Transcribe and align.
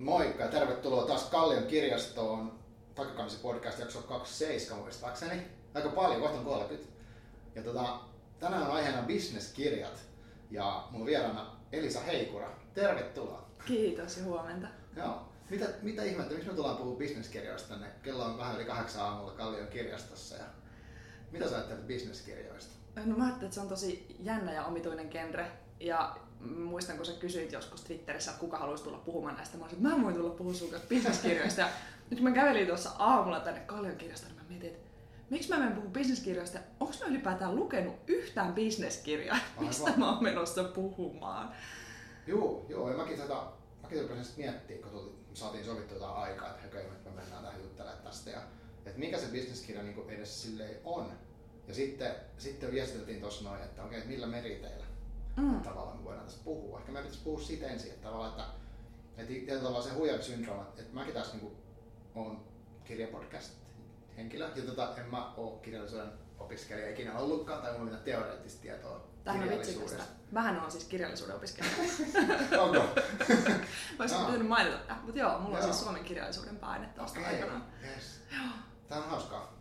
Moikka 0.00 0.42
ja 0.42 0.48
tervetuloa 0.48 1.06
taas 1.06 1.24
Kallion 1.24 1.66
kirjastoon. 1.66 2.60
Takakansi 2.94 3.38
podcast 3.42 3.78
jakso 3.78 4.02
27 4.02 4.82
muistaakseni. 4.82 5.42
Aika 5.74 5.88
paljon, 5.88 6.20
kohta 6.20 6.38
on 6.38 6.44
30. 6.44 6.92
Ja 7.54 7.62
tota, 7.62 8.00
tänään 8.38 8.62
on 8.62 8.70
aiheena 8.70 9.02
bisneskirjat. 9.02 10.02
Ja 10.50 10.88
mun 10.90 11.06
vieraana 11.06 11.56
Elisa 11.72 12.00
Heikura. 12.00 12.50
Tervetuloa. 12.74 13.50
Kiitos 13.66 14.16
ja 14.16 14.24
huomenta. 14.24 14.66
Joo. 14.96 15.28
Mitä, 15.50 15.66
mitä 15.82 16.02
ihmettä, 16.02 16.34
miksi 16.34 16.48
me 16.48 16.54
tullaan 16.54 16.76
puhumaan 16.76 16.98
bisneskirjoista 16.98 17.68
tänne? 17.68 17.86
Kello 18.02 18.24
on 18.24 18.38
vähän 18.38 18.56
yli 18.56 18.64
kahdeksan 18.64 19.02
aamulla 19.02 19.32
Kallion 19.32 19.68
kirjastossa. 19.68 20.36
Ja 20.36 20.44
mitä 21.30 21.48
sä 21.48 21.54
ajattelet 21.54 21.86
bisneskirjoista? 21.86 22.74
No 23.04 23.16
mä 23.16 23.24
ajattelin, 23.24 23.46
että 23.46 23.54
se 23.54 23.60
on 23.60 23.68
tosi 23.68 24.16
jännä 24.20 24.52
ja 24.52 24.64
omituinen 24.64 25.08
genre. 25.08 25.50
Ja 25.80 26.16
muistan, 26.40 26.96
kun 26.96 27.06
sä 27.06 27.12
kysyit 27.12 27.52
joskus 27.52 27.80
Twitterissä, 27.80 28.30
että 28.30 28.40
kuka 28.40 28.58
haluaisi 28.58 28.84
tulla 28.84 28.98
puhumaan 28.98 29.36
näistä. 29.36 29.56
Mä 29.56 29.64
olisin, 29.64 29.86
että 29.86 29.96
mä 29.96 30.02
voin 30.02 30.14
tulla 30.14 30.30
puhumaan 30.30 30.58
sun 30.58 30.70
kanssa 30.70 30.88
bisneskirjoista. 30.88 31.68
Nyt 32.10 32.20
mä 32.20 32.30
kävelin 32.30 32.66
tuossa 32.66 32.90
aamulla 32.98 33.40
tänne 33.40 33.60
Kallion 33.60 33.96
kirjastoon, 33.96 34.32
niin 34.32 34.42
mä 34.42 34.48
mietin, 34.48 34.70
että 34.70 34.90
miksi 35.30 35.48
mä 35.48 35.58
menen 35.58 35.72
puhua 35.72 35.90
bisneskirjoista? 35.90 36.58
Onko 36.80 36.94
mä 37.00 37.06
ylipäätään 37.06 37.56
lukenut 37.56 37.94
yhtään 38.06 38.52
bisneskirjaa? 38.52 39.38
Mistä 39.60 39.92
mä 39.96 40.12
oon 40.12 40.24
menossa 40.24 40.64
puhumaan? 40.64 41.54
Joo, 42.26 42.66
joo. 42.68 42.90
Ja 42.90 42.96
mäkin, 42.96 43.18
tota, 43.18 43.52
mäkin 43.82 44.02
rupesin 44.02 44.24
sitten 44.24 44.44
miettimään, 44.44 44.82
kun 44.82 45.00
tuli, 45.00 45.14
saatiin 45.34 45.64
sovittua 45.64 45.96
jotain 45.96 46.16
aikaa, 46.16 46.50
että 46.50 46.66
okei, 46.66 46.86
okay, 46.86 46.96
me 47.04 47.20
mennään 47.20 47.44
tähän 47.44 47.60
juttelemaan 47.60 48.02
tästä. 48.02 48.30
Ja, 48.30 48.42
että 48.86 48.98
mikä 48.98 49.18
se 49.18 49.26
bisneskirja 49.26 49.82
niin 49.82 50.10
edes 50.10 50.42
silleen 50.42 50.80
on. 50.84 51.12
Ja 51.68 51.74
sitten, 51.74 52.14
sitten 52.38 52.72
viestiteltiin 52.72 53.20
tuossa 53.20 53.44
noin, 53.44 53.62
että 53.62 53.84
okei, 53.84 53.98
okay, 53.98 54.10
millä 54.10 54.26
meriteillä 54.26 54.89
mm. 55.40 55.60
tavallaan 55.60 55.98
me 55.98 56.04
voidaan 56.04 56.26
tästä 56.26 56.44
puhua. 56.44 56.78
Ehkä 56.78 56.92
me 56.92 56.98
pitäisi 56.98 57.24
puhua 57.24 57.40
siitä 57.40 57.66
ensin, 57.66 57.90
että 57.90 58.02
tavallaan, 58.02 58.30
että, 58.30 58.44
että 59.16 59.32
tietyllä 59.32 59.62
tavalla 59.62 59.82
se 59.82 59.94
huijarisyndrooma, 59.94 60.66
että 60.78 60.94
mäkin 60.94 61.14
taas 61.14 61.34
niin 61.34 61.56
on 62.14 62.44
kirjapodcast 62.84 63.52
henkilö, 64.16 64.48
ja 64.56 64.62
tota, 64.62 64.96
en 64.96 65.06
mä 65.06 65.32
ole 65.36 65.60
kirjallisuuden 65.62 66.12
opiskelija 66.38 66.90
ikinä 66.90 67.18
ollutkaan, 67.18 67.62
tai 67.62 67.72
mulla 67.72 67.84
mitään 67.84 68.02
teoreettista 68.02 68.62
tietoa 68.62 69.10
Tähän 69.24 69.42
on 69.42 69.50
vitsikästä. 69.50 70.02
Mähän 70.30 70.60
on 70.60 70.70
siis 70.70 70.84
kirjallisuuden 70.84 71.36
opiskelija. 71.36 71.74
Onko? 72.62 72.78
Voisin 73.98 74.18
no. 74.18 74.24
pitänyt 74.26 74.48
mainita 74.48 74.76
tätä. 74.76 74.96
Mutta 75.02 75.18
joo, 75.18 75.38
mulla 75.38 75.58
joo. 75.58 75.66
on 75.66 75.72
siis 75.72 75.84
suomen 75.84 76.04
kirjallisuuden 76.04 76.56
paine 76.56 76.86
tuosta 76.86 77.20
okay. 77.20 77.34
aikanaan. 77.34 77.64
Yes. 77.82 78.20
Tämä 78.88 79.04
on 79.04 79.10
hauskaa. 79.10 79.60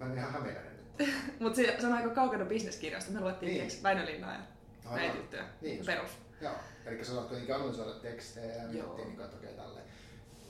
Mä 0.00 0.06
en 0.06 0.18
ihan 0.18 0.32
hämeenäinen 0.32 0.76
nyt. 0.76 1.14
Mutta 1.40 1.56
se, 1.56 1.76
se, 1.80 1.86
on 1.86 1.92
aika 1.92 2.10
kaukana 2.10 2.44
bisneskirjasta. 2.44 3.12
Me 3.12 3.20
luettiin 3.20 3.52
niin. 3.52 3.82
Väinö 3.82 4.06
Linnaa 4.06 4.36
ja 4.84 4.90
näitä 4.96 5.16
juttuja. 5.16 5.44
Niin. 5.60 5.86
Perus. 5.86 6.10
Joo. 6.40 6.54
Eli 6.86 7.04
sä 7.04 7.14
saat 7.14 7.28
kuitenkin 7.28 7.54
analysoida 7.54 7.92
tekstejä 7.92 8.54
ja 8.54 8.68
miettiä, 8.68 9.04
niin 9.04 9.20
että 9.20 9.36
okei 9.36 9.54
tälleen. 9.54 9.84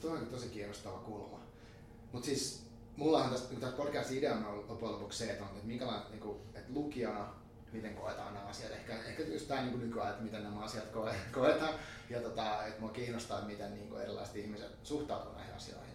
Tuo 0.01 0.11
on 0.11 0.27
tosi 0.27 0.49
kiinnostava 0.49 0.99
kulma. 0.99 1.41
Mutta 2.13 2.27
siis 2.27 2.67
mullahan 2.97 3.31
tästä, 3.31 3.55
tästä 3.55 3.77
podcastin 3.77 4.19
ideana 4.19 4.49
on 4.49 4.69
loppujen 4.69 4.95
lopuksi 4.95 5.19
se, 5.19 5.31
että, 5.31 5.45
on, 5.45 5.51
että 5.51 5.67
minkälainen, 5.67 6.11
niin 6.11 6.21
kuin, 6.21 6.39
että 6.55 6.73
lukijana 6.73 7.41
miten 7.73 7.95
koetaan 7.95 8.35
nämä 8.35 8.47
asiat. 8.47 8.73
Ehkä, 8.73 8.93
ehkä 8.93 9.23
just 9.23 9.49
tämä 9.49 9.63
niin 9.63 9.81
nykyään, 9.81 10.11
että 10.11 10.23
miten 10.23 10.43
nämä 10.43 10.61
asiat 10.61 10.89
koe, 10.89 11.15
koetaan. 11.35 11.75
Ja 12.11 12.21
tota, 12.21 12.67
että 12.67 12.81
mua 12.81 12.91
kiinnostaa, 12.91 13.45
miten 13.45 13.75
niin 13.75 13.89
kuin 13.89 14.03
erilaiset 14.03 14.37
ihmiset 14.37 14.71
suhtautuvat 14.83 15.37
näihin 15.37 15.55
asioihin. 15.55 15.95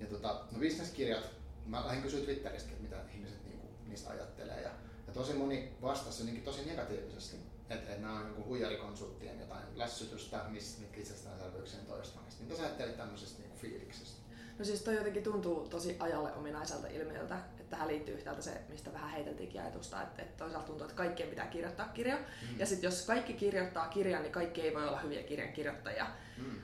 Ja 0.00 0.06
tota, 0.06 0.40
no 0.52 0.58
bisneskirjat, 0.58 1.30
mä 1.66 1.86
lähdin 1.86 2.02
kysyä 2.02 2.20
Twitteristä, 2.20 2.70
että 2.70 2.82
mitä 2.82 2.96
ihmiset 3.14 3.44
niin 3.44 3.58
kuin, 3.58 3.70
niistä 3.88 4.10
ajattelee. 4.10 4.62
Ja, 4.62 4.70
ja 5.06 5.12
tosi 5.12 5.32
moni 5.32 5.72
vastasi 5.82 6.40
tosi 6.44 6.64
negatiivisesti. 6.64 7.36
Että 7.70 7.92
et 7.92 8.00
nämä 8.00 8.20
on 8.20 8.26
niin 8.26 8.44
huijarikonsulttien 8.44 9.40
jotain 9.40 9.64
lässytystä, 9.74 10.44
missä 10.48 10.80
mitkä 10.80 11.00
itsestäänselvyyksien 11.00 11.86
toistamista. 11.86 12.42
Mitä 12.42 12.56
sä 12.56 12.62
ajattelit 12.62 12.96
tämmöisestä 12.96 13.42
niin 13.42 13.56
fiiliksestä? 13.56 14.26
No 14.58 14.64
siis 14.64 14.82
toi 14.82 14.94
jotenkin 14.94 15.22
tuntuu 15.22 15.68
tosi 15.68 15.96
ajalle 15.98 16.32
ominaiselta 16.32 16.88
ilmiöltä, 16.88 17.36
että 17.36 17.70
tähän 17.70 17.88
liittyy 17.88 18.14
yhtäältä 18.14 18.42
se, 18.42 18.60
mistä 18.68 18.92
vähän 18.92 19.10
heiteltiinkin 19.10 19.60
ajatusta, 19.60 20.02
että, 20.02 20.22
että 20.22 20.44
toisaalta 20.44 20.66
tuntuu, 20.66 20.84
että 20.84 20.96
kaikkien 20.96 21.28
pitää 21.28 21.46
kirjoittaa 21.46 21.88
kirja. 21.88 22.16
Mm. 22.16 22.58
Ja 22.58 22.66
sitten 22.66 22.88
jos 22.88 23.06
kaikki 23.06 23.32
kirjoittaa 23.32 23.88
kirjan, 23.88 24.22
niin 24.22 24.32
kaikki 24.32 24.60
ei 24.60 24.74
voi 24.74 24.88
olla 24.88 25.00
hyviä 25.00 25.22
kirjan 25.22 25.52
kirjoittajia. 25.52 26.06
Mm. 26.38 26.60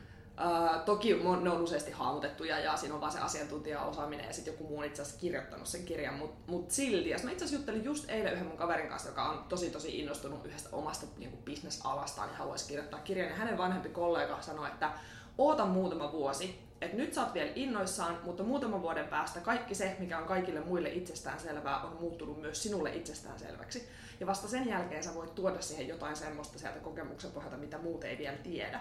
Toki 0.84 1.14
ne 1.42 1.50
on 1.50 1.62
useasti 1.62 1.90
hahmotettuja 1.90 2.58
ja 2.58 2.76
siinä 2.76 2.94
on 2.94 3.00
vaan 3.00 3.12
se 3.12 3.18
asiantuntijaosaaminen 3.18 4.26
ja 4.26 4.32
sitten 4.32 4.52
joku 4.52 4.64
muu 4.64 4.78
on 4.78 4.84
itse 4.84 5.02
asiassa 5.02 5.20
kirjoittanut 5.20 5.66
sen 5.66 5.84
kirjan, 5.84 6.14
mutta 6.14 6.52
mut 6.52 6.70
silti. 6.70 7.10
Ja 7.10 7.18
mä 7.24 7.30
itse 7.30 7.44
asiassa 7.44 7.60
juttelin 7.60 7.84
just 7.84 8.10
eilen 8.10 8.32
yhden 8.32 8.46
mun 8.46 8.56
kaverin 8.56 8.88
kanssa, 8.88 9.08
joka 9.08 9.24
on 9.24 9.44
tosi 9.48 9.70
tosi 9.70 9.98
innostunut 9.98 10.46
yhdestä 10.46 10.68
omasta 10.72 11.06
niin 11.18 11.36
bisnesalastaan 11.36 12.28
ja 12.28 12.36
haluaisi 12.36 12.68
kirjoittaa 12.68 13.00
kirjan. 13.00 13.28
Ja 13.28 13.36
hänen 13.36 13.58
vanhempi 13.58 13.88
kollega 13.88 14.42
sanoi, 14.42 14.68
että 14.68 14.90
oota 15.38 15.66
muutama 15.66 16.12
vuosi, 16.12 16.58
että 16.80 16.96
nyt 16.96 17.14
sä 17.14 17.22
oot 17.22 17.34
vielä 17.34 17.50
innoissaan, 17.54 18.18
mutta 18.24 18.42
muutaman 18.42 18.82
vuoden 18.82 19.08
päästä 19.08 19.40
kaikki 19.40 19.74
se, 19.74 19.96
mikä 19.98 20.18
on 20.18 20.24
kaikille 20.24 20.60
muille 20.60 20.88
itsestäänselvää, 20.88 21.80
on 21.80 21.96
muuttunut 22.00 22.40
myös 22.40 22.62
sinulle 22.62 22.94
itsestäänselväksi. 22.94 23.88
Ja 24.20 24.26
vasta 24.26 24.48
sen 24.48 24.68
jälkeen 24.68 25.02
sä 25.02 25.14
voit 25.14 25.34
tuoda 25.34 25.60
siihen 25.60 25.88
jotain 25.88 26.16
semmoista 26.16 26.58
sieltä 26.58 26.78
kokemuksen 26.78 27.30
pohjalta, 27.30 27.56
mitä 27.56 27.78
muut 27.78 28.04
ei 28.04 28.18
vielä 28.18 28.36
tiedä. 28.36 28.80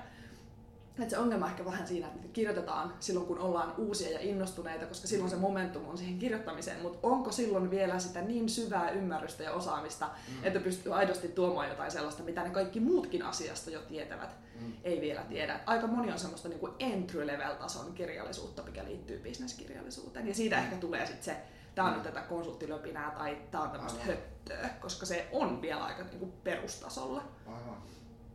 Et 1.00 1.10
se 1.10 1.18
ongelma 1.18 1.48
ehkä 1.48 1.66
vähän 1.66 1.88
siinä, 1.88 2.08
että 2.08 2.28
kirjoitetaan 2.34 2.94
silloin, 3.00 3.26
kun 3.26 3.40
ollaan 3.40 3.74
uusia 3.78 4.10
ja 4.10 4.20
innostuneita, 4.20 4.86
koska 4.86 5.08
silloin 5.08 5.30
se 5.30 5.36
momentum 5.36 5.88
on 5.88 5.98
siihen 5.98 6.20
kirjoittamiseen, 6.20 6.82
mutta 6.82 7.00
onko 7.04 7.32
silloin 7.32 7.72
vielä 7.72 8.00
sitä 8.00 8.22
niin 8.22 8.50
syvää 8.50 8.92
ymmärrystä 8.92 9.44
ja 9.44 9.52
osaamista, 9.52 10.06
mm. 10.06 10.44
että 10.44 10.60
pystyy 10.60 10.96
aidosti 10.96 11.28
tuomaan 11.28 11.70
jotain 11.70 11.92
sellaista, 11.92 12.24
mitä 12.24 12.44
ne 12.44 12.50
kaikki 12.50 12.80
muutkin 12.80 13.24
asiasta 13.24 13.70
jo 13.70 13.82
tietävät, 13.82 14.36
mm. 14.60 14.74
ei 14.84 15.02
vielä 15.02 15.22
tiedä. 15.22 15.60
Aika 15.66 15.88
moni 15.88 16.12
on 16.12 16.20
semmoista 16.20 16.50
niin 16.50 16.60
kuin 16.60 16.74
entry-level-tason 16.80 17.94
kirjallisuutta, 17.94 18.64
mikä 18.64 18.86
liittyy 18.86 19.20
bisneskirjallisuuteen, 19.20 20.28
ja 20.28 20.34
siitä 20.34 20.58
ehkä 20.58 20.76
tulee 20.76 21.06
sitten 21.06 21.24
se, 21.24 21.38
tämä 21.76 21.88
on 21.88 21.94
mm. 21.94 21.98
nyt 21.98 22.14
tätä 22.14 22.22
konsulttilöpinää 22.22 23.12
tai 23.12 23.38
tämä 23.52 23.64
on 23.64 23.72
tämmöistä 23.72 24.04
höttöä, 24.04 24.70
koska 24.82 25.06
se 25.06 25.28
on 25.32 25.62
vielä 25.62 25.84
aika 25.86 26.04
niin 26.04 26.20
kuin 26.20 26.32
perustasolla. 26.44 27.24
Aivan, 27.46 27.78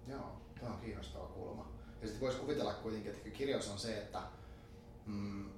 joo, 0.09 0.41
tämä 0.61 0.73
on 0.73 0.79
kiinnostava 0.79 1.27
kulma. 1.27 1.76
Ja 2.01 2.07
sitten 2.07 2.21
voisi 2.21 2.39
kuvitella 2.39 2.75
kuitenkin, 2.75 3.13
että 3.13 3.31
kirjaus 3.31 3.71
on 3.71 3.79
se, 3.79 3.99
että, 3.99 4.23
mm, 5.07 5.51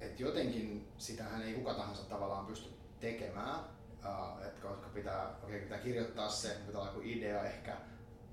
että 0.00 0.22
jotenkin 0.22 0.88
sitähän 0.98 1.42
ei 1.42 1.54
kuka 1.54 1.74
tahansa 1.74 2.02
tavallaan 2.02 2.46
pysty 2.46 2.70
tekemään. 3.00 3.60
Uh, 4.04 4.46
että 4.46 4.60
koska 4.60 4.88
pitää, 4.88 5.36
okay, 5.42 5.60
pitää 5.60 5.78
kirjoittaa 5.78 6.28
se, 6.28 6.56
pitää 6.66 6.80
olla 6.80 6.90
joku 6.90 7.02
idea 7.04 7.44
ehkä, 7.44 7.76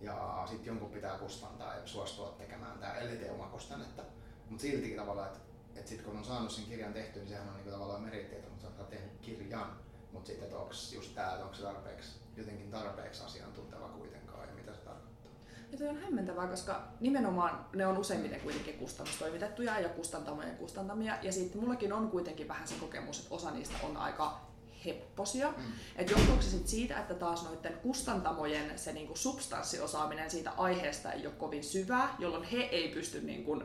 ja 0.02 0.44
sitten 0.50 0.68
jonkun 0.68 0.90
pitää 0.90 1.18
kustantaa 1.18 1.76
ja 1.76 1.88
suostua 1.88 2.36
tekemään 2.38 2.80
tämä, 2.80 2.94
ellei 2.94 3.18
tee 3.18 3.32
omakustannetta. 3.32 4.04
Mutta 4.50 4.62
siltikin 4.62 4.98
tavallaan, 4.98 5.28
että 5.28 5.40
et 5.76 5.88
sitten 5.88 6.06
kun 6.06 6.18
on 6.18 6.26
saanut 6.26 6.52
sen 6.52 6.66
kirjan 6.66 6.94
tehtyä, 6.94 7.22
niin 7.22 7.30
sehän 7.30 7.48
on 7.48 7.56
niinku 7.56 7.72
tavallaan 7.72 8.02
meriteitä, 8.02 8.50
mutta 8.50 8.62
sä 8.62 8.74
oot 8.80 8.90
tehnyt 8.90 9.20
kirjan. 9.22 9.78
Mutta 10.12 10.28
sitten, 10.28 10.46
että 10.46 10.58
onko 10.58 10.74
just 10.92 11.16
tämä, 11.16 11.32
onko 11.32 11.54
se 11.54 11.62
tarpeeksi, 11.62 12.20
jotenkin 12.38 12.72
tarpeeksi 12.72 13.24
asiantunteva 13.24 13.88
kuitenkaan 13.88 14.48
ja 14.48 14.56
mitä 14.56 14.74
se 14.74 14.80
tarkoittaa. 14.80 15.32
Ja 15.74 15.80
toi 15.80 15.88
on 15.88 15.98
hämmentävää, 15.98 16.48
koska 16.48 16.84
nimenomaan 17.00 17.66
ne 17.76 17.88
on 17.88 17.98
useimmiten 17.98 18.42
kuitenkin 18.42 18.74
kustannustoimitettuja 18.74 19.80
ja 19.80 19.90
kustantamojen 19.90 20.58
kustantamia. 20.58 21.18
Ja 21.22 21.32
sitten 21.32 21.62
mullakin 21.62 21.94
on 21.94 22.12
kuitenkin 22.12 22.48
vähän 22.48 22.68
se 22.68 22.76
kokemus, 22.80 23.20
että 23.20 23.36
osa 23.36 23.52
niistä 23.52 23.76
on 23.84 23.98
aika 23.98 24.42
hepposia. 24.86 25.54
Mm. 25.58 25.64
Että 25.96 26.14
johtuuko 26.14 26.42
se 26.42 26.50
sit 26.50 26.68
siitä, 26.68 27.00
että 27.00 27.14
taas 27.14 27.44
noiden 27.44 27.74
kustantamojen 27.74 28.80
se 28.80 28.94
niinku 28.94 29.16
substanssiosaaminen 29.16 30.32
siitä 30.32 30.52
aiheesta 30.58 31.12
ei 31.12 31.28
ole 31.28 31.36
kovin 31.36 31.64
syvää, 31.64 32.16
jolloin 32.20 32.44
he 32.44 32.58
ei 32.58 32.90
pysty 32.90 33.22
niinku 33.22 33.64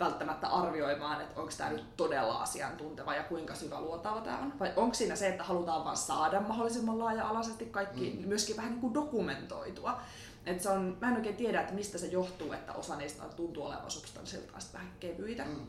välttämättä 0.00 0.46
arvioimaan, 0.46 1.20
että 1.20 1.40
onko 1.40 1.52
tämä 1.58 1.70
nyt 1.70 1.96
todella 1.96 2.42
asiantunteva 2.42 3.14
ja 3.14 3.22
kuinka 3.22 3.54
syvä 3.54 3.80
luotava 3.80 4.20
tämä 4.20 4.38
on. 4.38 4.58
Vai 4.60 4.72
onko 4.76 4.94
siinä 4.94 5.16
se, 5.16 5.28
että 5.28 5.44
halutaan 5.44 5.84
vain 5.84 5.96
saada 5.96 6.40
mahdollisimman 6.40 6.98
laaja-alaisesti 6.98 7.66
kaikki 7.66 8.18
mm. 8.20 8.28
myöskin 8.28 8.56
vähän 8.56 8.70
niin 8.70 8.80
kuin 8.80 8.94
dokumentoitua. 8.94 10.00
Et 10.46 10.60
se 10.60 10.68
on, 10.68 10.96
mä 11.00 11.08
en 11.08 11.16
oikein 11.16 11.36
tiedä, 11.36 11.60
että 11.60 11.74
mistä 11.74 11.98
se 11.98 12.06
johtuu, 12.06 12.52
että 12.52 12.72
osa 12.72 12.96
niistä 12.96 13.22
tuntuu 13.36 13.64
olevan 13.64 13.90
substanssiltaan 13.90 14.62
vähän 14.72 14.92
kevyitä. 15.00 15.44
Mm. 15.44 15.66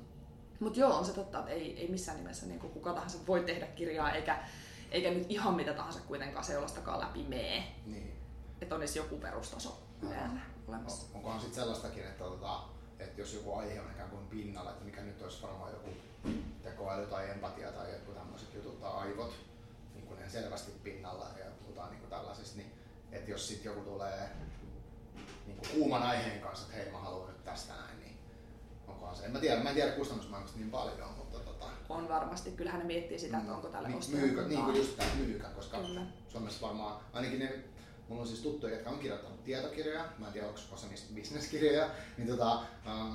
Mutta 0.60 0.80
joo, 0.80 0.98
on 0.98 1.06
se 1.06 1.14
totta, 1.14 1.40
että 1.40 1.52
ei, 1.52 1.80
ei 1.80 1.88
missään 1.88 2.18
nimessä 2.18 2.46
niin 2.46 2.60
kuka 2.60 2.94
tahansa 2.94 3.18
voi 3.28 3.44
tehdä 3.44 3.66
kirjaa, 3.66 4.12
eikä, 4.12 4.44
eikä 4.92 5.12
nyt 5.12 5.26
ihan 5.30 5.54
mitä 5.54 5.74
tahansa 5.74 6.00
kuitenkaan 6.00 6.46
seulastakaan 6.46 7.00
läpi 7.00 7.24
mee. 7.24 7.64
Niin. 7.86 8.14
Että 8.62 8.76
on 8.76 8.82
edes 8.82 8.96
joku 8.96 9.18
perustaso 9.18 9.84
yleensä 10.02 10.38
olemassa. 10.68 11.08
On, 11.08 11.16
onkohan 11.16 11.40
sitten 11.40 11.64
sellaistakin, 11.64 12.04
että, 12.04 12.24
tota, 12.24 12.60
että 13.00 13.22
jos 13.22 13.34
joku 13.34 13.54
aihe 13.54 13.82
on 13.82 13.92
ikään 13.92 14.10
kuin 14.10 14.28
pinnalla, 14.28 14.72
että 14.72 14.86
mikä 14.86 15.02
nyt 15.02 15.22
olisi 15.22 15.42
varmaan 15.42 15.72
joku 15.72 15.90
tekoäly 16.64 17.06
tai 17.06 17.30
empatia 17.30 17.72
tai 17.72 17.94
joku 17.94 18.12
tämmöiset 18.12 18.54
jutut 18.54 18.82
tai 18.82 18.92
aivot, 18.92 19.34
niin 19.94 20.08
kuin 20.08 20.20
selvästi 20.28 20.72
pinnalla 20.84 21.30
ja 21.40 21.46
puhutaan 21.62 21.90
niin 21.90 22.00
kuin 22.00 22.10
tällaisista, 22.10 22.58
niin 22.58 22.72
että 23.12 23.32
jos 23.32 23.48
sitten 23.48 23.70
joku 23.70 23.82
tulee 23.82 24.30
niin 25.48 25.58
kuin 25.58 25.70
kuuman 25.74 26.04
aiheen 26.04 26.42
kanssa, 26.42 26.66
että 26.66 26.78
hei 26.78 26.92
mä 26.92 26.98
haluan 26.98 27.28
nyt 27.28 27.44
tästä 27.44 27.74
näin, 27.74 28.00
niin 28.00 28.18
onkohan 28.88 29.16
se. 29.16 29.26
En 29.26 29.32
mä 29.32 29.40
tiedä, 29.40 29.64
mä 29.64 29.70
en 29.70 29.76
tiedä 29.76 29.92
kustannusmaailmasta 29.92 30.60
niin 30.60 30.72
paljon, 30.72 31.14
mutta 31.18 31.40
tota... 31.40 31.66
On 31.90 32.10
varmasti, 32.10 32.52
kyllähän 32.52 32.80
ne 32.80 32.88
miettii 32.88 33.20
sitä, 33.20 33.38
että 33.38 33.54
onko 33.54 33.68
tällä 33.68 33.90
niin, 33.90 34.02
myykö, 34.12 34.48
niin 34.48 34.64
kuin 34.64 34.78
just 34.78 34.98
tämä 34.98 35.10
myykä, 35.18 35.48
koska 35.48 35.78
Kyllä. 35.78 36.02
Suomessa 36.28 36.68
varmaan, 36.68 37.02
ainakin 37.14 37.40
ne, 37.40 37.64
mulla 38.08 38.22
on 38.22 38.28
siis 38.28 38.42
tuttuja, 38.42 38.74
jotka 38.74 38.90
on 38.90 39.00
kirjoittanut 39.00 39.44
tietokirjoja, 39.44 40.06
mä 40.18 40.28
en 40.28 40.34
tiedä 40.34 40.48
onko 40.48 40.60
osa 40.72 40.88
niistä 40.88 41.14
bisneskirjoja, 41.16 41.90
niin 42.18 42.28
tota, 42.28 42.62
ähm, 42.88 43.14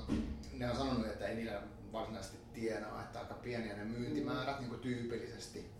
ne 0.52 0.70
on 0.70 0.76
sanonut, 0.76 1.06
että 1.06 1.26
ei 1.26 1.34
niillä 1.34 1.62
varsinaisesti 1.92 2.38
tienaa, 2.54 3.02
että 3.02 3.20
aika 3.20 3.34
pieniä 3.34 3.76
ne 3.76 3.84
myyntimäärät 3.84 4.56
mm. 4.56 4.60
niin 4.60 4.70
kuin 4.70 4.80
tyypillisesti. 4.80 5.70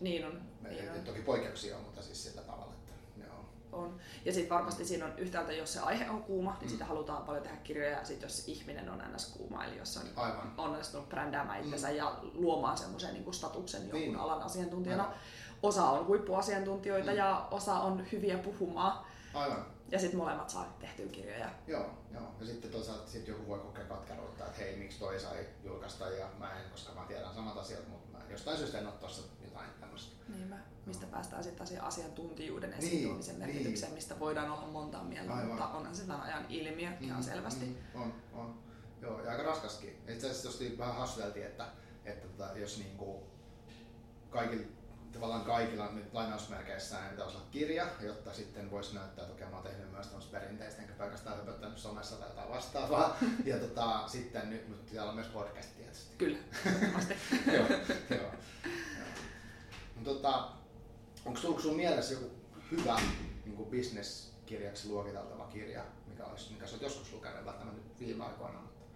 Niin 0.00 0.26
on. 0.26 0.42
Niin 0.68 0.90
on. 0.90 1.00
Toki 1.00 1.20
poikkeuksia 1.20 1.76
on, 1.76 1.82
mutta 1.82 2.02
siis 2.02 2.24
sillä 2.24 2.42
tavalla, 2.42 2.71
on. 3.72 4.00
Ja 4.24 4.32
sitten 4.32 4.56
varmasti 4.56 4.84
siinä 4.84 5.04
on 5.04 5.18
yhtäältä, 5.18 5.52
jos 5.52 5.72
se 5.72 5.80
aihe 5.80 6.10
on 6.10 6.22
kuuma, 6.22 6.56
niin 6.60 6.68
mm. 6.68 6.72
sitä 6.72 6.84
halutaan 6.84 7.22
paljon 7.22 7.42
tehdä 7.42 7.56
kirjoja. 7.56 7.90
Ja 7.90 8.04
sitten 8.04 8.26
jos 8.26 8.48
ihminen 8.48 8.90
on 8.90 9.02
ns. 9.14 9.26
kuuma, 9.26 9.64
eli 9.64 9.78
jos 9.78 9.96
on 9.96 10.02
Aivan. 10.16 10.54
onnistunut 10.58 11.08
brändäämään 11.08 11.60
itsensä 11.60 11.88
mm. 11.88 11.96
ja 11.96 12.18
luomaan 12.34 12.78
semmoisen 12.78 13.14
niin 13.14 13.34
statuksen 13.34 13.82
jonkun 13.82 14.00
niin. 14.00 14.16
alan 14.16 14.42
asiantuntijana. 14.42 15.02
Aivan. 15.02 15.18
Osa 15.62 15.84
on 15.84 16.06
huippuasiantuntijoita 16.06 17.10
mm. 17.10 17.16
ja 17.16 17.48
osa 17.50 17.74
on 17.74 18.06
hyviä 18.12 18.38
puhumaan. 18.38 19.04
Aivan. 19.34 19.66
Ja 19.90 19.98
sitten 19.98 20.18
molemmat 20.18 20.50
saa 20.50 20.76
tehtyä 20.80 21.06
kirjoja. 21.06 21.50
Joo, 21.66 21.90
joo. 22.14 22.34
Ja 22.40 22.46
sitten 22.46 22.70
toisaalta 22.70 23.10
sit 23.10 23.28
joku 23.28 23.46
voi 23.46 23.58
kokea 23.58 23.84
katkeruutta, 23.84 24.46
että 24.46 24.58
hei, 24.58 24.76
miksi 24.76 24.98
toi 24.98 25.20
sai 25.20 25.46
julkaista 25.64 26.10
ja 26.10 26.26
mä 26.38 26.60
en, 26.60 26.70
koska 26.70 26.92
mä 26.92 27.06
tiedän 27.08 27.34
samat 27.34 27.56
asiat, 27.56 27.88
mutta 27.88 28.18
mä 28.18 28.24
jostain 28.30 28.58
syystä 28.58 28.78
en 28.78 28.86
ole 28.86 28.94
tuossa 28.94 29.22
jotain 29.52 29.70
tämmöistä. 29.80 30.16
Niinpä. 30.28 30.56
Mistä 30.86 31.06
no. 31.06 31.12
päästään 31.12 31.44
sitten 31.44 31.62
asian 31.62 31.84
asiantuntijuuden 31.84 32.72
esiin 32.72 32.92
niin, 32.92 33.08
tuomisen 33.08 33.38
niin. 33.38 33.46
merkitykseen, 33.46 33.90
niin. 33.90 33.94
mistä 33.94 34.18
voidaan 34.18 34.50
olla 34.50 34.66
monta 34.66 35.02
mieltä, 35.02 35.32
Aivan. 35.32 35.46
mutta 35.46 35.68
onhan 35.68 35.96
se 35.96 36.02
tämän 36.02 36.20
ajan 36.20 36.46
ilmiö 36.48 36.90
mm, 36.90 36.96
ihan 37.00 37.22
selvästi. 37.22 37.64
Mm, 37.64 38.00
on, 38.00 38.14
on. 38.32 38.58
Joo, 39.02 39.24
ja 39.24 39.30
aika 39.30 39.42
raskaskin. 39.42 40.02
Itse 40.08 40.30
asiassa 40.30 40.78
vähän 40.78 40.94
hassuteltiin, 40.94 41.46
että, 41.46 41.66
että 42.04 42.28
tota, 42.28 42.58
jos 42.58 42.78
niinku 42.78 43.22
kaikilla 44.30 44.66
tavallaan 45.12 45.44
kaikilla 45.44 45.92
nyt 45.92 46.14
lainausmerkeissä 46.14 46.96
pitäisi 47.10 47.36
olla 47.36 47.46
kirja, 47.50 47.86
jotta 48.00 48.32
sitten 48.32 48.70
voisi 48.70 48.94
näyttää, 48.94 49.22
että 49.22 49.34
okei, 49.34 49.46
mä 49.48 49.56
oon 49.56 49.62
tehnyt 49.62 49.92
myös 49.92 50.06
tämmöistä 50.06 50.38
perinteistä, 50.38 50.82
enkä 50.82 50.94
pelkästään 50.94 51.36
höpöttänyt 51.36 51.78
somessa 51.78 52.16
tai 52.16 52.28
jotain 52.28 52.48
vastaavaa. 52.48 53.16
ja 53.44 53.58
tota, 53.58 54.08
sitten 54.08 54.50
nyt, 54.50 54.68
nyt 54.68 54.86
pitää 54.86 55.02
olla 55.02 55.14
myös 55.14 55.26
podcast 55.26 55.76
tietysti. 55.76 56.16
Kyllä, 56.18 56.38
joo, 57.56 57.66
joo, 58.10 58.30
tota, 60.04 60.48
onko 61.24 61.40
tullut 61.40 61.60
sun 61.60 61.76
mielessä 61.76 62.14
joku 62.14 62.30
hyvä 62.70 63.00
niin 63.44 63.56
kuin 63.56 63.68
bisneskirjaksi 63.68 64.88
luokiteltava 64.88 65.46
kirja, 65.46 65.84
mikä 66.06 66.24
olisi, 66.24 66.52
mikä 66.52 66.66
sä 66.66 66.74
oot 66.74 66.82
joskus 66.82 67.12
lukenut, 67.12 67.44
välttämättä 67.44 67.82
nyt 67.82 68.00
viime 68.00 68.24
aikoina? 68.24 68.60
Mutta... 68.60 68.86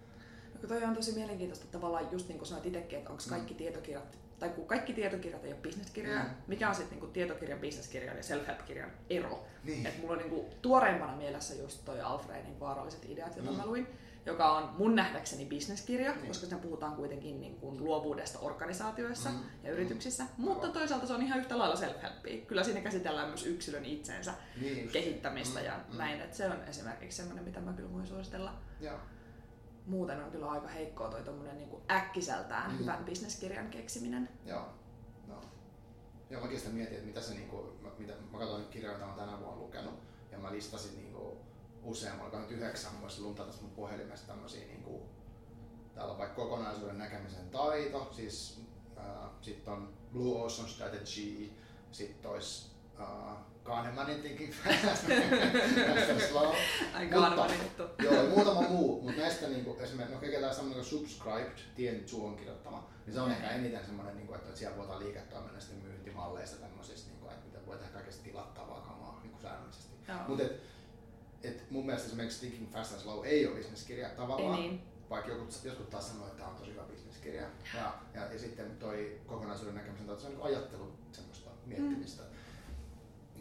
No, 0.61 0.67
toi 0.67 0.83
on 0.83 0.95
tosi 0.95 1.11
mielenkiintoista 1.11 1.65
tavallaan 1.71 2.11
just 2.11 2.27
niin 2.27 2.37
kuin 2.37 2.47
sanoit 2.47 2.65
itsekin, 2.65 2.97
että 2.97 3.09
onko 3.09 3.23
kaikki 3.29 3.53
mm. 3.53 3.57
tietokirjat 3.57 4.17
tai 4.39 4.49
kun 4.49 4.67
kaikki 4.67 4.93
tietokirjat 4.93 5.45
ei 5.45 5.51
ole 5.51 5.61
bisneskirjoja, 5.61 6.23
mm. 6.23 6.29
mikä 6.47 6.69
on 6.69 6.75
sitten 6.75 6.91
niinku 6.91 7.07
tietokirjan, 7.07 7.59
bisneskirjan 7.59 8.17
ja 8.17 8.23
self-help-kirjan 8.23 8.91
ero? 9.09 9.45
Niin. 9.63 9.85
Et 9.85 10.01
mulla 10.01 10.13
on 10.13 10.19
niinku 10.19 10.49
tuoreimpana 10.61 11.15
mielessä 11.15 11.55
just 11.55 11.85
toi 11.85 12.01
Alfredin 12.01 12.59
vaaralliset 12.59 13.05
ideat, 13.05 13.35
joita 13.35 13.51
mm. 13.51 13.57
mä 13.57 13.65
luin, 13.65 13.87
joka 14.27 14.57
on 14.57 14.69
mun 14.77 14.95
nähdäkseni 14.95 15.45
bisneskirja, 15.45 16.15
niin. 16.15 16.27
koska 16.27 16.45
siinä 16.45 16.61
puhutaan 16.61 16.95
kuitenkin 16.95 17.41
niin 17.41 17.55
kuin 17.55 17.83
luovuudesta 17.83 18.39
organisaatioissa 18.39 19.29
mm. 19.29 19.39
ja 19.63 19.71
yrityksissä, 19.71 20.23
mm. 20.23 20.43
mutta 20.43 20.67
toisaalta 20.67 21.07
se 21.07 21.13
on 21.13 21.21
ihan 21.21 21.39
yhtä 21.39 21.57
lailla 21.57 21.75
self-helpia. 21.75 22.45
Kyllä 22.47 22.63
siinä 22.63 22.81
käsitellään 22.81 23.27
myös 23.27 23.45
yksilön 23.45 23.85
itsensä 23.85 24.33
niin. 24.61 24.89
kehittämistä 24.89 25.59
mm. 25.59 25.65
ja 25.65 25.79
mm. 25.91 25.97
näin, 25.97 26.21
että 26.21 26.37
se 26.37 26.45
on 26.45 26.63
esimerkiksi 26.67 27.17
semmoinen, 27.17 27.45
mitä 27.45 27.59
mä 27.59 27.73
kyllä 27.73 27.93
voin 27.93 28.07
suositella. 28.07 28.53
Joo 28.81 28.97
muuten 29.85 30.23
on 30.23 30.31
kyllä 30.31 30.51
aika 30.51 30.67
heikkoa 30.67 31.09
toi 31.09 31.23
tommonen 31.23 31.57
niin 31.57 31.69
äkkiseltään 31.91 32.71
mm. 32.71 32.79
hyvän 32.79 33.05
bisneskirjan 33.05 33.69
keksiminen. 33.69 34.29
Joo. 34.45 34.65
No. 35.27 35.41
Joo, 36.29 36.41
mäkin 36.41 36.59
sitä 36.59 36.71
mietin, 36.71 36.93
että 36.93 37.07
mitä 37.07 37.21
se, 37.21 37.33
niin 37.33 37.49
kuin, 37.49 37.67
mä, 37.81 37.89
mitä, 37.97 38.13
mä 38.31 38.37
katsoin 38.37 38.65
kirjoja, 38.65 38.97
mitä 38.97 39.09
mä 39.09 39.15
tänä 39.15 39.39
vuonna 39.39 39.61
lukenut, 39.61 39.93
ja 40.31 40.37
mä 40.37 40.51
listasin 40.51 40.97
niin 40.97 41.13
kuin, 41.13 41.37
olen 41.87 42.49
yhdeksän, 42.49 42.93
mä 42.93 43.01
voisin 43.01 43.23
luntaa 43.23 43.45
tästä 43.45 43.61
mun 43.61 43.71
puhelimesta 43.71 44.27
tämmösiä, 44.27 44.65
niin 44.65 44.83
kuin, 44.83 45.01
täällä 45.95 46.11
on 46.11 46.17
vaikka 46.17 46.35
kokonaisuuden 46.35 46.97
näkemisen 46.97 47.49
taito, 47.49 48.09
siis 48.11 48.61
äh, 48.97 49.29
sitten 49.41 49.73
on 49.73 49.93
Blue 50.11 50.41
Ocean 50.41 50.67
Strategy, 50.67 51.51
sitten 51.91 52.31
olisi 52.31 52.71
äh, 52.99 53.37
Kahneman 53.63 54.05
thinking 54.05 54.53
fast, 54.53 55.05
slow. 56.29 56.55
Ai. 56.93 57.09
Joo, 58.03 58.25
muutama 58.29 58.61
muu, 58.61 59.01
mutta 59.01 59.21
näistä 59.21 59.47
niinku, 59.47 59.77
esimerkiksi, 59.79 60.15
no 60.15 60.21
kekätään 60.21 60.55
semmoinen 60.55 60.85
kuin 60.85 60.99
Subscribed, 60.99 61.57
tien 61.75 62.09
suon 62.09 62.35
kirjoittama, 62.35 62.89
niin 63.05 63.13
se 63.13 63.21
on 63.21 63.31
ehkä 63.31 63.49
eniten 63.49 63.85
semmoinen, 63.85 64.15
niinku, 64.15 64.33
että 64.33 64.55
siellä 64.55 64.75
puhutaan 64.75 64.99
liiketoiminnasta 64.99 65.75
myyntimalleista 65.83 66.57
tämmöisistä, 66.57 67.09
niinku, 67.11 67.27
että 67.27 67.45
miten 67.45 67.65
voi 67.65 67.77
tehdä 67.77 67.91
kaikesta 67.91 68.23
tilattavaa 68.23 68.81
kamaa 68.81 69.19
niinku 69.23 69.39
säännöllisesti. 69.41 69.97
Mutta 70.27 70.43
et, 71.47 71.71
mun 71.71 71.85
mielestä 71.85 72.07
esimerkiksi 72.07 72.39
Thinking 72.39 72.71
Fast 72.71 72.93
and 72.93 73.01
Slow 73.01 73.25
ei 73.25 73.47
ole 73.47 73.55
bisneskirja 73.55 74.09
tavallaan, 74.09 74.59
niin. 74.59 74.81
vaikka 75.09 75.31
joku, 75.31 75.47
jotkut 75.63 75.89
taas 75.89 76.07
sanoo, 76.07 76.27
että 76.27 76.37
tämä 76.37 76.49
on 76.49 76.55
tosi 76.55 76.71
hyvä 76.71 76.83
bisneskirja. 76.83 77.41
Ja, 77.73 77.93
ja, 78.13 78.33
ja 78.33 78.39
sitten 78.39 78.77
toi 78.79 79.19
kokonaisuuden 79.27 79.75
näkemisen, 79.75 80.19
se 80.19 80.27
on 80.27 80.33
niin 80.33 80.43
ajattelu 80.43 80.91
semmoista 81.11 81.49
miettimistä. 81.65 82.23
Mm 82.23 82.37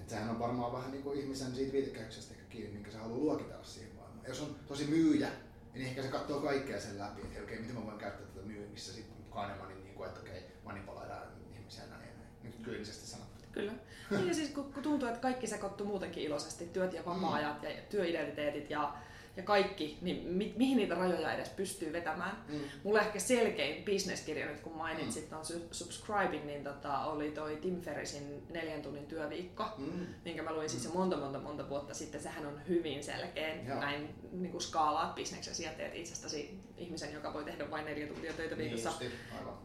et 0.06 0.10
sehän 0.10 0.30
on 0.30 0.38
varmaan 0.38 0.72
vähän 0.72 0.90
niin 0.90 1.02
kuin 1.02 1.18
ihmisen 1.18 1.54
siitä 1.54 1.72
viitekehyksestä 1.72 2.34
kiinni, 2.50 2.72
minkä 2.72 2.90
se 2.90 2.98
haluaa 2.98 3.18
luokitella 3.18 3.64
siihen 3.64 3.94
maailmaan. 3.94 4.26
Jos 4.28 4.40
on 4.40 4.56
tosi 4.68 4.86
myyjä, 4.86 5.28
niin 5.74 5.86
ehkä 5.86 6.02
se 6.02 6.08
katsoo 6.08 6.40
kaikkea 6.40 6.80
sen 6.80 6.98
läpi, 6.98 7.20
että 7.20 7.42
okei, 7.42 7.42
okay, 7.42 7.58
miten 7.58 7.74
mä 7.76 7.86
voin 7.86 7.98
käyttää 7.98 8.26
tätä 8.26 8.46
myynnissä 8.46 8.92
sitten 8.92 9.16
Kahnemanin, 9.30 9.84
niin 9.84 9.94
kuin, 9.94 10.08
että 10.08 10.20
okei, 10.20 10.38
okay, 10.38 10.50
manipuloidaan 10.64 11.26
ihmisiä 11.54 11.86
näin 11.86 12.08
ja 12.08 12.14
näin. 12.14 12.28
Nyt 12.42 12.56
kyynisesti 12.62 13.06
sanottu. 13.06 13.44
Kyllä. 13.52 13.72
Niin 14.10 14.28
ja 14.28 14.34
siis 14.34 14.50
kun, 14.50 14.72
kun 14.72 14.82
tuntuu, 14.82 15.08
että 15.08 15.20
kaikki 15.20 15.46
sekoittuu 15.46 15.86
muutenkin 15.86 16.22
iloisesti, 16.22 16.66
työt 16.66 16.92
ja 16.92 17.04
vapaa-ajat 17.06 17.62
mm. 17.62 17.68
ja 17.68 17.74
työidentiteetit 17.90 18.70
ja 18.70 18.92
ja 19.36 19.42
kaikki, 19.42 19.98
niin 20.00 20.28
mi- 20.28 20.54
mihin 20.56 20.76
niitä 20.76 20.94
rajoja 20.94 21.32
edes 21.32 21.48
pystyy 21.48 21.92
vetämään. 21.92 22.44
Mm. 22.48 22.60
Mulle 22.84 23.00
ehkä 23.00 23.18
selkein 23.18 23.84
bisneskirja 23.84 24.46
nyt 24.46 24.60
kun 24.60 24.76
mainitsit 24.76 25.30
mm. 25.30 25.36
on 25.36 25.44
Subscribing, 25.70 26.44
niin 26.44 26.64
tota, 26.64 26.98
oli 26.98 27.30
toi 27.30 27.56
Tim 27.56 27.80
Ferrisin 27.80 28.42
neljän 28.50 28.82
tunnin 28.82 29.06
työviikko, 29.06 29.64
mm. 29.78 30.06
minkä 30.24 30.42
mä 30.42 30.52
luin 30.52 30.70
siis 30.70 30.84
jo 30.84 30.90
monta 30.90 31.16
monta 31.16 31.38
monta 31.38 31.68
vuotta 31.68 31.94
sitten. 31.94 32.22
Sehän 32.22 32.46
on 32.46 32.60
hyvin 32.68 33.04
selkeä 33.04 33.54
Joo. 33.54 33.80
näin 33.80 34.14
niin 34.32 34.50
kuin 34.50 34.62
skaalaat 34.62 35.14
bisneksesi 35.14 35.64
ja 35.64 35.70
teet 35.70 35.94
itsestäsi 35.94 36.60
ihmisen, 36.76 37.12
joka 37.12 37.32
voi 37.32 37.44
tehdä 37.44 37.70
vain 37.70 37.84
neljä 37.84 38.06
tuntia 38.06 38.32
töitä 38.32 38.56
niin 38.56 38.74
viikossa. 38.74 39.00
Niin 39.00 39.12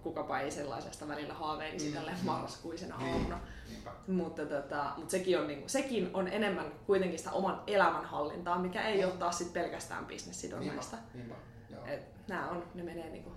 Kukapa 0.03 0.39
ei 0.39 0.51
sellaisesta 0.51 1.07
välillä 1.07 1.33
haaveilisi 1.33 1.87
mm. 1.87 1.93
tälle 1.93 2.11
marraskuisena 2.23 2.97
niin. 2.97 3.33
Mutta, 4.07 4.45
tota, 4.45 4.93
mutta 4.97 5.11
sekin, 5.11 5.39
on, 5.39 5.47
niin, 5.47 5.69
sekin 5.69 6.09
on 6.13 6.27
enemmän 6.27 6.71
kuitenkin 6.87 7.19
sitä 7.19 7.31
oman 7.31 7.63
elämänhallintaa, 7.67 8.59
mikä 8.59 8.87
ei 8.87 9.05
ole 9.05 9.13
taas 9.13 9.37
sit 9.37 9.53
pelkästään 9.53 10.05
bisnessidonnaista. 10.05 10.97
Niinpä, 11.13 11.35
niinpä, 11.69 11.91
Et 11.91 12.27
nämä 12.27 12.49
on, 12.49 12.63
ne 12.73 12.83
menee 12.83 13.09
niin 13.09 13.23
kuin 13.23 13.35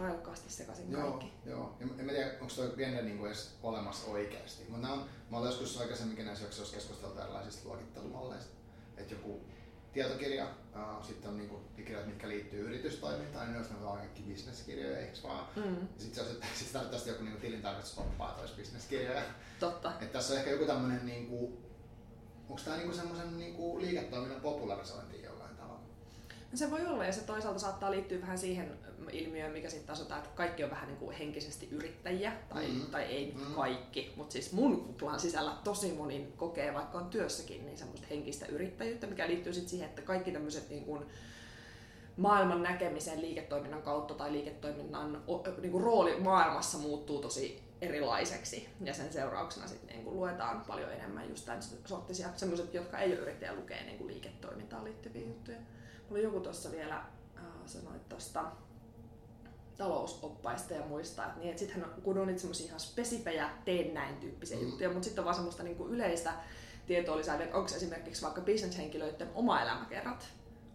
raikkaasti 0.00 0.52
sekaisin 0.52 0.92
joo, 0.92 1.10
kaikki. 1.10 1.32
Joo, 1.46 1.76
en, 1.80 1.90
en 1.98 2.08
tiedä, 2.08 2.30
onko 2.40 2.54
tuo 2.54 2.68
gender 2.76 3.04
niin 3.04 3.26
edes 3.26 3.58
olemassa 3.62 4.10
oikeasti. 4.10 4.64
Mutta 4.68 4.88
on, 4.88 5.04
mä 5.30 5.36
olen 5.38 5.48
joskus 5.48 5.80
aikaisemminkin 5.80 6.26
näissä 6.26 6.44
jaksoissa 6.44 6.74
keskusteltu 6.74 7.20
erilaisista 7.20 7.68
luokittelumalleista. 7.68 8.52
Että 8.96 9.14
joku 9.14 9.40
tietokirja, 9.92 10.44
uh, 10.44 11.06
sitten 11.06 11.30
on 11.30 11.36
niinku 11.36 11.60
kirjat, 11.76 12.06
mitkä 12.06 12.28
liittyy 12.28 12.60
yritystoimintaan, 12.60 13.46
niin 13.46 13.52
ne 13.52 13.58
olisi 13.58 13.84
vaan 13.84 13.98
kaikki 13.98 14.22
bisneskirjoja, 14.22 14.98
eikö 14.98 15.18
vaan? 15.22 15.46
Mm. 15.56 15.88
Sitten 15.98 16.24
se, 16.24 16.30
sit 16.54 16.72
tarvittaisi 16.72 17.08
joku 17.08 17.24
niinku 17.24 17.40
tilintarkastusoppaa, 17.40 18.28
että 18.28 18.40
olisi 18.40 18.54
bisneskirjoja. 18.54 19.22
Totta. 19.60 19.92
Et 20.00 20.12
tässä 20.12 20.32
on 20.32 20.38
ehkä 20.38 20.50
joku 20.50 20.64
tämmöinen, 20.64 21.06
niinku, 21.06 21.62
onko 22.48 22.62
tämä 22.64 22.76
niinku 22.76 22.94
semmoisen 22.94 23.38
niinku 23.38 23.80
liiketoiminnan 23.80 24.40
popularisointi 24.40 25.22
jollain 25.22 25.56
tavalla? 25.56 25.80
No 26.52 26.58
se 26.58 26.70
voi 26.70 26.86
olla 26.86 27.04
ja 27.04 27.12
se 27.12 27.20
toisaalta 27.20 27.58
saattaa 27.58 27.90
liittyä 27.90 28.20
vähän 28.20 28.38
siihen 28.38 28.78
ilmiöön, 29.10 29.52
mikä 29.52 29.70
sitten 29.70 29.86
taas 29.86 30.00
on, 30.00 30.18
että 30.18 30.30
kaikki 30.34 30.64
on 30.64 30.70
vähän 30.70 30.88
niin 30.88 30.98
kuin 30.98 31.16
henkisesti 31.16 31.68
yrittäjiä, 31.70 32.32
tai, 32.48 32.68
mm. 32.68 32.86
tai 32.86 33.02
ei 33.02 33.34
mm. 33.36 33.54
kaikki, 33.54 34.12
mutta 34.16 34.32
siis 34.32 34.52
mun 34.52 34.84
kuplan 34.84 35.20
sisällä 35.20 35.56
tosi 35.64 35.92
moni 35.92 36.32
kokee, 36.36 36.74
vaikka 36.74 36.98
on 36.98 37.10
työssäkin, 37.10 37.66
niin 37.66 37.78
semmoista 37.78 38.06
henkistä 38.10 38.46
yrittäjyyttä, 38.46 39.06
mikä 39.06 39.28
liittyy 39.28 39.52
sitten 39.52 39.70
siihen, 39.70 39.88
että 39.88 40.02
kaikki 40.02 40.32
tämmöiset 40.32 40.70
niin 40.70 40.84
kuin, 40.84 41.06
maailman 42.16 42.62
näkemisen 42.62 43.22
liiketoiminnan 43.22 43.82
kautta 43.82 44.14
tai 44.14 44.32
liiketoiminnan 44.32 45.22
niin 45.60 45.72
kuin 45.72 45.84
rooli 45.84 46.20
maailmassa 46.20 46.78
muuttuu 46.78 47.20
tosi 47.20 47.62
erilaiseksi 47.80 48.68
ja 48.80 48.94
sen 48.94 49.12
seurauksena 49.12 49.66
sitten 49.66 49.88
niin 49.88 50.04
kuin 50.04 50.16
luetaan 50.16 50.60
paljon 50.60 50.92
enemmän 50.92 51.28
just 51.28 51.44
tämän 51.44 51.62
sorttisia, 51.84 52.28
semmoiset, 52.36 52.74
jotka 52.74 52.98
ei 52.98 53.12
ole 53.12 53.20
yrittäjä 53.20 53.54
lukee 53.54 53.84
niin 53.84 53.98
kuin 53.98 54.08
liiketoimintaan 54.08 54.84
liittyviä 54.84 55.26
juttuja. 55.26 55.58
Mulla 56.08 56.22
joku 56.22 56.40
tuossa 56.40 56.70
vielä 56.70 56.96
äh, 56.96 57.44
sanoi 57.66 57.98
tuosta 58.08 58.44
talousoppaista 59.76 60.74
ja 60.74 60.86
muista, 60.86 61.26
että, 61.26 61.38
niin, 61.38 61.50
että 61.50 61.60
sittenhän 61.60 61.90
kun 62.02 62.18
on 62.18 62.26
niitä 62.26 62.40
semmoisia 62.40 62.66
ihan 62.66 62.80
spesifejä 62.80 63.50
teen 63.64 63.94
näin 63.94 64.16
tyyppisiä 64.16 64.56
mm. 64.56 64.62
juttuja, 64.62 64.88
mutta 64.88 65.04
sitten 65.04 65.22
on 65.22 65.24
vaan 65.24 65.34
semmoista 65.34 65.62
niin 65.62 65.76
kuin 65.76 65.92
yleistä 65.92 66.32
tietoa 66.86 67.16
lisää, 67.16 67.42
että 67.42 67.56
onko 67.56 67.74
esimerkiksi 67.76 68.22
vaikka 68.22 68.40
bisneshenkilöiden 68.40 69.28
oma 69.34 69.62
elämäkerrat, 69.62 70.28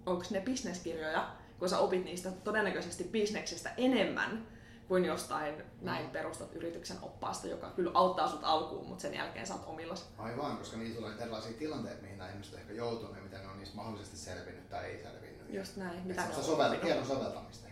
onko 0.06 0.24
ne 0.30 0.42
bisneskirjoja, 0.42 1.32
kun 1.60 1.70
sä 1.70 1.80
opit 1.80 2.06
niistä 2.06 2.32
todennäköisesti 2.32 3.04
bisneksestä 3.04 3.74
enemmän 3.78 4.48
kuin 4.88 5.06
jostain 5.06 5.56
mm. 5.56 5.64
näin 5.82 6.10
perustat 6.10 6.56
yrityksen 6.56 6.98
oppaasta, 7.02 7.48
joka 7.48 7.70
kyllä 7.70 7.92
auttaa 7.94 8.28
sut 8.28 8.44
alkuun, 8.44 8.88
mutta 8.88 9.02
sen 9.02 9.14
jälkeen 9.14 9.52
oot 9.52 9.64
omillas. 9.66 10.10
Aivan, 10.18 10.58
koska 10.58 10.78
niitä 10.78 10.96
tulee 10.96 11.14
erilaisia 11.22 11.54
tilanteita, 11.54 12.02
mihin 12.02 12.18
nämä 12.18 12.30
ihmiset 12.30 12.54
ehkä 12.54 12.74
joutuneet, 12.74 13.24
miten 13.24 13.42
ne 13.42 13.48
on 13.48 13.58
niistä 13.58 13.76
mahdollisesti 13.76 14.18
selvinnyt 14.18 14.70
tai 14.70 14.86
ei 14.86 15.04
selvinnyt 15.04 15.38
Just 15.50 15.78
näin. 15.78 16.08
Mitä 16.08 16.22
ne 16.22 16.36
on 16.36 16.44
sovelta, 16.44 17.06
soveltamista. 17.06 17.67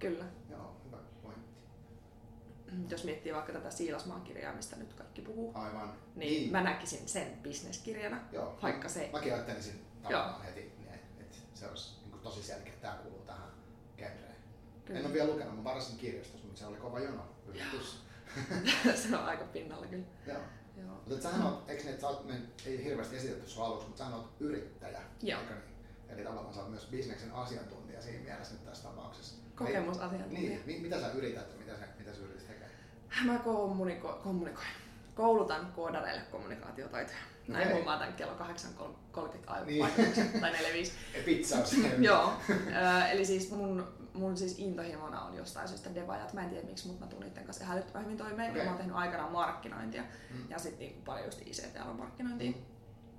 Kyllä. 0.00 0.24
Joo, 0.50 0.76
hyvä 0.84 0.96
pointti. 1.22 2.94
Jos 2.94 3.04
miettii 3.04 3.34
vaikka 3.34 3.52
tätä 3.52 3.70
Siilasmaan 3.70 4.22
kirjaa, 4.22 4.52
mistä 4.52 4.76
nyt 4.76 4.94
kaikki 4.94 5.22
puhuu, 5.22 5.52
Aivan. 5.54 5.88
niin, 6.16 6.32
niin. 6.32 6.52
mä 6.52 6.62
näkisin 6.62 7.08
sen 7.08 7.38
bisneskirjana, 7.42 8.20
Joo. 8.32 8.58
vaikka 8.62 8.88
se... 8.88 9.10
Mäkin 9.12 9.34
ajattelisin 9.34 9.86
tavallaan 10.02 10.42
heti, 10.42 10.60
niin, 10.60 10.94
että 11.20 11.36
se 11.54 11.68
olisi 11.68 11.94
niin 12.04 12.20
tosi 12.22 12.42
selkeä, 12.42 12.72
että 12.72 12.88
tämä 12.88 13.02
kuuluu 13.02 13.24
tähän 13.26 13.50
genreen. 13.96 14.36
Kyllä. 14.84 15.00
En 15.00 15.06
ole 15.06 15.14
vielä 15.14 15.32
lukenut, 15.32 15.56
mä 15.56 15.64
varasin 15.64 15.98
kirjastossa, 15.98 16.46
mutta 16.46 16.60
se 16.60 16.66
oli 16.66 16.76
kova 16.76 17.00
jono. 17.00 17.24
Yritys. 17.46 18.02
se 19.02 19.16
on 19.16 19.24
aika 19.24 19.44
pinnalla 19.44 19.86
kyllä. 19.86 20.06
Joo. 20.26 20.40
Joo. 20.76 21.02
Mutta 21.06 21.22
sähän 21.22 21.46
oot, 21.46 21.70
eikö 21.70 21.88
että 21.88 22.00
sä 22.00 22.08
oot, 22.08 22.26
me 22.26 22.34
ei 22.66 22.84
hirveästi 22.84 23.16
esitetty 23.16 23.50
sun 23.50 23.64
aluksi, 23.64 23.86
mutta 23.86 23.98
sähän 23.98 24.14
oot 24.14 24.30
yrittäjä. 24.40 25.02
Joo. 25.22 25.40
Eikö 25.40 25.54
niin? 25.54 25.70
Eli 26.08 26.24
tavallaan 26.24 26.54
sä 26.54 26.60
oot 26.60 26.70
myös 26.70 26.86
bisneksen 26.86 27.32
asiantuntija 27.32 28.02
siinä 28.02 28.24
mielessä 28.24 28.54
nyt 28.54 28.64
tässä 28.64 28.88
tapauksessa. 28.88 29.34
Kokemusasiantuntija. 29.66 30.58
Niin, 30.66 30.82
mitä 30.82 31.00
sä 31.00 31.12
yrität 31.12 31.58
mitä 31.58 31.72
sä, 31.78 31.88
mitä 31.98 32.14
sä 32.14 32.20
yrität 32.20 32.46
tekemään? 32.46 32.70
Mä 33.24 33.38
kommuniko- 33.38 34.20
kommunikoin. 34.22 34.66
Koulutan 35.14 35.72
koodareille 35.72 36.22
kommunikaatiotaitoja. 36.30 37.18
Näin 37.48 37.66
okay. 37.66 37.76
huomaa 37.76 37.98
tämän 37.98 38.14
kello 38.14 38.32
8.30 39.14 39.66
niin. 39.66 39.86
tai 40.40 40.52
4.5. 40.52 40.90
Pizza 41.24 41.56
Joo. 41.98 42.32
Eli 43.12 43.24
siis 43.24 43.50
mun, 43.50 43.88
mun 44.14 44.36
siis 44.36 44.58
intohimona 44.58 45.22
on 45.22 45.36
jostain 45.36 45.68
syystä 45.68 45.94
devaajat. 45.94 46.32
Mä 46.32 46.42
en 46.42 46.50
tiedä 46.50 46.66
miksi, 46.66 46.86
mutta 46.86 47.04
mä 47.04 47.10
tuun 47.10 47.22
niiden 47.22 47.44
kanssa 47.44 47.64
ihan 47.64 47.76
älyttömän 47.76 48.04
hyvin 48.04 48.18
toimeen. 48.18 48.50
Okay. 48.50 48.64
Mä 48.64 48.70
oon 48.70 48.78
tehnyt 48.78 48.96
aikanaan 48.96 49.32
markkinointia 49.32 50.02
mm. 50.02 50.50
ja 50.50 50.58
sitten 50.58 50.78
niin 50.78 51.02
paljon 51.04 51.26
just 51.26 51.40
ICT-markkinointia. 51.46 52.50
Mm. 52.50 52.54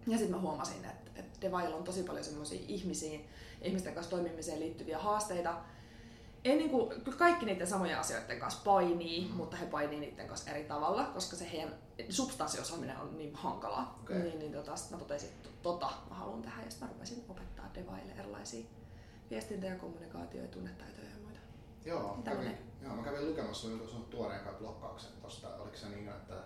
Ja 0.07 0.17
sitten 0.17 0.35
mä 0.35 0.41
huomasin, 0.41 0.85
että, 0.85 1.11
että 1.15 1.41
devaajilla 1.41 1.77
on 1.77 1.83
tosi 1.83 2.03
paljon 2.03 2.23
semmoisia 2.23 2.59
ihmisiin, 2.67 3.29
ihmisten 3.61 3.93
kanssa 3.93 4.09
toimimiseen 4.09 4.59
liittyviä 4.59 4.99
haasteita, 4.99 5.55
ei 6.43 6.55
niinku, 6.55 6.93
kyllä 7.03 7.17
kaikki 7.17 7.45
niiden 7.45 7.67
samojen 7.67 7.99
asioiden 7.99 8.39
kanssa 8.39 8.61
painii, 8.65 9.27
mm. 9.27 9.35
mutta 9.35 9.57
he 9.57 9.65
painii 9.65 9.99
niiden 9.99 10.27
kanssa 10.27 10.51
eri 10.51 10.63
tavalla, 10.63 11.03
koska 11.03 11.35
se 11.35 11.51
heidän 11.51 11.75
substanssiosaaminen 12.09 12.97
on 12.97 13.17
niin 13.17 13.35
hankalaa. 13.35 13.99
Okay. 14.01 14.19
Niin, 14.19 14.39
niin 14.39 14.51
tota, 14.51 14.75
sit 14.75 14.91
mä 14.91 14.97
totesin, 14.97 15.29
että 15.29 15.49
tota 15.61 15.91
mä 16.09 16.15
haluan 16.15 16.41
tehdä 16.41 16.61
ja 16.65 16.69
sitten 16.69 16.87
mä 16.87 16.93
rupesin 16.93 17.25
opettaa 17.29 17.71
devaille 17.75 18.13
erilaisia 18.19 18.65
viestintä- 19.29 19.67
ja 19.67 19.75
kommunikaatio- 19.75 20.41
ja 20.41 20.47
tunnetaitoja 20.47 21.09
ja 21.09 21.17
muita. 21.23 21.39
Joo, 21.85 22.17
kävin, 22.23 22.57
joo 22.81 22.95
mä 22.95 23.03
kävin 23.03 23.29
lukemassa 23.29 23.67
sun, 23.67 23.89
sun 23.89 24.05
tuoreen 24.05 24.43
kai 24.43 24.53
blokkauksen 24.53 25.11
tosta. 25.21 25.47
Oliko 25.55 25.77
se 25.77 25.89
niin, 25.89 26.09
että, 26.09 26.43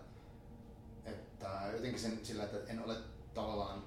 että 1.06 1.70
jotenkin 1.74 2.00
sen, 2.00 2.20
sillä, 2.24 2.44
että 2.44 2.72
en 2.72 2.84
ole 2.86 2.96
tavallaan 3.34 3.84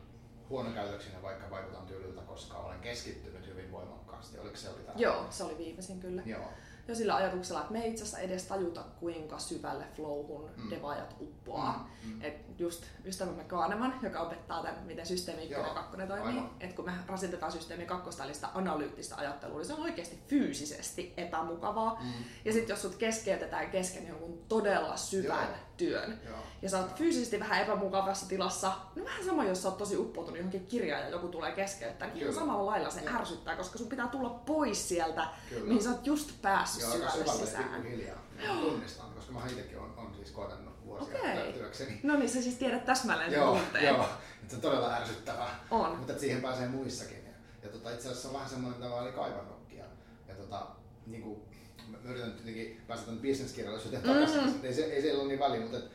huonokäytöksinä, 0.51 1.23
vaikka 1.23 1.51
vaikutan 1.51 1.87
tyyliltä, 1.87 2.21
koska 2.21 2.59
olen 2.59 2.81
keskittynyt 2.81 3.47
hyvin 3.47 3.73
voimakkaasti. 3.73 4.39
Oliko 4.39 4.57
se 4.57 4.69
oli 4.69 4.83
tämä? 4.83 4.99
Joo, 4.99 5.27
se 5.31 5.45
oli 5.45 5.59
viimeisin 5.59 6.01
kyllä. 6.01 6.23
Joo. 6.27 6.51
Ja 6.89 6.95
sillä 6.95 7.15
ajatuksella, 7.15 7.61
että 7.61 7.73
me 7.73 7.83
ei 7.83 7.91
itse 7.91 8.03
asiassa 8.03 8.19
edes 8.19 8.45
tajuta, 8.45 8.85
kuinka 9.01 9.39
syvälle 9.39 9.85
flowhun 9.97 10.51
mm. 10.57 10.71
devaajat 10.71 11.17
uppoaa. 11.21 11.91
Mm. 12.05 12.13
Mm. 12.13 12.23
Et 12.23 12.61
just 12.61 12.85
ystävämme 13.05 13.45
Kaaneman, 13.45 13.95
joka 14.03 14.21
opettaa 14.21 14.63
tämän, 14.63 14.87
miten 14.87 15.07
systeemi 15.07 15.43
1 15.43 15.55
ja 15.55 15.75
2 15.75 15.97
toimii, 16.09 16.43
että 16.61 16.77
kun 16.77 16.85
me 16.85 16.93
rasitetaan 17.07 17.53
systeemi 17.53 17.87
2 17.87 18.11
sitä 18.33 18.49
analyyttistä 18.55 19.17
ajattelua, 19.17 19.59
niin 19.59 19.67
se 19.67 19.75
on 19.75 19.83
oikeasti 19.83 20.23
fyysisesti 20.29 21.15
epämukavaa. 21.17 22.01
Mm. 22.03 22.13
Ja 22.45 22.53
sitten 22.53 22.73
jos 22.73 22.83
sut 22.83 22.95
keskeytetään 22.95 23.71
kesken 23.71 24.09
jonkun 24.09 24.45
todella 24.49 24.97
syvän 24.97 25.49
Joo. 25.49 25.68
Työn, 25.79 26.21
Joo. 26.27 26.39
ja 26.63 26.71
sä 26.71 26.79
oot 26.79 26.97
fyysisesti 26.97 27.41
vähän 27.41 27.63
epämukavassa 27.63 28.29
tilassa, 28.29 28.73
no 28.97 29.05
vähän 29.05 29.25
sama, 29.25 29.45
jos 29.45 29.63
sä 29.63 29.69
oot 29.69 29.79
tosi 29.79 29.97
uppoutunut 29.97 30.39
johonkin 30.39 30.67
kirjaan 30.67 31.03
ja 31.03 31.09
joku 31.09 31.29
tulee 31.29 31.53
keskeyttää, 31.53 32.09
niin 32.09 32.19
ihan 32.19 32.35
samalla 32.35 32.67
lailla 32.67 32.91
se 32.91 33.01
Joo. 33.01 33.15
ärsyttää, 33.15 33.57
koska 33.57 33.79
sun 33.79 33.89
pitää 33.89 34.09
tulla 34.09 34.31
pois 34.31 34.89
sieltä, 34.89 35.27
Kyllä. 35.49 35.65
mihin 35.65 35.83
sä 35.83 35.91
oot 35.91 36.07
just 36.07 36.43
päässyt 36.43 36.83
Joo, 36.83 36.93
syvälle, 36.93 37.33
sisään. 37.33 37.83
Hiljaa. 37.83 38.19
Tunnistan, 38.61 39.11
koska 39.15 39.33
mä 39.33 39.47
itsekin 39.47 39.79
on, 39.79 39.95
on 39.97 40.15
siis 40.15 40.31
kohdannut 40.31 40.75
vuosia 40.85 41.19
okay. 41.19 41.53
työkseni. 41.53 42.01
No 42.03 42.17
niin, 42.17 42.31
sä 42.31 42.43
siis 42.43 42.55
tiedät 42.55 42.85
täsmälleen 42.85 43.33
joo, 43.33 43.61
joo, 43.83 44.05
että 44.05 44.49
se 44.49 44.57
on 44.57 44.63
todella 44.63 44.95
ärsyttävää. 44.95 45.61
On. 45.71 45.97
Mutta 45.97 46.13
että 46.13 46.21
siihen 46.21 46.43
pääsee 46.43 46.69
muissakin. 46.69 47.25
Ja, 47.25 47.33
ja 47.63 47.69
tota, 47.69 47.91
itse 47.91 48.09
asiassa 48.09 48.29
on 48.29 48.35
vähän 48.35 48.49
semmoinen 48.49 48.81
tavalla 48.81 49.13
kaivannutkin. 49.13 49.79
Ja, 49.79 49.85
ja 50.29 50.35
tota, 50.35 50.67
niin 51.07 51.23
kuin, 51.23 51.43
mä 51.89 51.99
yritän 52.05 52.33
tietenkin 52.33 52.81
päästä 52.87 53.07
tämän 53.07 53.21
bisneskirjallisuuteen 53.21 54.03
takaisin, 54.03 54.45
mm. 54.45 54.65
ei, 54.65 54.75
se, 54.75 54.85
ei 54.85 55.03
siellä 55.03 55.21
ole 55.21 55.29
niin 55.29 55.41
väliä, 55.41 55.61
mutta 55.61 55.79
että, 55.79 55.91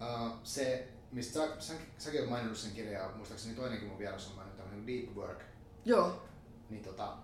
uh, 0.00 0.32
se, 0.42 0.88
mistä 1.12 1.32
sä, 1.32 1.48
sä, 1.58 1.74
säkin 1.98 2.20
oot 2.20 2.30
maininnut 2.30 2.58
sen 2.58 2.72
kirjaa, 2.72 3.16
muistaakseni 3.16 3.54
toinenkin 3.54 3.88
mun 3.88 3.98
vieras 3.98 4.28
on 4.28 4.34
maininnut 4.34 4.58
tämmöinen 4.58 4.86
deep 4.86 5.16
work. 5.16 5.42
Joo. 5.84 6.22
Niin 6.70 6.82
tota, 6.82 7.16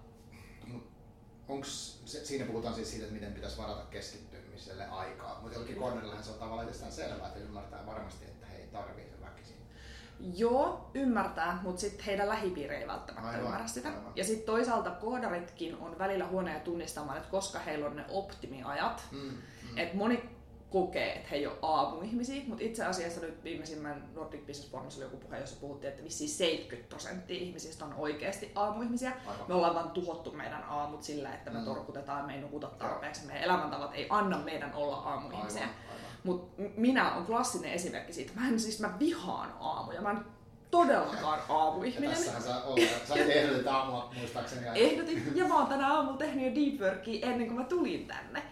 onks, 1.48 2.00
se, 2.04 2.24
siinä 2.24 2.44
puhutaan 2.44 2.74
siis 2.74 2.90
siitä, 2.90 3.04
että 3.04 3.14
miten 3.14 3.32
pitäisi 3.32 3.58
varata 3.58 3.82
keskittymiselle 3.90 4.86
aikaa, 4.86 5.40
mutta 5.40 5.54
jollakin 5.54 5.76
cornerillähän 5.76 6.24
se 6.24 6.30
on 6.30 6.38
tavallaan 6.38 6.66
itsestään 6.66 6.92
selvää, 6.92 7.28
että 7.28 7.40
ymmärtää 7.40 7.86
varmasti, 7.86 8.24
että 8.24 8.46
he 8.46 8.56
ei 8.56 8.66
tarvitse. 8.66 9.17
Joo, 10.36 10.90
ymmärtää, 10.94 11.58
mutta 11.62 11.80
sitten 11.80 12.04
heidän 12.04 12.28
lähipiiri 12.28 12.74
ei 12.74 12.86
välttämättä 12.86 13.28
aivan, 13.28 13.44
ymmärrä 13.44 13.66
sitä. 13.66 13.88
Aivan. 13.88 14.12
Ja 14.16 14.24
sitten 14.24 14.46
toisaalta 14.46 14.90
koodaritkin 14.90 15.76
on 15.76 15.98
välillä 15.98 16.26
huoneja 16.26 16.60
tunnistamaan, 16.60 17.16
että 17.16 17.30
koska 17.30 17.58
heillä 17.58 17.86
on 17.86 17.96
ne 17.96 18.04
optimiajat. 18.08 19.04
Mm, 19.10 19.18
mm. 19.18 19.78
Et 19.78 19.94
moni 19.94 20.37
kokee, 20.70 21.12
että 21.12 21.28
he 21.30 21.36
ei 21.36 21.46
ole 21.46 21.56
aamuihmisiä, 21.62 22.42
mutta 22.46 22.64
itse 22.64 22.84
asiassa 22.84 23.20
nyt 23.20 23.44
viimeisimmän 23.44 24.08
Nordic 24.14 24.46
Business 24.46 24.70
Forumissa 24.70 24.98
oli 25.00 25.06
joku 25.06 25.16
puhe, 25.16 25.38
jossa 25.38 25.60
puhuttiin, 25.60 25.90
että 25.90 26.04
vissiin 26.04 26.30
70 26.30 26.88
prosenttia 26.88 27.36
ihmisistä 27.36 27.84
on 27.84 27.94
oikeasti 27.94 28.52
aamuihmisiä. 28.54 29.12
Aivan. 29.26 29.44
Me 29.48 29.54
ollaan 29.54 29.74
vaan 29.74 29.90
tuhottu 29.90 30.32
meidän 30.32 30.64
aamut 30.64 31.02
sillä, 31.02 31.34
että 31.34 31.50
me 31.50 31.58
mm. 31.58 31.64
torkutetaan, 31.64 32.26
me 32.26 32.34
ei 32.34 32.40
nukuta 32.40 32.66
tarpeeksi, 32.66 33.26
meidän 33.26 33.44
elämäntavat 33.44 33.94
ei 33.94 34.06
anna 34.10 34.38
meidän 34.38 34.74
olla 34.74 34.96
aamuihmisiä. 34.96 35.68
Mutta 36.24 36.62
minä 36.76 37.14
on 37.14 37.26
klassinen 37.26 37.72
esimerkki 37.72 38.12
siitä. 38.12 38.32
Mä 38.34 38.48
en 38.48 38.60
siis, 38.60 38.80
mä 38.80 38.98
vihaan 38.98 39.52
aamuja. 39.60 40.00
Mä 40.00 40.10
en 40.10 40.24
todellakaan 40.70 41.40
aamuihminen. 41.48 42.10
Ja 42.10 42.16
tässähän 42.16 42.42
sä, 42.42 42.64
olet, 42.64 43.06
sä 43.08 43.14
ehdotit 43.14 43.66
aamua 43.66 44.12
muistaakseni. 44.18 44.66
Ehdotin, 44.74 45.32
ja 45.34 45.48
mä 45.48 45.58
oon 45.58 45.66
tänä 45.66 45.94
aamulla 45.94 46.18
tehnyt 46.18 46.44
jo 46.44 46.54
deep 46.54 46.80
workia 46.80 47.26
ennen 47.26 47.46
kuin 47.46 47.58
mä 47.58 47.64
tulin 47.64 48.06
tänne. 48.06 48.42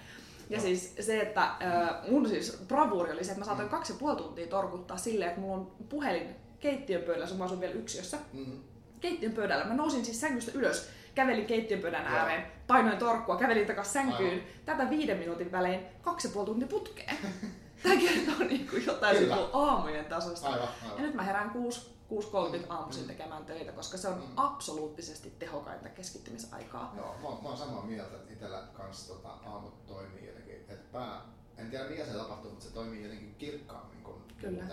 Ja 0.50 0.56
no. 0.56 0.62
siis 0.62 0.94
se, 1.00 1.20
että 1.20 1.42
äh, 1.42 2.10
mun 2.10 2.28
siis 2.28 2.58
bravuuri 2.68 3.12
oli 3.12 3.24
se, 3.24 3.30
että 3.30 3.40
mä 3.40 3.44
saatoin 3.44 3.68
mm. 3.68 3.70
kaksi 3.70 3.92
ja 3.92 3.98
puoli 3.98 4.16
tuntia 4.16 4.46
torkuttaa 4.46 4.96
silleen, 4.96 5.28
että 5.28 5.40
mulla 5.40 5.56
on 5.56 5.72
puhelin 5.88 6.36
keittiön 6.60 7.02
pöydällä, 7.02 7.34
mä 7.34 7.44
asun 7.44 7.60
vielä 7.60 7.74
yksiössä. 7.74 8.18
Mm-hmm. 8.32 8.58
Keittiön 9.00 9.32
pöydällä. 9.32 9.64
Mä 9.64 9.74
nousin 9.74 10.04
siis 10.04 10.20
sängystä 10.20 10.52
ylös, 10.54 10.88
kävelin 11.14 11.46
keittiön 11.46 11.80
pöydän 11.80 12.06
ääreen, 12.06 12.46
painoin 12.66 12.98
torkkua, 12.98 13.36
kävelin 13.36 13.66
takaisin 13.66 13.92
sänkyyn. 13.92 14.30
Aivan. 14.30 14.44
Tätä 14.64 14.90
viiden 14.90 15.18
minuutin 15.18 15.52
välein 15.52 15.80
kaksi 16.02 16.28
ja 16.28 16.32
puoli 16.32 16.46
tuntia 16.46 16.68
putkeen. 16.68 17.16
Tämä 17.86 18.00
kertoo 18.00 18.46
niin 18.48 18.68
kuin 18.68 18.86
jotain 18.86 19.16
aamujen 19.52 20.04
tasosta. 20.04 20.48
Aivan, 20.48 20.68
aivan. 20.82 20.96
Ja 20.96 21.02
nyt 21.02 21.14
mä 21.14 21.22
herään 21.22 21.50
kuusi 21.50 21.96
6.30 22.10 22.72
aamuisin 22.72 23.02
mm. 23.02 23.08
tekemään 23.08 23.44
töitä, 23.44 23.72
koska 23.72 23.98
se 23.98 24.08
on 24.08 24.18
mm. 24.18 24.24
absoluuttisesti 24.36 25.30
tehokkainta 25.38 25.88
keskittymisaikaa. 25.88 26.94
Joo, 26.96 27.14
mä, 27.14 27.42
mä 27.42 27.48
oon 27.48 27.56
samaa 27.56 27.82
mieltä, 27.82 28.16
että 28.16 28.32
itsellä 28.32 28.62
kanssa 28.72 29.14
tota, 29.14 29.28
aamut 29.28 29.86
toimii 29.86 30.26
jotenkin, 30.26 30.54
että 30.54 30.92
pää, 30.92 31.20
en 31.58 31.70
tiedä 31.70 31.88
mikä 31.88 32.04
se 32.04 32.12
tapahtuu, 32.12 32.50
mutta 32.50 32.66
se 32.66 32.72
toimii 32.72 33.02
jotenkin 33.02 33.34
kirkkaammin 33.34 34.02
kuin 34.02 34.22
Kyllä. 34.38 34.64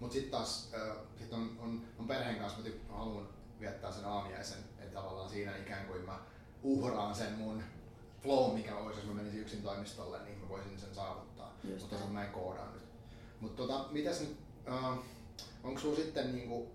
Mutta 0.00 0.14
sitten 0.14 0.30
taas 0.30 0.70
äh, 0.74 0.96
sit 1.18 1.32
on, 1.32 1.58
on, 1.60 1.82
on, 1.98 2.06
perheen 2.06 2.38
kanssa, 2.38 2.58
mä 2.88 2.96
haluan 2.96 3.28
viettää 3.60 3.92
sen 3.92 4.04
aamiaisen, 4.04 4.58
että 4.78 4.94
tavallaan 4.94 5.30
siinä 5.30 5.56
ikään 5.56 5.86
kuin 5.86 6.04
mä 6.04 6.18
uhraan 6.62 7.14
sen 7.14 7.32
mun 7.32 7.62
flow, 8.22 8.54
mikä 8.54 8.76
olisi, 8.76 9.00
jos 9.00 9.08
mä 9.08 9.14
menisin 9.14 9.40
yksin 9.40 9.62
toimistolle, 9.62 10.22
niin 10.22 10.38
mä 10.38 10.48
voisin 10.48 10.80
sen 10.80 10.94
saavuttaa. 10.94 11.31
Mutta 11.62 11.98
se 11.98 12.04
on 12.04 12.14
näin 12.14 12.32
koodaan 12.32 12.72
nyt. 12.72 12.82
Mutta 13.40 13.56
tota, 13.56 13.88
mitäs 13.90 14.20
nyt, 14.20 14.36
äh, 14.68 14.98
onko 15.62 15.80
sulla 15.80 15.96
sitten 15.96 16.32
niinku 16.32 16.70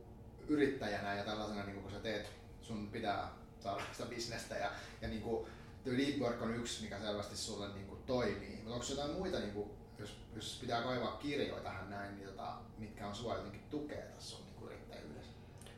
yrittäjänä 0.48 1.16
ja 1.16 1.24
tällaisena, 1.24 1.64
niin 1.64 1.82
kun 1.82 1.92
sä 1.92 2.00
teet, 2.00 2.30
sun 2.62 2.88
pitää 2.88 3.30
saada 3.60 3.84
sitä 3.92 4.10
bisnestä 4.10 4.56
ja, 4.56 4.72
ja 5.02 5.08
niin 5.08 5.22
kuin, 5.22 5.48
deep 5.86 6.20
work 6.20 6.42
on 6.42 6.56
yksi, 6.56 6.84
mikä 6.84 7.00
selvästi 7.00 7.38
sulle 7.38 7.74
niin 7.74 7.88
kuin, 7.88 8.04
toimii. 8.04 8.56
Mutta 8.56 8.74
onko 8.74 8.86
jotain 8.90 9.12
muita, 9.12 9.40
niin 9.40 9.54
kuin, 9.54 9.70
jos, 10.00 10.18
jos 10.36 10.58
pitää 10.62 10.82
kaivaa 10.82 11.18
kirjoja 11.18 11.64
tähän 11.64 11.90
näin, 11.90 12.16
niin, 12.16 12.28
tota, 12.28 12.54
mitkä 12.78 13.08
on 13.08 13.16
sua 13.16 13.36
jotenkin 13.36 13.64
tukea 13.70 14.06
tässä 14.06 14.38
sun 14.38 14.47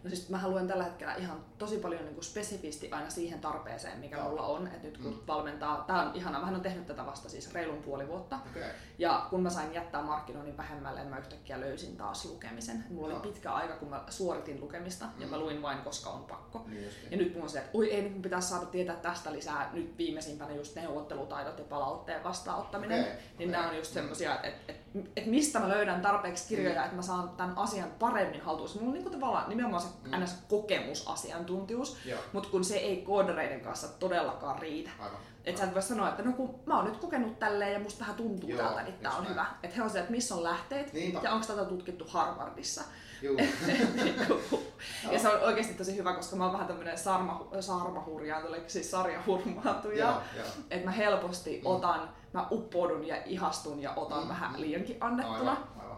No 0.03 0.09
siis 0.09 0.29
mä 0.29 0.37
haluan 0.37 0.67
tällä 0.67 0.83
hetkellä 0.83 1.15
ihan 1.15 1.45
tosi 1.57 1.77
paljon 1.77 2.05
niin 2.05 2.13
kuin 2.13 2.23
spesifisti 2.23 2.91
aina 2.91 3.09
siihen 3.09 3.39
tarpeeseen, 3.39 3.99
mikä 3.99 4.23
mulla 4.23 4.41
on. 4.41 4.67
Että 4.67 4.87
nyt 4.87 4.97
kun 4.97 5.11
mm. 5.11 5.19
valmentaa, 5.27 5.83
tää 5.87 6.01
on 6.01 6.15
ihana, 6.15 6.39
mä 6.39 6.51
oon 6.51 6.61
tehnyt 6.61 6.87
tätä 6.87 7.05
vasta 7.05 7.29
siis 7.29 7.53
reilun 7.53 7.83
puoli 7.83 8.07
vuotta. 8.07 8.39
Okay. 8.49 8.69
Ja 8.97 9.27
kun 9.29 9.43
mä 9.43 9.49
sain 9.49 9.73
jättää 9.73 10.01
markkinoinnin 10.01 10.57
vähemmälle, 10.57 11.03
mä 11.03 11.17
yhtäkkiä 11.17 11.59
löysin 11.59 11.97
taas 11.97 12.25
lukemisen. 12.25 12.85
Mulla 12.89 13.09
Joo. 13.09 13.19
oli 13.19 13.27
pitkä 13.27 13.51
aika, 13.51 13.75
kun 13.75 13.89
mä 13.89 14.03
suoritin 14.09 14.61
lukemista 14.61 15.05
mm. 15.05 15.21
ja 15.21 15.27
mä 15.27 15.37
luin 15.39 15.61
vain, 15.61 15.77
koska 15.77 16.09
on 16.09 16.23
pakko. 16.23 16.65
Niin 16.67 16.89
ja 17.11 17.17
nyt 17.17 17.31
mulla 17.31 17.43
on 17.43 17.49
se, 17.49 17.59
että 17.59 17.71
oi 17.73 17.93
ei, 17.93 18.01
nyt 18.01 18.13
mun 18.13 18.21
pitäisi 18.21 18.47
saada 18.47 18.65
tietää 18.65 18.95
tästä 18.95 19.31
lisää. 19.31 19.69
Nyt 19.73 19.97
viimeisimpänä 19.97 20.55
just 20.55 20.75
neuvottelutaidot 20.75 21.59
ja 21.59 21.65
palautteen 21.65 22.23
vastaanottaminen. 22.23 23.01
Okay. 23.01 23.13
Niin 23.37 23.49
okay. 23.49 23.61
nämä 23.61 23.69
on 23.69 23.77
just 23.77 23.93
semmosia, 23.93 24.35
että 24.35 24.47
et, 24.47 24.69
et, 24.95 25.11
et 25.15 25.25
mistä 25.25 25.59
mä 25.59 25.69
löydän 25.69 26.01
tarpeeksi 26.01 26.47
kirjoja, 26.47 26.79
mm. 26.79 26.83
että 26.83 26.95
mä 26.95 27.01
saan 27.01 27.29
tämän 27.29 27.57
asian 27.57 27.91
paremmin 27.99 28.41
haltuun. 28.41 28.69
Mulla 28.75 28.87
on 28.87 28.93
niin 28.93 29.11
tavallaan 29.11 29.49
nimenomaan 29.49 29.81
se 29.81 29.88
mm. 30.03 30.23
ns. 30.23 30.35
kokemusasiantuntijuus, 30.47 31.97
mutta 32.33 32.49
kun 32.49 32.63
se 32.63 32.75
ei 32.77 33.01
koodareiden 33.01 33.61
kanssa 33.61 33.87
todellakaan 33.87 34.59
riitä. 34.59 34.89
Aivan. 34.99 35.17
Et 35.45 35.57
sä 35.57 35.63
et 35.63 35.73
voi 35.73 35.81
sanoa, 35.81 36.09
että 36.09 36.23
no 36.23 36.31
kun 36.31 36.59
mä 36.65 36.75
oon 36.77 36.85
nyt 36.85 36.97
kokenut 36.97 37.39
tälleen 37.39 37.73
ja 37.73 37.79
musta 37.79 37.99
vähän 37.99 38.15
tuntuu 38.15 38.49
Joo, 38.49 38.59
tältä, 38.59 38.83
niin 38.83 38.93
tää 38.93 39.11
on 39.11 39.17
näin. 39.17 39.29
hyvä. 39.29 39.45
Että 39.63 39.75
he 39.75 39.83
on 39.83 39.89
se, 39.89 39.99
että 39.99 40.11
missä 40.11 40.35
on 40.35 40.43
lähteet 40.43 40.93
Niinpä. 40.93 41.19
ja 41.23 41.31
onko 41.31 41.45
tätä 41.47 41.65
tutkittu 41.65 42.05
Harvardissa. 42.07 42.81
Juu. 43.21 43.37
ja 45.11 45.19
se 45.19 45.29
on 45.29 45.39
oikeasti 45.41 45.73
tosi 45.73 45.97
hyvä, 45.97 46.13
koska 46.13 46.35
mä 46.35 46.43
oon 46.43 46.53
vähän 46.53 46.67
tämmönen 46.67 46.97
sarma, 46.97 47.47
sarmahurjaantuja, 47.59 48.61
siis 48.67 48.91
sarjahurmaantuja. 48.91 50.05
Joo. 50.05 50.21
Että 50.69 50.85
mä 50.85 50.91
helposti 50.91 51.57
Mm. 51.59 51.65
otan, 51.65 52.09
mä 52.33 52.47
uppoudun 52.51 53.07
ja 53.07 53.15
ihastun 53.25 53.81
ja 53.81 53.93
otan 53.95 54.23
Mm, 54.23 54.29
vähän 54.29 54.51
mm. 54.53 54.61
liiankin 54.61 54.97
annettuna. 54.99 55.37
Aivan, 55.51 55.57
aivan. 55.79 55.97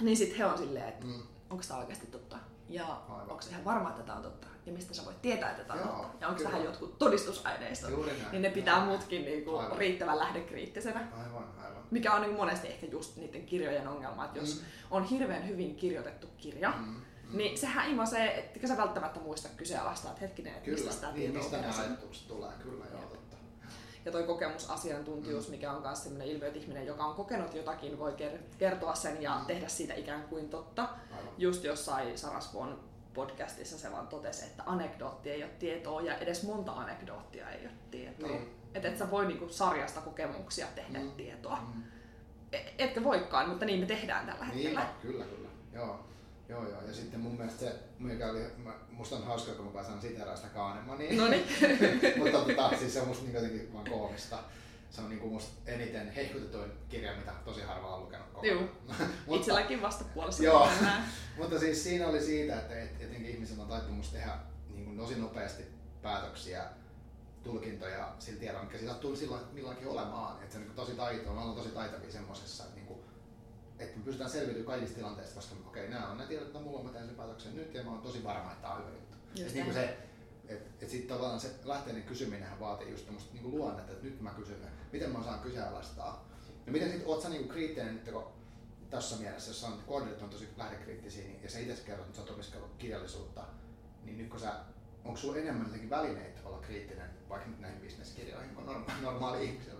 Niin 0.00 0.16
sit 0.16 0.38
he 0.38 0.44
on 0.46 0.58
silleen, 0.58 0.88
että 0.88 1.06
Mm. 1.06 1.22
onko 1.50 1.64
tämä 1.68 1.80
oikeasti 1.80 2.06
totta? 2.06 2.36
Ja 2.68 2.84
Aivan. 3.08 3.20
onko 3.30 3.42
se 3.42 3.50
ihan 3.50 3.64
varma, 3.64 3.88
että 3.90 4.02
tämä 4.02 4.16
on 4.16 4.22
totta? 4.22 4.46
Ja 4.66 4.72
mistä 4.72 4.94
sä 4.94 5.04
voit 5.04 5.22
tietää, 5.22 5.50
että 5.50 5.64
tämä 5.64 5.80
on 5.80 5.86
Joo, 5.88 5.96
totta? 5.96 6.16
Ja 6.20 6.28
onko 6.28 6.38
kyllä. 6.38 6.50
tähän 6.50 6.64
jotkut 6.64 6.98
todistusaineistot? 6.98 7.90
Juuri 7.90 8.12
näin. 8.18 8.32
Niin 8.32 8.42
ne 8.42 8.50
pitää 8.50 8.76
Joo. 8.76 8.84
muutkin 8.84 9.24
niinku 9.24 9.56
Aivan. 9.56 9.78
riittävän 9.78 10.18
lähdekriittisenä. 10.18 10.98
Aivan, 11.24 11.44
aivan. 11.64 11.82
Mikä 11.90 12.12
on 12.14 12.20
niinku 12.22 12.36
monesti 12.36 12.68
ehkä 12.68 12.86
just 12.86 13.16
niiden 13.16 13.46
kirjojen 13.46 13.88
ongelma, 13.88 14.24
että 14.24 14.38
jos 14.38 14.54
Mm. 14.60 14.66
on 14.90 15.04
hirveän 15.04 15.48
hyvin 15.48 15.76
kirjoitettu 15.76 16.26
kirja, 16.36 16.72
Mm, 16.78 16.84
mm. 16.84 17.36
niin 17.36 17.58
sehän 17.58 17.90
imasee, 17.90 18.38
etkä 18.38 18.66
sä 18.66 18.76
välttämättä 18.76 19.20
muista 19.20 19.48
kyseenalaistaa, 19.56 20.10
että 20.10 20.20
hetkinen, 20.20 20.52
että 20.52 20.64
Kyllä, 20.64 20.84
mistä 20.84 21.00
tämä 21.00 21.12
niin, 21.12 21.32
mistä 21.36 21.56
nämä 21.56 21.74
ajatukset 21.78 22.28
tulee, 22.28 22.50
kyllä 22.62 22.84
joo. 22.92 23.17
Ja 24.04 24.12
toi 24.12 24.22
kokemusasiantuntijuus, 24.22 25.48
mikä 25.48 25.72
on 25.72 25.82
myös 25.82 26.02
sellainen 26.02 26.28
ilmiö, 26.28 26.46
että 26.48 26.58
ihminen, 26.60 26.86
joka 26.86 27.04
on 27.04 27.14
kokenut 27.14 27.54
jotakin, 27.54 27.98
voi 27.98 28.12
ker- 28.12 28.56
kertoa 28.58 28.94
sen 28.94 29.22
ja 29.22 29.38
Mm. 29.38 29.46
tehdä 29.46 29.68
siitä 29.68 29.94
ikään 29.94 30.22
kuin 30.22 30.48
totta. 30.48 30.82
Aivan. 30.82 31.32
Just 31.38 31.64
jossain 31.64 32.18
Sarasvuon 32.18 32.80
podcastissa 33.14 33.78
se 33.78 33.92
vaan 33.92 34.08
totesi, 34.08 34.44
että 34.46 34.62
anekdootti 34.66 35.30
ei 35.30 35.42
ole 35.42 35.50
tietoa 35.58 36.00
ja 36.00 36.16
edes 36.18 36.42
monta 36.42 36.72
anekdoottia 36.72 37.50
ei 37.50 37.60
ole 37.66 37.72
tietoa. 37.90 38.28
Niin. 38.28 38.54
Että 38.74 38.88
et 38.88 38.98
sä 38.98 39.10
voi 39.10 39.26
niinku 39.26 39.48
sarjasta 39.48 40.00
kokemuksia 40.00 40.66
tehdä 40.74 40.98
Mm. 40.98 41.10
tietoa. 41.10 41.58
Mm. 41.74 41.82
E- 42.52 42.72
Etkä 42.78 43.04
voikaan, 43.04 43.48
mutta 43.48 43.64
niin 43.66 43.80
me 43.80 43.86
tehdään 43.86 44.26
tällä 44.26 44.44
hetkellä. 44.44 44.80
Niin, 44.80 44.90
kyllä, 45.12 45.24
kyllä. 45.24 45.48
Joo. 45.72 46.00
Joo, 46.48 46.68
joo. 46.68 46.82
Ja 46.82 46.94
sitten 46.94 47.20
mun 47.20 47.36
mielestä 47.36 47.60
se, 47.60 47.74
mikä 47.98 48.30
oli, 48.30 48.40
mä, 48.56 48.72
musta 48.90 49.16
on 49.16 49.24
hauskaa, 49.24 49.54
kun 49.54 49.64
mä 49.64 49.72
pääsen 49.72 50.00
siteeraan 50.00 50.36
sitä 50.36 50.48
Kahnemania. 50.48 51.22
No 51.22 51.28
niin. 51.28 51.46
Mutta 52.18 52.38
tota, 52.38 52.78
siis 52.78 52.94
se 52.94 53.00
on 53.00 53.08
musta 53.08 53.24
niin 53.24 53.34
jotenkin 53.34 53.72
vaan 53.72 53.90
koomista. 53.90 54.38
Se 54.90 55.00
on 55.00 55.08
niinku 55.08 55.30
musta 55.30 55.70
eniten 55.70 56.10
hehkutetuin 56.12 56.72
kirja, 56.88 57.16
mitä 57.16 57.32
tosi 57.44 57.60
harva 57.62 57.94
on 57.94 58.02
lukenut 58.02 58.26
koko 58.32 58.46
Juu. 58.46 58.60
Mutta- 58.88 59.04
Itselläkin 59.34 59.82
vastapuolessa. 59.82 60.42
Joo. 60.44 60.68
Mutta 61.38 61.58
siis 61.58 61.82
siinä 61.84 62.06
oli 62.08 62.20
siitä, 62.20 62.58
että 62.58 62.82
et, 62.82 63.00
etenkin 63.00 63.26
ihmisillä 63.30 63.62
on 63.62 63.68
taipumus 63.68 64.08
tehdä 64.08 64.38
niin 64.68 64.84
kuin 64.84 64.96
tosi 64.96 65.14
nopeasti 65.18 65.62
päätöksiä, 66.02 66.64
tulkintoja 67.42 68.12
sillä 68.18 68.40
tiedolla, 68.40 68.64
mikä 68.64 68.78
sillä 68.78 68.92
sattuu 68.92 69.16
silloin 69.16 69.42
milloinkin 69.52 69.88
olemaan. 69.88 70.42
Että 70.42 70.52
se 70.52 70.58
on 70.58 70.64
niin 70.64 70.74
tosi 70.76 70.92
taito, 70.92 71.32
me 71.32 71.40
ollaan 71.40 71.56
tosi 71.56 71.68
taitavia 71.68 72.12
semmoisessa, 72.12 72.64
että, 72.64 72.77
että 73.78 73.98
me 73.98 74.04
pystytään 74.04 74.30
selviytymään 74.30 74.66
kaikista 74.66 74.96
tilanteista, 74.96 75.34
koska 75.34 75.54
okei, 75.66 75.86
okay, 75.86 75.94
nämä 75.94 76.10
on 76.10 76.18
ne 76.18 76.26
tiedot, 76.26 76.46
että 76.46 76.58
mulla 76.58 76.78
on 76.78 76.86
mä 76.86 76.92
teen 76.92 77.06
sen 77.06 77.16
päätöksen 77.16 77.56
nyt 77.56 77.74
ja 77.74 77.84
mä 77.84 77.90
oon 77.90 78.02
tosi 78.02 78.24
varma, 78.24 78.52
että 78.52 78.62
tämä 78.62 78.74
on 78.74 78.80
hyvä 78.80 78.90
juttu. 78.90 79.16
Just 79.42 79.54
niin 79.54 79.64
kuin 79.64 79.74
se, 79.74 79.96
että 80.48 80.84
et 80.84 80.90
sitten 80.90 81.16
tavallaan 81.16 81.40
se 81.40 81.50
lähteinen 81.64 82.02
kysyminenhän 82.02 82.60
vaatii 82.60 82.90
just 82.90 83.04
tämmöistä 83.04 83.34
niin 83.34 83.50
luonnetta, 83.50 83.92
että 83.92 84.04
nyt 84.04 84.20
mä 84.20 84.30
kysyn, 84.30 84.56
miten 84.92 85.10
mä 85.10 85.18
osaan 85.18 85.40
kyseenalaistaa. 85.40 86.28
No 86.66 86.72
miten 86.72 86.90
sitten, 86.90 87.08
oot 87.08 87.22
sä 87.22 87.28
niin 87.28 87.48
kriittinen 87.48 87.94
nyt, 87.94 88.12
kun 88.12 88.24
tässä 88.90 89.16
mielessä, 89.16 89.50
jos 89.50 89.64
on, 89.64 89.82
koodit 89.86 90.22
on 90.22 90.30
tosi 90.30 90.48
lähdekriittisiä, 90.56 91.24
niin, 91.24 91.42
ja 91.42 91.50
sä 91.50 91.58
itse 91.58 91.82
kerrot, 91.86 92.06
että 92.06 92.16
sä 92.16 92.22
oot 92.22 92.30
opiskellut 92.30 92.74
kirjallisuutta, 92.78 93.44
niin 94.04 94.18
nyt 94.18 94.28
kun 94.28 94.40
sä, 94.40 94.52
onko 95.08 95.20
sulla 95.20 95.36
enemmän 95.38 95.66
jotenkin 95.66 95.90
välineitä 95.90 96.40
olla 96.44 96.58
kriittinen 96.58 97.10
vaikka 97.28 97.48
nyt 97.48 97.60
näihin 97.60 97.80
bisneskirjoihin 97.80 98.54
kuin 98.54 98.66
norma- 98.66 98.92
normaali 99.02 99.44
ihmisellä? 99.44 99.78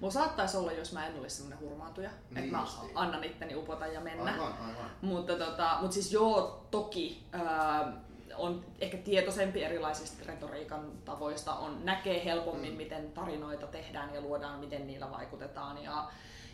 Mulla 0.00 0.12
saattaisi 0.12 0.56
olla, 0.56 0.72
jos 0.72 0.92
mä 0.92 1.06
en 1.06 1.20
olisi 1.20 1.36
semmoinen 1.36 1.60
hurmaantuja, 1.60 2.10
Niin 2.30 2.44
että 2.44 2.56
mä 2.56 2.62
justiin. 2.62 2.92
annan 2.94 3.24
itteni 3.24 3.54
upota 3.54 3.86
ja 3.86 4.00
mennä. 4.00 4.32
Aivan, 4.32 4.52
aivan. 4.52 4.90
Mutta, 5.02 5.34
tota, 5.36 5.78
mutta 5.80 5.94
siis 5.94 6.12
joo, 6.12 6.66
toki 6.70 7.24
ää, 7.32 7.92
on 8.36 8.64
ehkä 8.80 8.96
tietoisempi 8.96 9.64
erilaisista 9.64 10.24
retoriikan 10.26 10.92
tavoista, 11.04 11.54
on, 11.54 11.84
näkee 11.84 12.24
helpommin, 12.24 12.70
Mm. 12.70 12.76
miten 12.76 13.12
tarinoita 13.12 13.66
tehdään 13.66 14.14
ja 14.14 14.20
luodaan, 14.20 14.60
miten 14.60 14.86
niillä 14.86 15.10
vaikutetaan. 15.10 15.82
Ja, 15.82 16.10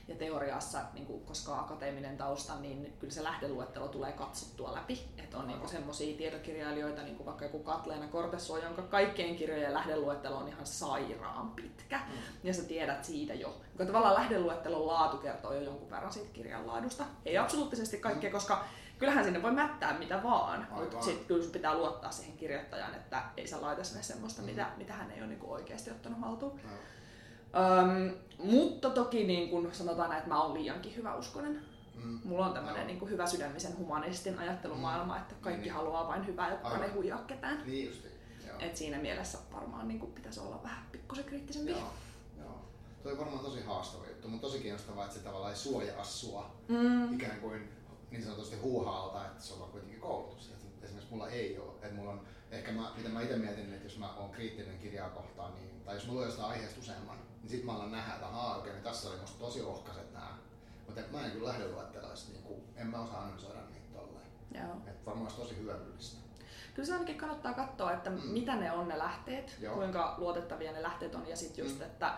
ja 0.08 0.14
teoriassa, 0.16 0.78
niin 0.92 1.06
kuin, 1.06 1.24
koska 1.24 1.58
akateeminen 1.58 2.16
tausta, 2.16 2.56
niin 2.60 2.96
kyllä 2.98 3.12
se 3.14 3.24
lähdeluettelo 3.24 3.88
tulee 3.88 4.12
katsottua 4.12 4.74
läpi. 4.74 5.08
Että 5.18 5.38
on 5.38 5.46
niin 5.46 5.68
semmoisia 5.68 6.16
tietokirjailijoita, 6.16 7.02
niin 7.02 7.16
kuin 7.16 7.26
vaikka 7.26 7.44
joku 7.44 7.58
Katleena 7.58 8.06
Kortesuo, 8.08 8.58
jonka 8.58 8.82
kaikkien 8.82 9.36
kirjojen 9.36 9.74
lähdeluettelo 9.74 10.36
on 10.36 10.48
ihan 10.48 10.66
sairaan 10.66 11.50
pitkä. 11.50 11.98
Mm. 11.98 12.12
Ja 12.44 12.54
sä 12.54 12.62
tiedät 12.62 13.04
siitä 13.04 13.34
jo. 13.34 13.56
Joka 13.72 13.86
tavallaan 13.86 14.14
lähdeluettelon 14.14 14.86
laatu 14.86 15.16
kertoo 15.16 15.52
jo 15.52 15.60
jonkun 15.60 15.90
verran 15.90 16.12
siitä 16.12 16.32
kirjan 16.32 16.66
laadusta. 16.66 17.04
Ei 17.24 17.38
absoluuttisesti 17.38 17.98
kaikkea, 17.98 18.30
koska 18.30 18.64
kyllähän 18.98 19.24
sinne 19.24 19.42
voi 19.42 19.52
mättää 19.52 19.98
mitä 19.98 20.22
vaan. 20.22 20.66
Mutta 20.70 21.02
sitten 21.02 21.26
kyllä 21.26 21.50
pitää 21.52 21.74
luottaa 21.78 22.12
siihen 22.12 22.36
kirjoittajan, 22.36 22.94
että 22.94 23.22
ei 23.36 23.46
sä 23.46 23.62
laita 23.62 23.84
sinne 23.84 24.02
semmoista, 24.02 24.42
Mm. 24.42 24.46
mitä, 24.46 24.66
mitä 24.76 24.92
hän 24.92 25.10
ei 25.10 25.18
ole 25.20 25.26
niinku 25.26 25.52
oikeasti 25.52 25.90
ottanut 25.90 26.20
haltuun. 26.20 26.60
Aivan. 26.64 26.78
Öm, 27.56 28.14
mutta 28.38 28.90
toki 28.90 29.24
niin 29.24 29.50
kun 29.50 29.68
sanotaan 29.72 30.12
että 30.12 30.28
mä 30.28 30.42
oon 30.42 30.54
liiankin 30.54 30.96
hyvä 30.96 31.14
uskonen. 31.14 31.62
Mm. 32.04 32.20
Mulla 32.24 32.46
on 32.46 32.52
tämmöinen 32.52 32.74
Aivan. 32.74 32.86
niin 32.86 32.98
kuin 32.98 33.10
hyvä 33.10 33.26
sydämisen 33.26 33.78
humanistin 33.78 34.38
ajattelumaailma, 34.38 35.16
että 35.16 35.34
kaikki 35.40 35.62
Niin. 35.62 35.72
haluaa 35.72 36.08
vain 36.08 36.26
hyvää 36.26 36.50
ja 36.50 36.56
kukaan 36.56 36.84
ei 36.84 36.90
huijaa 36.90 37.18
ketään. 37.26 37.62
Niin 37.66 37.86
justi. 37.86 38.08
Joo. 38.46 38.56
Et 38.60 38.76
siinä 38.76 38.98
mielessä 38.98 39.38
varmaan 39.52 39.88
niin 39.88 40.00
kuin 40.00 40.12
pitäisi 40.12 40.40
olla 40.40 40.62
vähän 40.62 40.86
pikkusen 40.92 41.24
kriittisempi. 41.24 41.70
Joo, 41.70 41.90
joo. 42.38 42.60
Toi 43.02 43.12
on 43.12 43.18
varmaan 43.18 43.44
tosi 43.44 43.62
haastava 43.62 44.06
juttu, 44.06 44.28
mutta 44.28 44.46
tosi 44.46 44.58
kiinnostavaa, 44.60 45.04
että 45.04 45.16
se 45.16 45.22
tavallaan 45.24 45.52
ei 45.52 45.56
suojaa 45.58 46.04
sua 46.04 46.50
Mm. 46.68 47.14
ikään 47.14 47.40
kuin 47.40 47.68
niin 48.10 48.24
sanotusti 48.24 48.56
huuhaalta, 48.56 49.26
että 49.26 49.42
sulla 49.42 49.64
on 49.64 49.70
kuitenkin 49.70 50.00
koulutus. 50.00 50.50
Et 50.50 50.84
esimerkiksi 50.84 51.12
mulla 51.14 51.28
ei 51.28 51.58
ole. 51.58 51.72
Et 51.82 51.94
mulla 51.96 52.10
on, 52.10 52.20
ehkä 52.50 52.72
mä, 52.72 52.90
mitä 52.96 53.08
mä 53.08 53.20
itse 53.22 53.36
mietin, 53.36 53.72
että 53.72 53.86
jos 53.86 53.98
mä 53.98 54.14
oon 54.14 54.30
kriittinen 54.30 54.78
kirjaa 54.78 55.10
kohtaan, 55.10 55.54
niin, 55.54 55.80
tai 55.84 55.94
jos 55.96 56.06
mulla 56.06 56.20
on 56.20 56.26
jostain 56.26 56.50
aiheesta 56.50 56.80
useamman, 56.80 57.16
niin 57.46 57.56
sit 57.58 57.64
mä 57.64 57.72
alan 57.72 57.92
nähdä, 57.92 58.14
että 58.14 58.26
ahaa, 58.26 58.56
okei, 58.56 58.72
niin 58.72 58.82
tässä 58.82 59.08
oli 59.08 59.16
musta 59.20 59.38
tosi 59.38 59.62
rohkaiset 59.62 60.12
nää. 60.12 60.36
Mutta 60.86 61.00
mä 61.12 61.24
en 61.24 61.30
kyllä 61.30 61.48
lähde 61.48 61.68
luettelemaan 61.68 62.16
sitä, 62.16 62.32
niin 62.32 62.42
kuin, 62.44 62.60
en 62.76 62.86
mä 62.86 63.00
osaa 63.00 63.20
analysoida 63.22 63.60
niitä 63.60 63.98
tolleen. 63.98 64.26
Joo. 64.54 64.76
Et 64.86 65.06
varmaan 65.06 65.26
olisi 65.26 65.36
tosi 65.40 65.56
hyödyllistä. 65.62 66.16
Kyllä 66.74 66.86
se 66.86 66.92
ainakin 66.92 67.18
kannattaa 67.18 67.52
katsoa, 67.54 67.92
että 67.92 68.10
Mm. 68.10 68.20
mitä 68.28 68.56
ne 68.56 68.72
on 68.72 68.88
ne 68.88 68.98
lähteet, 68.98 69.56
Joo. 69.60 69.74
kuinka 69.74 70.14
luotettavia 70.18 70.72
ne 70.72 70.82
lähteet 70.82 71.14
on 71.14 71.28
ja 71.28 71.36
sitten 71.36 71.64
just, 71.64 71.76
Mm. 71.78 71.82
että, 71.82 72.14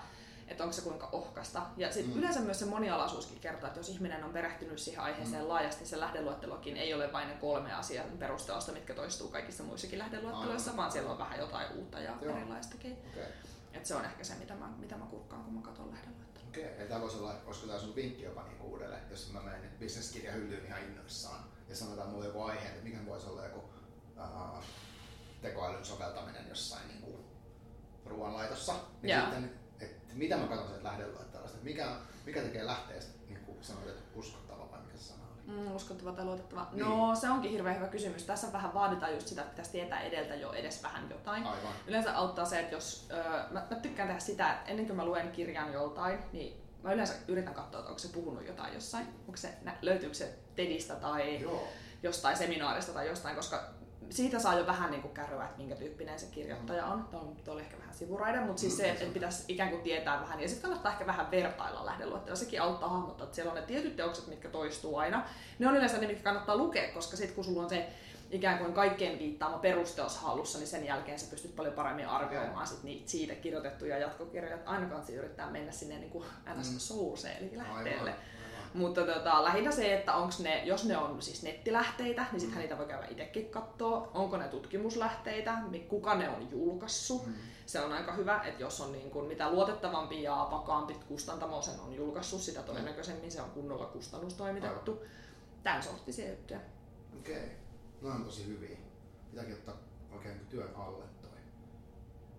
että 0.49 0.65
onko 0.65 0.73
se 0.73 0.83
kuinka 0.83 1.09
ohkasta. 1.13 1.63
Ja 1.77 1.93
sitten 1.93 2.13
Mm. 2.13 2.19
yleensä 2.19 2.41
myös 2.41 2.59
se 2.59 2.65
monialaisuuskin 2.65 3.41
kertoo, 3.41 3.67
että 3.67 3.81
jos 3.81 3.89
ihminen 3.89 4.25
on 4.25 4.33
perehtynyt 4.33 4.79
siihen 4.79 5.03
aiheeseen 5.03 5.43
Mm. 5.43 5.49
laajasti, 5.49 5.87
se 5.87 6.01
lähdeluettelokin 6.01 6.77
ei 6.77 6.95
ole 6.95 7.13
vain 7.13 7.29
ne 7.29 7.35
kolme 7.35 7.73
asiaa 7.75 8.05
perusteosta, 8.19 8.73
mitkä 8.73 8.95
toistuu 8.95 9.29
kaikissa 9.29 9.63
muissakin 9.63 9.99
lähdeluetteloissa, 9.99 10.71
Aivan. 10.71 10.77
vaan 10.83 10.93
siellä 10.93 11.11
on 11.13 11.19
vähän 11.19 11.39
jotain 11.39 11.73
uutta 11.73 12.01
ja 12.01 12.13
Joo. 12.23 12.37
erilaistakin. 12.37 12.93
Okei. 13.11 13.25
Et 13.79 13.87
se 13.87 13.95
on 13.95 14.05
ehkä 14.05 14.25
se, 14.25 14.35
mitä 14.35 14.55
mä, 14.55 14.69
mitä 14.79 14.97
mä 14.97 15.07
kurkkaan, 15.07 15.45
kun 15.45 15.55
mä 15.55 15.63
katson 15.63 15.91
lähdeluettelua. 15.91 16.49
Okei, 16.49 16.73
okay. 16.75 16.87
tämä 16.87 17.01
voisi 17.01 17.17
olla, 17.17 17.35
olisiko 17.47 17.67
tämä 17.67 17.79
sun 17.79 17.95
vinkki 17.95 18.23
jopa 18.23 18.43
niin 18.43 18.61
uudelle, 18.61 18.99
jos 19.11 19.33
mä 19.33 19.41
menen 19.41 19.63
nyt 19.63 19.79
bisneskirja 19.79 20.33
hyllyyn 20.33 20.67
ihan 20.67 20.83
innoissaan 20.83 21.45
ja 21.69 21.77
sanotaan 21.77 22.09
mulle 22.09 22.27
joku 22.27 22.43
aihe, 22.43 22.69
että 22.69 22.85
mikä 22.85 23.07
voisi 23.07 23.27
olla 23.27 23.45
joku 23.45 23.59
uh, 24.17 24.65
tekoälyn 25.43 25.85
soveltaminen 25.85 26.49
jossain 26.49 26.89
niin 26.89 27.03
kuin 27.03 27.17
ruoanlaitossa, 28.07 28.75
niin 29.03 29.17
Joo. 29.17 29.21
sitten, 29.21 29.53
että 29.81 30.15
mitä 30.15 30.37
mä 30.37 30.47
katson 30.47 30.69
sieltä 30.69 30.89
lähdeluettelosta, 30.89 31.57
että 31.57 31.65
mikä, 31.65 31.97
mikä 32.27 32.43
tekee 32.43 32.67
lähteestä 32.67 33.13
niin 33.29 33.41
kuin 33.41 33.59
sanoit, 33.65 33.89
että 33.89 34.19
uskottava 34.19 34.71
vai 34.71 34.81
mikä 34.81 34.99
se 34.99 35.05
sana 35.05 35.23
oli? 35.33 35.38
Mm, 35.49 35.77
uskottava 35.77 36.13
tai 36.13 36.25
luotettava. 36.25 36.67
Niin. 36.73 36.87
No 36.87 37.15
se 37.15 37.31
onkin 37.31 37.51
hirveän 37.51 37.77
hyvä 37.77 37.89
kysymys. 37.89 38.25
Tässä 38.25 38.53
vähän 38.53 38.75
vaaditaan 38.75 39.15
just 39.15 39.29
sitä, 39.29 39.41
että 39.41 39.51
pitäisi 39.51 39.71
tietää 39.71 40.01
edeltä 40.01 40.35
jo 40.35 40.53
edes 40.53 40.83
vähän 40.83 41.11
jotain. 41.11 41.47
Aivan. 41.47 41.73
Yleensä 41.87 42.17
auttaa 42.17 42.45
se, 42.45 42.61
että 42.61 42.75
jos 42.75 43.09
öö, 43.11 43.43
mä, 43.51 43.67
mä 43.71 43.77
tykkään 43.77 44.09
tehdä 44.09 44.21
sitä, 44.21 44.53
että 44.53 44.71
ennen 44.71 44.87
kuin 44.87 44.97
mä 44.97 45.05
luen 45.05 45.33
kirjan 45.33 45.73
joltain, 45.73 46.19
niin 46.33 46.63
mä 46.83 46.93
yleensä 46.93 47.15
yritän 47.29 47.55
katsoa, 47.55 47.81
että 47.81 47.89
onko 47.89 47.99
se 47.99 48.09
puhunut 48.09 48.47
jotain 48.47 48.75
jossain. 48.75 49.07
Onko 49.07 49.37
se, 49.37 49.55
löytyykö 49.83 50.15
se 50.15 50.39
TEDistä 50.57 50.95
tai 50.95 51.41
Joo. 51.41 51.69
jostain 52.03 52.37
seminaarista 52.37 52.93
tai 52.93 53.09
jostain, 53.09 53.37
koska 53.37 53.78
siitä 54.11 54.39
saa 54.39 54.59
jo 54.59 54.67
vähän 54.67 54.91
niin 54.91 55.03
kuin 55.03 55.15
kärryä, 55.15 55.45
että 55.45 55.59
minkä 55.59 55.77
tyyppinen 55.77 56.19
se 56.19 56.27
kirjoittaja 56.27 56.87
on. 56.87 57.05
Tuo 57.05 57.21
on, 57.21 57.37
oli 57.49 57.61
ehkä 57.61 57.79
vähän 57.79 57.95
sivuraide, 57.95 58.41
mutta 58.41 58.61
siis 58.61 58.73
Mm, 58.73 58.77
se, 58.77 58.83
se 58.83 58.91
että 58.91 59.15
pitäisi 59.15 59.45
ikään 59.49 59.71
kuin 59.71 59.83
tietää 59.83 60.21
vähän. 60.21 60.41
Ja 60.41 60.49
sitten 60.49 60.63
kannattaa 60.63 60.93
ehkä 60.93 61.07
vähän 61.07 61.31
vertailla 61.31 61.87
lähdeluettelua. 61.87 62.37
Sekin 62.37 62.63
auttaa 62.63 62.89
hahmottaa, 62.89 63.25
että 63.25 63.35
siellä 63.35 63.53
on 63.53 63.59
ne 63.61 63.67
tietyt 63.67 63.97
teokset, 63.97 64.27
mitkä 64.27 64.49
toistuu 64.49 64.97
aina. 64.97 65.25
Ne 65.59 65.69
on 65.69 65.77
yleensä 65.77 65.99
ne, 65.99 66.07
mitkä 66.07 66.23
kannattaa 66.23 66.57
lukea, 66.57 66.93
koska 66.93 67.17
sitten 67.17 67.35
kun 67.35 67.45
sulla 67.45 67.63
on 67.63 67.69
se 67.69 67.89
ikään 68.31 68.59
kuin 68.59 68.73
kaikkeen 68.73 69.19
viittaama 69.19 69.59
perusteos 69.59 70.17
hallussa, 70.17 70.59
niin 70.59 70.69
sen 70.69 70.87
jälkeen 70.87 71.19
sä 71.19 71.31
pystyt 71.31 71.57
paljon 71.57 71.75
paremmin 71.75 72.07
arvioimaan 72.07 72.67
sit 72.67 72.83
niitä 72.83 73.11
siitä 73.11 73.35
kirjoitettuja 73.35 73.99
jatkokirjoja. 73.99 74.59
Aina 74.67 74.87
kannattaa 74.87 75.15
yrittää 75.15 75.51
mennä 75.51 75.73
sinne 75.73 75.99
niin 75.99 76.11
kuin 76.11 76.25
ns. 76.59 76.71
Mm. 76.73 76.79
sourceen, 76.79 77.37
eli 77.39 77.59
lähteelle. 77.59 78.11
Aivan. 78.11 78.38
Mutta 78.75 79.07
tota, 79.07 79.45
lähinnä 79.45 79.71
se, 79.71 79.95
että 79.95 80.15
onks 80.15 80.41
ne, 80.41 80.65
jos 80.65 80.85
ne 80.85 80.97
on 80.97 81.23
siis 81.23 81.43
nettilähteitä, 81.43 82.27
niin 82.33 82.41
sittenhän 82.41 82.63
niitä 82.63 82.79
voi 82.79 82.87
käydä 82.87 83.07
itsekin 83.07 83.51
katsoa. 83.51 84.11
Onko 84.15 84.37
ne 84.37 84.49
tutkimuslähteitä, 84.49 85.59
kuka 85.89 86.15
ne 86.15 86.29
on 86.29 86.51
julkaissut. 86.51 87.27
Mm. 87.27 87.35
Se 87.67 87.81
on 87.81 87.93
aika 87.93 88.13
hyvä, 88.13 88.43
että 88.45 88.63
jos 88.63 88.81
on 88.81 88.93
niin 88.93 89.11
kuin, 89.11 89.27
mitä 89.27 89.51
luotettavampi 89.51 90.23
ja 90.23 90.49
vakaampi 90.51 90.95
kustantamo 91.09 91.63
sen 91.63 91.81
on 91.81 91.95
julkaissut, 91.95 92.41
sitä 92.41 92.63
todennäköisemmin 92.63 93.31
se 93.31 93.43
on 93.43 93.51
kunnolla 93.51 93.87
kustannustoimitettu. 93.87 94.93
Aivan. 94.93 95.09
Tämän 95.63 95.83
sorttisia 95.83 96.31
juttuja. 96.31 96.61
Okei, 97.19 97.37
okay. 97.37 97.49
no 98.01 98.09
on 98.09 98.25
tosi 98.25 98.47
hyviä. 98.47 98.79
Pitääkin 99.31 99.55
ottaa 99.55 99.75
oikein 100.13 100.47
työn 100.47 100.77
alle 100.77 101.05
toi. 101.23 101.31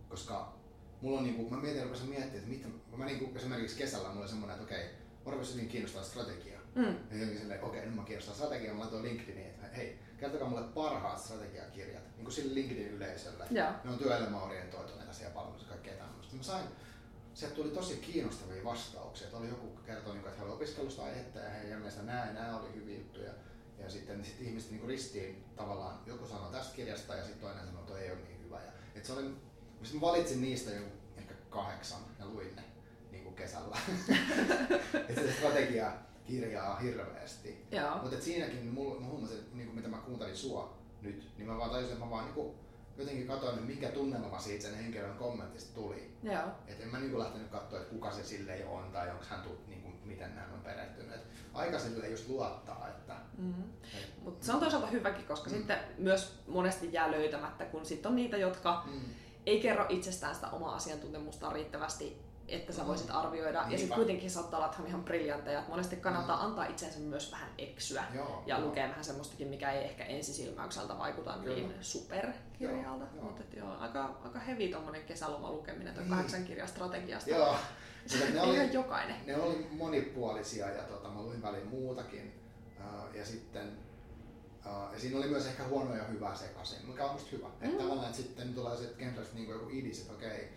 Koska 0.09 0.53
mulla 1.01 1.17
on 1.17 1.23
niinku, 1.23 1.49
mä 1.49 1.61
mietin, 1.61 1.83
rupesin 1.83 2.09
miettimään, 2.09 2.37
että 2.37 2.49
mitä, 2.49 2.97
mä 2.97 3.05
niinku, 3.05 3.31
esimerkiksi 3.35 3.77
kesällä 3.77 4.07
mulla 4.07 4.21
oli 4.21 4.29
semmoinen, 4.29 4.53
että 4.53 4.63
okei, 4.63 4.83
mä 4.83 5.08
rupesin 5.31 5.55
hyvin 5.55 5.69
kiinnostaa 5.69 6.03
strategiaa. 6.03 6.61
Mm. 6.75 6.85
Ja 6.85 6.93
jotenkin 7.11 7.39
silleen, 7.39 7.63
okei, 7.63 7.85
nyt 7.85 7.95
mä 7.95 8.03
kiinnostan 8.03 8.35
strategiaa, 8.35 8.73
mä 8.73 8.79
laitoin 8.79 9.03
LinkedIniin, 9.03 9.47
että 9.47 9.67
hei, 9.67 9.99
kertokaa 10.17 10.49
mulle 10.49 10.67
parhaat 10.73 11.19
strategiakirjat, 11.19 12.03
niin 12.15 12.23
kuin 12.23 12.33
sille 12.33 12.53
LinkedIn 12.53 12.87
yleisölle. 12.87 13.45
Ja. 13.51 13.73
Ne 13.83 13.91
on 13.91 13.97
työelämäorientoituneita 13.97 15.13
siellä 15.13 15.33
paljon, 15.33 15.59
kaikkea 15.69 15.93
tämmöistä. 15.93 16.35
Mä 16.35 16.43
sain, 16.43 16.65
sieltä 17.33 17.55
tuli 17.55 17.69
tosi 17.69 17.95
kiinnostavia 17.95 18.63
vastauksia. 18.63 19.27
Että 19.27 19.37
oli 19.37 19.49
joku 19.49 19.67
kertoi, 19.85 20.13
niinku, 20.13 20.27
että 20.27 20.39
he 20.39 20.43
olivat 20.45 20.61
opiskelusta 20.61 21.03
aihetta 21.03 21.39
ja 21.39 21.49
heidän 21.49 21.79
mielestä 21.79 22.03
nämä, 22.03 22.33
nämä 22.33 22.59
oli 22.59 22.75
hyviä 22.75 22.97
juttuja. 22.97 23.31
Ja 23.79 23.89
sitten 23.89 24.25
sit 24.25 24.41
ihmiset 24.41 24.71
niin 24.71 24.87
ristiin 24.87 25.45
tavallaan, 25.55 25.99
joku 26.05 26.27
sanoi 26.27 26.51
tästä 26.51 26.75
kirjasta 26.75 27.15
ja 27.15 27.23
sitten 27.23 27.41
toinen 27.41 27.65
sanoi, 27.65 27.81
että 27.81 27.99
ei 27.99 28.11
ole 28.11 28.19
niin 28.19 28.43
hyvä. 28.43 28.55
Ja, 28.55 28.71
et 28.95 29.05
se 29.05 29.13
oli, 29.13 29.23
mä 29.93 30.01
valitsin 30.01 30.41
niistä 30.41 30.71
joku 30.71 30.89
ehkä 31.17 31.33
kahdeksan 31.49 31.99
ja 32.19 32.25
luin 32.25 32.55
ne 32.55 32.61
niin 32.61 32.68
kesällä. 33.39 33.77
että 35.09 35.21
se 35.21 35.33
strategia 35.33 35.91
kirjaa 36.25 36.79
hirveästi. 36.79 37.65
Mutta 38.01 38.21
siinäkin 38.21 38.65
mulla, 38.65 38.99
mä 38.99 39.07
huomasin, 39.07 39.37
niin 39.53 39.65
kuin 39.65 39.75
mitä 39.75 39.87
mä 39.87 39.97
kuuntelin 39.97 40.37
sua 40.37 40.77
nyt, 41.01 41.31
niin 41.37 41.47
mä 41.47 41.57
vaan 41.57 41.69
tajusin, 41.69 41.93
että 41.93 42.05
mä 42.05 42.11
vaan 42.11 42.25
niin 42.25 42.55
jotenkin 42.99 43.27
katsoin, 43.27 43.53
että 43.53 43.65
mikä 43.65 43.89
tunnelma 43.89 44.39
siitä 44.39 44.63
sen 44.63 44.75
henkilön 44.75 45.17
kommentista 45.17 45.75
tuli. 45.75 46.13
Joo. 46.23 46.43
Et 46.67 46.81
en 46.81 46.87
mä 46.87 46.99
niin 46.99 47.19
lähtenyt 47.19 47.47
katsoa, 47.47 47.79
että 47.79 47.93
kuka 47.93 48.11
se 48.11 48.23
sille 48.23 48.65
on 48.65 48.91
tai 48.91 49.11
onko 49.11 49.23
hän 49.29 49.41
tu, 49.41 49.49
niin 49.67 49.81
kuin, 49.81 49.99
miten 50.03 50.33
hän 50.33 50.53
on 50.53 50.61
perehtynyt. 50.61 51.21
aika 51.53 51.79
sille 51.79 52.09
just 52.09 52.29
luottaa. 52.29 52.87
Että, 52.87 53.15
mm-hmm. 53.37 53.63
et, 53.93 54.23
Mutta 54.23 54.45
se 54.45 54.53
on 54.53 54.59
toisaalta 54.59 54.87
hyväkin, 54.87 55.25
koska 55.25 55.49
mm. 55.49 55.55
sitten 55.55 55.77
myös 55.97 56.39
monesti 56.47 56.93
jää 56.93 57.11
löytämättä, 57.11 57.65
kun 57.65 57.85
sitten 57.85 58.09
on 58.09 58.15
niitä, 58.15 58.37
jotka 58.37 58.83
mm. 58.85 59.01
ei 59.45 59.59
kerro 59.59 59.85
itsestään 59.89 60.35
sitä 60.35 60.49
omaa 60.49 60.75
asiantuntemusta 60.75 61.53
riittävästi 61.53 62.28
että 62.51 62.73
sä 62.73 62.87
voisit 62.87 63.11
arvioida. 63.11 63.59
Niinpä. 63.59 63.73
Ja 63.73 63.77
sitten 63.77 63.95
kuitenkin 63.95 64.31
saattaa 64.31 64.57
olla, 64.57 64.69
että 64.69 64.81
on 64.81 64.87
ihan 64.87 65.03
briljantteja. 65.03 65.63
Monesti 65.67 65.95
kannattaa 65.95 66.37
mm. 66.37 66.45
antaa 66.45 66.65
itsensä 66.65 66.99
myös 66.99 67.31
vähän 67.31 67.49
eksyä 67.57 68.03
joo, 68.15 68.43
ja 68.45 68.57
joo. 68.57 68.67
lukea 68.67 68.89
vähän 68.89 69.03
semmoistakin, 69.03 69.47
mikä 69.47 69.71
ei 69.71 69.83
ehkä 69.83 70.03
ensisilmäykseltä 70.03 70.97
vaikuta 70.97 71.37
Kyllä. 71.43 71.55
niin 71.55 71.73
superkirjalta. 71.81 73.05
Mutta 73.21 73.43
joo, 73.57 73.77
aika, 73.77 74.19
aika 74.23 74.39
hevi 74.39 74.67
tommonen 74.67 75.03
kesäloma 75.03 75.51
lukeminen, 75.51 75.93
tuo 75.93 76.03
mm. 76.03 76.09
kahdeksan 76.09 76.45
kirjan 76.45 76.67
strategiasta. 76.67 77.29
Joo. 77.29 77.55
ne 78.33 78.41
oli, 78.41 78.55
ihan 78.55 78.73
jokainen. 78.73 79.15
Ne 79.25 79.37
oli 79.37 79.67
monipuolisia 79.71 80.69
ja 80.69 80.83
tota, 80.83 81.09
mä 81.09 81.21
luin 81.21 81.41
väliin 81.41 81.67
muutakin. 81.67 82.41
Uh, 82.79 83.15
ja 83.15 83.25
sitten 83.25 83.89
Uh, 84.65 84.93
ja 84.93 84.99
siinä 84.99 85.17
oli 85.17 85.27
myös 85.27 85.45
ehkä 85.45 85.63
huono 85.63 85.95
ja 85.95 86.03
hyvä 86.03 86.35
sekaisin, 86.35 86.87
mikä 86.87 87.05
on 87.05 87.11
musta 87.11 87.29
hyvä. 87.31 87.47
Mm. 87.47 87.53
Että 87.61 87.83
tavallaan, 87.83 88.05
että 88.05 88.17
sitten 88.17 88.53
tulee 88.53 88.77
se 88.77 88.93
genrestä 88.97 89.35
niin 89.35 89.49
joku 89.49 89.69
idis, 89.69 90.01
että 90.01 90.13
okei, 90.13 90.49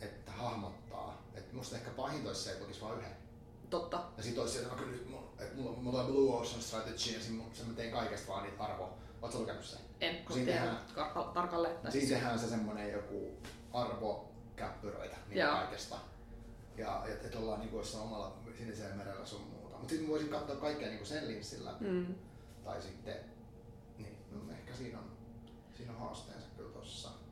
että 0.00 0.32
hahmottaa. 0.32 1.22
Että 1.34 1.56
musta 1.56 1.76
ehkä 1.76 1.90
pahin 1.90 2.26
olisi 2.26 2.42
se, 2.42 2.50
että 2.50 2.62
lukisi 2.62 2.80
vain 2.80 2.98
yhden. 2.98 3.16
Totta. 3.70 4.04
Ja 4.16 4.22
sit 4.22 4.38
olisi 4.38 4.54
se, 4.54 4.62
että, 4.62 4.76
nyt 4.86 5.06
että 5.38 5.56
mulla, 5.56 5.76
mulla 5.76 6.00
on 6.00 6.06
Blue 6.06 6.36
Ocean 6.36 6.62
Strategy 6.62 7.10
ja 7.10 7.20
sen, 7.20 7.34
mä 7.66 7.74
teen 7.76 7.92
kaikesta 7.92 8.32
vaan 8.32 8.42
niitä 8.42 8.64
arvoa. 8.64 8.98
Oletko 9.22 9.40
lukenut 9.40 9.64
sen? 9.64 9.80
En, 10.00 10.24
kun 10.24 10.34
siinä 10.34 10.52
tehdään, 10.52 10.78
tarkalleen. 11.34 11.74
Siinä 11.74 11.90
siis- 11.90 12.08
tehdään 12.08 12.38
se 12.38 12.48
semmonen 12.48 12.92
joku 12.92 13.36
arvokäppyröitä 13.72 15.16
niin 15.28 15.46
kaikesta. 15.46 15.96
Ja 16.76 17.04
että 17.08 17.26
et 17.26 17.34
ollaan 17.34 17.60
niinku 17.60 17.76
jossain 17.76 18.04
omalla 18.04 18.36
sinisellä 18.58 18.94
merellä 18.94 19.26
sun 19.26 19.40
muuta. 19.40 19.76
Mutta 19.76 19.90
sitten 19.90 20.08
voisin 20.08 20.28
katsoa 20.28 20.56
kaikkea 20.56 20.88
niinku 20.88 21.04
sen 21.04 21.28
linssillä. 21.28 21.74
Mm. 21.80 22.14
Tai 22.64 22.82
sitten, 22.82 23.16
niin 23.98 24.16
no 24.30 24.52
ehkä 24.52 24.74
siinä 24.74 24.98
on, 24.98 25.04
siinä 25.76 25.92
on 25.92 25.98
haasteensa 25.98 26.46
kyllä. 26.46 26.49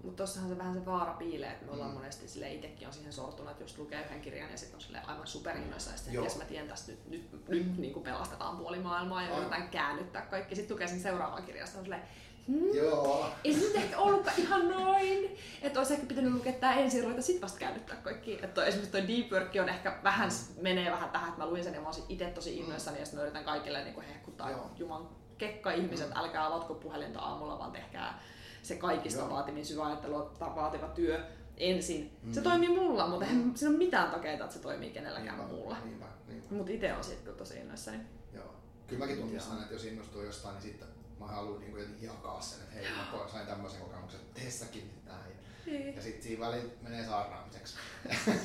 Mutta 0.02 0.22
tossahan 0.22 0.48
se 0.48 0.58
vähän 0.58 0.74
se 0.74 0.86
vaara 0.86 1.12
piilee, 1.12 1.50
että 1.50 1.66
me 1.66 1.72
ollaan 1.72 1.90
mm. 1.90 1.96
monesti 1.96 2.28
sille 2.28 2.52
itsekin 2.52 2.88
on 2.88 2.94
siihen 2.94 3.12
sortunut, 3.12 3.50
että 3.50 3.64
just 3.64 3.78
lukee 3.78 4.04
yhden 4.04 4.20
kirjan 4.20 4.50
ja 4.50 4.58
sitten 4.58 4.74
on 4.74 4.80
sille 4.80 5.00
aivan 5.06 5.26
superinnoissa 5.26 5.90
ja 5.90 5.96
sitten 5.96 6.14
jos 6.14 6.36
mä 6.36 6.44
tiedän 6.44 6.68
tästä 6.68 6.92
nyt, 6.92 7.10
nyt, 7.10 7.48
nyt 7.48 7.78
niin 7.78 7.92
kuin 7.92 8.02
pelastetaan 8.02 8.56
puoli 8.56 8.78
maailmaa 8.78 9.22
ja 9.22 9.32
yritetään 9.32 9.68
käännyttää 9.68 10.22
kaikki. 10.22 10.56
Sitten 10.56 10.74
lukee 10.74 10.86
sen 10.88 11.00
seuraavan 11.00 11.42
kirjasta 11.42 11.78
on 11.78 11.84
silleen, 11.84 12.02
Hmm, 12.48 12.74
Joo. 12.74 13.30
Ei 13.44 13.54
se 13.54 13.60
nyt 13.60 13.76
ehkä 13.76 13.98
ollutkaan 13.98 14.40
ihan 14.40 14.68
noin. 14.68 15.38
Että 15.62 15.80
olisi 15.80 15.94
ehkä 15.94 16.06
pitänyt 16.06 16.32
lukea 16.32 16.52
tämä 16.52 16.74
ensin 16.74 17.04
ruveta 17.04 17.22
sit 17.22 17.42
vasta 17.42 17.58
käännyttää 17.58 17.96
kaikki. 17.96 18.34
Että 18.34 18.48
toi, 18.48 18.68
esimerkiksi 18.68 18.92
toi 18.92 19.08
Deep 19.08 19.32
Work 19.32 19.52
on 19.62 19.68
ehkä 19.68 19.98
vähän, 20.02 20.28
mm. 20.28 20.62
menee 20.62 20.90
vähän 20.90 21.10
tähän, 21.10 21.28
että 21.28 21.40
mä 21.40 21.50
luin 21.50 21.64
sen 21.64 21.74
ja 21.74 21.80
mä 21.80 21.86
olisin 21.86 22.04
itse 22.08 22.24
tosi 22.24 22.50
mm. 22.52 22.58
innoissani 22.58 22.96
mm. 22.96 23.00
ja 23.00 23.06
sitten 23.06 23.22
yritän 23.22 23.44
kaikille 23.44 23.84
niin 23.84 24.02
hehkuttaa, 24.02 24.50
Joo. 24.50 24.70
juman 24.76 25.08
kekka 25.38 25.72
ihmiset, 25.72 26.08
mm. 26.08 26.16
älkää 26.16 26.46
avatko 26.46 26.74
puhelinta 26.74 27.20
aamulla, 27.20 27.58
vaan 27.58 27.72
tehkää 27.72 28.20
se 28.62 28.76
kaikista 28.76 29.20
Joo. 29.20 29.30
vaativin 29.30 29.66
syväajattelua 29.66 30.32
vaativa 30.40 30.88
työ 30.88 31.24
ensin. 31.56 32.16
Mm. 32.22 32.32
Se 32.32 32.40
toimii 32.40 32.68
mulla, 32.68 33.08
mutta 33.08 33.24
eihän 33.24 33.42
mm. 33.42 33.54
siinä 33.54 33.70
ole 33.70 33.78
mitään 33.78 34.10
takeita, 34.10 34.44
että 34.44 34.56
se 34.56 34.62
toimii 34.62 34.90
kenelläkään 34.90 35.38
niinpä, 35.38 35.54
muulla. 35.54 35.76
Niinpä, 35.84 36.06
niinpä. 36.28 36.54
Mutta 36.54 36.72
itse 36.72 36.94
on 36.94 37.04
siitä 37.04 37.22
kyllä 37.22 37.38
tosi 37.38 37.58
innoissani. 37.58 37.98
Joo. 38.34 38.54
Kyllä 38.86 39.04
mäkin 39.04 39.18
tunnistan, 39.18 39.62
että 39.62 39.74
jos 39.74 39.84
innostuu 39.84 40.22
jostain, 40.22 40.54
niin 40.54 40.62
sitten 40.62 40.88
mä 41.20 41.26
haluan 41.26 41.60
niin 41.60 42.02
jakaa 42.02 42.40
sen, 42.40 42.58
että 42.62 42.74
hei, 42.74 42.84
mä 43.22 43.28
sain 43.32 43.46
tämmöisen 43.46 43.80
kokemuksen, 43.80 44.20
että 44.20 44.40
tee 44.40 44.50
säkin 44.50 44.90
näin. 45.06 45.32
Niin. 45.66 45.96
Ja 45.96 46.02
sitten 46.02 46.22
siinä 46.22 46.46
väliin 46.46 46.72
menee 46.82 47.06
saarnaamiseksi. 47.06 47.76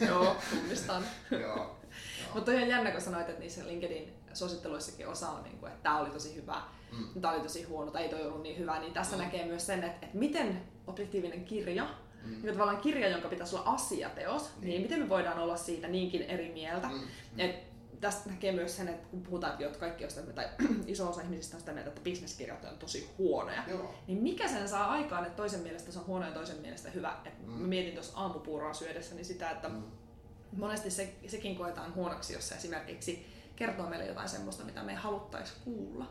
Joo, 0.07 0.35
tunnistan. 0.49 1.03
Joo. 1.41 1.79
Mutta 2.33 2.51
on 2.51 2.57
ihan 2.57 2.69
jännä, 2.69 2.91
kun 2.91 3.01
sanoit, 3.01 3.29
että 3.29 3.39
niissä 3.39 3.67
LinkedIn 3.67 4.13
suositteluissakin 4.37 5.07
osa 5.07 5.29
on, 5.29 5.43
niin 5.43 5.57
kuin, 5.57 5.71
että 5.71 5.83
tämä 5.83 5.99
oli 5.99 6.09
tosi 6.09 6.35
hyvä, 6.35 6.61
mm. 6.91 7.21
tämä 7.21 7.33
oli 7.33 7.43
tosi 7.43 7.63
huono 7.63 7.91
tai 7.91 8.03
ei 8.03 8.09
toi 8.09 8.25
ollut 8.25 8.43
niin 8.43 8.57
hyvä, 8.57 8.79
niin 8.79 8.93
tässä 8.93 9.15
mm. 9.15 9.21
näkee 9.21 9.45
myös 9.45 9.65
sen, 9.65 9.83
että, 9.83 10.05
että 10.05 10.17
miten 10.17 10.61
objektiivinen 10.87 11.45
kirja, 11.45 11.87
mm. 12.23 12.31
niin 12.31 12.53
tavallaan 12.53 12.81
kirja, 12.81 13.09
jonka 13.09 13.27
pitäisi 13.27 13.55
olla 13.55 13.69
asiateos, 13.69 14.49
niin. 14.59 14.69
niin 14.69 14.81
miten 14.81 14.99
me 14.99 15.09
voidaan 15.09 15.39
olla 15.39 15.57
siitä 15.57 15.87
niinkin 15.87 16.21
eri 16.21 16.51
mieltä. 16.51 16.87
Mm. 16.87 16.93
Mm. 16.93 17.39
Et 17.39 17.73
tästä 18.03 18.29
näkee 18.29 18.51
myös 18.51 18.75
sen, 18.75 18.87
että 18.87 19.07
kun 19.07 19.21
puhutaan, 19.21 19.63
että 19.63 19.79
kaikki 19.79 20.03
on 20.03 20.11
sitä, 20.11 20.33
tai 20.33 20.49
iso 20.87 21.09
osa 21.09 21.21
ihmisistä 21.21 21.57
on 21.57 21.61
sitä 21.61 21.71
mieltä, 21.71 21.89
että 21.89 22.01
bisneskirjat 22.01 22.65
on 22.65 22.77
tosi 22.77 23.09
huonoja, 23.17 23.63
Joo. 23.67 23.95
niin 24.07 24.23
mikä 24.23 24.47
sen 24.47 24.69
saa 24.69 24.91
aikaan, 24.91 25.25
että 25.25 25.35
toisen 25.35 25.59
mielestä 25.59 25.91
se 25.91 25.99
on 25.99 26.07
huono 26.07 26.25
ja 26.25 26.31
toisen 26.31 26.61
mielestä 26.61 26.89
hyvä. 26.89 27.17
Et 27.25 27.47
mm. 27.47 27.51
Mä 27.51 27.67
mietin 27.67 27.93
tuossa 27.93 28.17
aamupuuroa 28.17 28.73
syödessä 28.73 29.15
niin 29.15 29.25
sitä, 29.25 29.49
että 29.49 29.69
mm. 29.69 29.83
monesti 30.51 30.91
se, 30.91 31.13
sekin 31.27 31.55
koetaan 31.55 31.95
huonoksi, 31.95 32.33
jos 32.33 32.49
se 32.49 32.55
esimerkiksi 32.55 33.25
kertoo 33.55 33.89
meille 33.89 34.05
jotain 34.05 34.29
semmoista, 34.29 34.63
mitä 34.63 34.83
me 34.83 34.91
ei 34.91 34.97
haluttaisi 34.97 35.53
kuulla. 35.63 36.05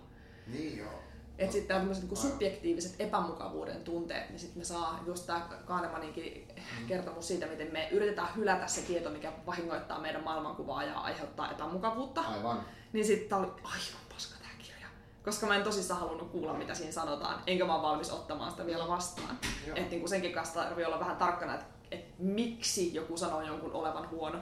Niin 0.46 0.78
joo. 0.78 1.02
Että 1.38 1.52
sitten 1.52 1.76
tämmöiset 1.76 2.04
niin 2.04 2.16
subjektiiviset 2.16 2.94
epämukavuuden 2.98 3.84
tunteet, 3.84 4.30
niin 4.30 4.38
sitten 4.38 4.58
me 4.58 4.64
saa 4.64 5.00
just 5.06 5.26
tämä 5.26 5.48
Kahnemaninkin 5.64 6.48
mm. 6.56 6.86
kertomus 6.86 7.28
siitä, 7.28 7.46
miten 7.46 7.72
me 7.72 7.88
yritetään 7.90 8.36
hylätä 8.36 8.66
se 8.66 8.80
tieto, 8.82 9.10
mikä 9.10 9.32
vahingoittaa 9.46 10.00
meidän 10.00 10.24
maailmankuvaa 10.24 10.84
ja 10.84 11.00
aiheuttaa 11.00 11.50
epämukavuutta. 11.50 12.20
Aivan. 12.20 12.60
Niin 12.92 13.04
sitten 13.04 13.38
oli 13.38 13.46
aivan 13.46 14.02
paska 14.14 14.38
tämä 14.38 14.54
kirja. 14.58 14.86
Koska 15.24 15.46
mä 15.46 15.56
en 15.56 15.62
tosissaan 15.62 16.00
halunnut 16.00 16.30
kuulla, 16.30 16.54
mitä 16.54 16.74
siinä 16.74 16.92
sanotaan, 16.92 17.42
enkä 17.46 17.64
mä 17.64 17.74
ole 17.74 17.82
valmis 17.82 18.10
ottamaan 18.10 18.50
sitä 18.50 18.66
vielä 18.66 18.88
vastaan. 18.88 19.38
Että 19.74 19.90
niin 19.90 20.08
senkin 20.08 20.32
kanssa 20.32 20.62
tarvii 20.62 20.84
olla 20.84 21.00
vähän 21.00 21.16
tarkkana, 21.16 21.54
että, 21.54 21.66
että 21.90 22.14
miksi 22.18 22.94
joku 22.94 23.16
sanoo 23.16 23.42
jonkun 23.42 23.72
olevan 23.72 24.10
huono 24.10 24.38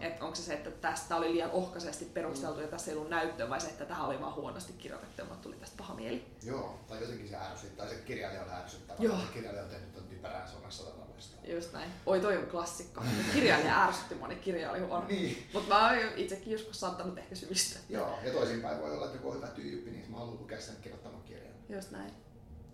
että 0.00 0.24
onko 0.24 0.36
se 0.36 0.42
se, 0.42 0.54
että 0.54 0.70
tästä 0.70 1.16
oli 1.16 1.32
liian 1.32 1.50
ohkaisesti 1.50 2.04
perusteltu 2.04 2.56
mm. 2.56 2.62
ja 2.62 2.68
tässä 2.68 2.90
ei 2.90 2.96
ollut 2.96 3.10
näyttöä, 3.10 3.50
vai 3.50 3.60
se, 3.60 3.68
että 3.68 3.84
tähän 3.84 4.06
oli 4.06 4.20
vaan 4.20 4.34
huonosti 4.34 4.72
kirjoitettu 4.72 5.22
ja 5.22 5.36
tuli 5.42 5.56
tästä 5.56 5.76
paha 5.76 5.94
mieli. 5.94 6.26
Joo, 6.42 6.80
tai 6.88 7.00
jotenkin 7.00 7.28
se 7.28 7.36
ärsyttää, 7.36 7.86
tai 7.86 7.94
se 7.96 8.02
kirjailija 8.02 8.42
on 8.42 8.50
ärsyttävä, 8.50 9.02
Joo. 9.02 9.16
se 9.18 9.32
kirjailija 9.32 9.62
on 9.62 9.70
tehnyt 9.70 9.92
tuon 9.92 10.06
typerää 10.06 10.46
sanassa 10.46 10.84
tällaista. 10.84 11.36
Just 11.46 11.72
näin. 11.72 11.90
Oi, 12.06 12.20
toi 12.20 12.36
on 12.36 12.46
klassikko. 12.46 13.02
Kirjailija 13.34 13.84
ärsytti 13.84 14.14
moni, 14.14 14.36
kirja 14.36 14.70
oli 14.70 14.80
huono. 14.80 15.06
niin. 15.08 15.48
Mutta 15.52 15.74
mä 15.74 15.88
oon 15.88 15.98
itsekin 16.16 16.52
joskus 16.52 16.80
saattanut 16.80 17.18
ehkä 17.18 17.34
syvistä. 17.34 17.78
Joo, 17.88 18.18
ja 18.24 18.32
toisinpäin 18.32 18.80
voi 18.80 18.92
olla, 18.92 19.04
että 19.04 19.16
joku 19.16 19.28
on 19.28 19.36
hyvä 19.36 19.46
tyyppi, 19.46 19.90
niin 19.90 20.10
mä 20.10 20.16
haluan 20.16 20.38
lukea 20.40 20.60
sen 20.60 20.76
kirjoittaman 20.76 21.22
kirjan. 21.22 21.54
Just 21.68 21.90
näin. 21.90 22.12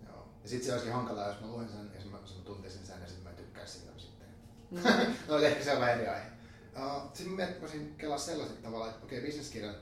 Joo. 0.07 0.27
Ja 0.43 0.49
sitten 0.49 0.65
se 0.65 0.71
olisikin 0.71 0.95
hankalaa, 0.95 1.27
jos 1.27 1.41
mä 1.41 1.47
luen 1.47 1.69
sen 1.69 1.91
ja 1.99 2.05
mä, 2.05 2.17
mä 2.17 2.43
tuntisin 2.45 2.85
sen 2.85 3.01
ja 3.01 3.07
sitten 3.07 3.23
mä 3.23 3.29
en 3.29 3.35
tykkää 3.35 3.65
siitä 3.65 3.91
sitten. 3.97 4.27
Mm. 4.71 4.81
no 5.27 5.37
ehkä 5.37 5.63
se 5.63 5.73
on 5.73 5.79
vähän 5.79 5.99
eri 5.99 6.07
aihe. 6.07 6.32
Uh, 6.77 7.11
sitten 7.13 7.33
mä 7.33 7.47
voisin 7.61 7.95
kelaa 7.97 8.17
sellaiset 8.17 8.61
tavalla, 8.61 8.89
että 8.89 9.05
okei, 9.05 9.17
okay, 9.17 9.29
bisneskirjan, 9.29 9.75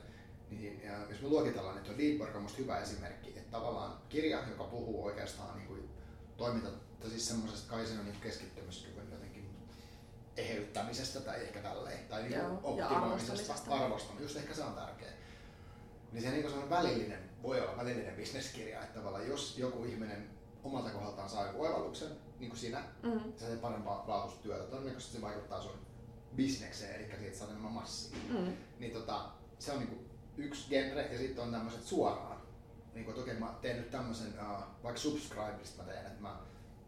niin 0.50 0.82
ja 0.84 0.92
jos 1.10 1.22
me 1.22 1.28
luokitellaan, 1.28 1.76
niin 1.76 1.84
tuo 1.84 1.98
Deep 1.98 2.36
on 2.36 2.42
musta 2.42 2.58
hyvä 2.58 2.80
esimerkki, 2.80 3.28
että 3.28 3.50
tavallaan 3.50 3.98
kirja, 4.08 4.48
joka 4.48 4.64
puhuu 4.64 5.04
oikeastaan 5.04 5.58
niin 5.58 5.68
kuin 5.68 5.90
toiminta, 6.36 6.68
siis 7.08 7.28
semmoisesta 7.28 7.70
kaisenon 7.70 8.04
niin 8.04 8.20
keskittymiskyvyn 8.20 9.10
jotenkin 9.10 9.50
eheyttämisestä 10.36 11.20
tai 11.20 11.42
ehkä 11.42 11.60
tälleen, 11.60 12.08
tai 12.08 12.22
niin 12.22 12.40
optimoimisesta, 12.62 13.54
arvostamisesta, 13.68 14.22
just 14.22 14.36
ehkä 14.36 14.54
se 14.54 14.62
on 14.62 14.74
tärkeä. 14.74 15.12
Niin 16.12 16.22
se 16.22 16.30
niin 16.30 16.42
kuin 16.42 16.70
välillinen, 16.70 17.30
voi 17.42 17.60
olla 17.60 17.76
välillinen 17.76 18.14
bisneskirja, 18.14 18.82
että 18.82 18.98
tavallaan 18.98 19.28
jos 19.28 19.58
joku 19.58 19.84
ihminen 19.84 20.30
omalta 20.64 20.90
kohdaltaan 20.90 21.30
saa 21.30 21.46
joku 21.46 21.62
oivalluksen, 21.62 22.08
niin 22.38 22.50
kuin 22.50 22.60
sinä, 22.60 22.84
mm-hmm. 23.02 23.32
se 23.36 23.56
parempaa 23.56 24.04
laatustyötä, 24.08 24.64
todennäköisesti 24.64 25.16
se 25.16 25.22
vaikuttaa 25.22 25.62
sun 25.62 25.91
bisnekseen, 26.36 26.94
eli 26.94 27.18
siitä 27.18 27.38
saa 27.38 27.48
enemmän 27.48 27.72
massia. 27.72 28.18
Mm-hmm. 28.28 28.56
Niin 28.78 28.92
tota, 28.92 29.30
se 29.58 29.72
on 29.72 29.78
niin 29.78 29.88
kuin 29.88 30.10
yksi 30.36 30.68
genre, 30.70 31.02
ja 31.12 31.18
sitten 31.18 31.44
on 31.44 31.52
tämmöiset 31.52 31.82
suoraan. 31.82 32.42
Niin 32.94 33.04
kuin, 33.04 33.12
että 33.12 33.22
okei, 33.22 33.40
mä 33.40 33.54
teen 33.62 33.76
nyt 33.76 33.90
tämmöisen, 33.90 34.28
uh, 34.28 34.62
vaikka 34.82 35.00
subscribeista 35.00 35.82
mä 35.82 35.88
teen, 35.88 36.06
että 36.06 36.22
mä 36.22 36.40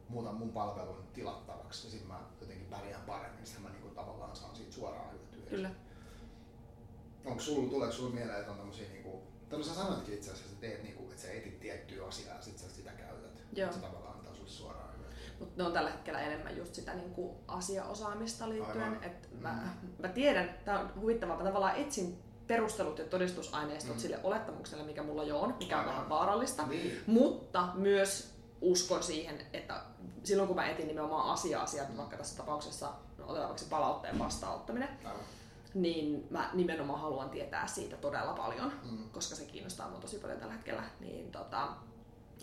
muutan 0.08 0.34
mun 0.34 0.52
palvelun 0.52 1.04
tilattavaksi, 1.14 1.86
ja 1.86 1.90
sitten 1.90 2.08
mä 2.08 2.20
jotenkin 2.40 2.66
pärjään 2.66 3.04
paremmin, 3.04 3.46
sitten 3.46 3.62
mä 3.62 3.70
niin 3.70 3.82
kuin, 3.82 3.94
tavallaan 3.94 4.36
saan 4.36 4.56
siitä 4.56 4.72
suoraan 4.72 5.12
hyötyä. 5.12 5.50
Kyllä. 5.50 5.70
Onko 7.24 7.40
sulla, 7.40 7.70
tuleeko 7.70 7.92
sulla 7.92 8.14
mieleen, 8.14 8.38
että 8.38 8.52
on 8.52 8.58
tämmöisiä, 8.58 8.88
niin 8.88 9.02
kuin, 9.02 9.22
tai 9.48 9.64
sä 9.64 9.74
sanoitkin 9.74 10.14
itse 10.14 10.30
asiassa, 10.30 10.52
että, 10.54 10.60
teet, 10.66 10.82
niin 10.82 10.94
kuin, 10.94 11.10
että 11.10 11.22
sä 11.22 11.32
etit 11.32 11.60
tiettyä 11.60 12.06
asiaa 12.06 12.36
ja 12.36 12.42
sitten 12.42 12.68
sä 12.68 12.74
sitä 12.76 12.90
käytät. 12.90 13.42
Joo. 13.52 13.64
Että 13.64 13.76
se 13.76 13.86
tavallaan 13.86 14.16
antaa 14.16 14.34
sulle 14.34 14.48
suoraan. 14.48 14.93
Mutta 15.44 15.62
ne 15.62 15.66
on 15.66 15.72
tällä 15.72 15.90
hetkellä 15.90 16.20
enemmän 16.20 16.56
just 16.56 16.74
sitä 16.74 16.94
niin 16.94 17.10
kuin 17.10 17.36
asiaosaamista 17.48 18.48
liittyen. 18.48 18.98
Että 19.02 19.28
mm. 19.32 19.42
mä, 19.42 19.68
mä 19.98 20.08
tiedän, 20.08 20.58
tämä 20.64 20.80
on 20.80 20.90
huvittavaa, 21.00 21.36
mä 21.36 21.44
tavallaan 21.44 21.76
etsin 21.76 22.18
perustelut 22.46 22.98
ja 22.98 23.04
todistusaineistot 23.04 23.94
mm. 23.94 24.00
sille 24.00 24.18
olettamukselle, 24.22 24.84
mikä 24.84 25.02
mulla 25.02 25.24
jo 25.24 25.40
on, 25.40 25.56
mikä 25.58 25.78
on 25.78 25.86
vähän 25.86 26.08
vaarallista, 26.08 26.66
niin. 26.66 27.02
mutta 27.06 27.68
myös 27.74 28.34
uskon 28.60 29.02
siihen, 29.02 29.46
että 29.52 29.82
silloin 30.22 30.46
kun 30.46 30.56
mä 30.56 30.68
etin 30.68 30.86
nimenomaan 30.86 31.30
asia-asiat, 31.30 31.88
mm. 31.88 31.96
vaikka 31.96 32.16
tässä 32.16 32.36
tapauksessa 32.36 32.92
no, 33.18 33.24
otetaanko 33.26 33.60
palautteen 33.70 34.18
vastaanottaminen, 34.18 34.88
Aivan. 35.04 35.20
niin 35.74 36.26
mä 36.30 36.50
nimenomaan 36.54 37.00
haluan 37.00 37.30
tietää 37.30 37.66
siitä 37.66 37.96
todella 37.96 38.32
paljon, 38.32 38.72
mm. 38.90 39.10
koska 39.10 39.34
se 39.34 39.44
kiinnostaa 39.44 39.90
mua 39.90 40.00
tosi 40.00 40.18
paljon 40.18 40.38
tällä 40.38 40.54
hetkellä. 40.54 40.82
Niin 41.00 41.32
tota, 41.32 41.68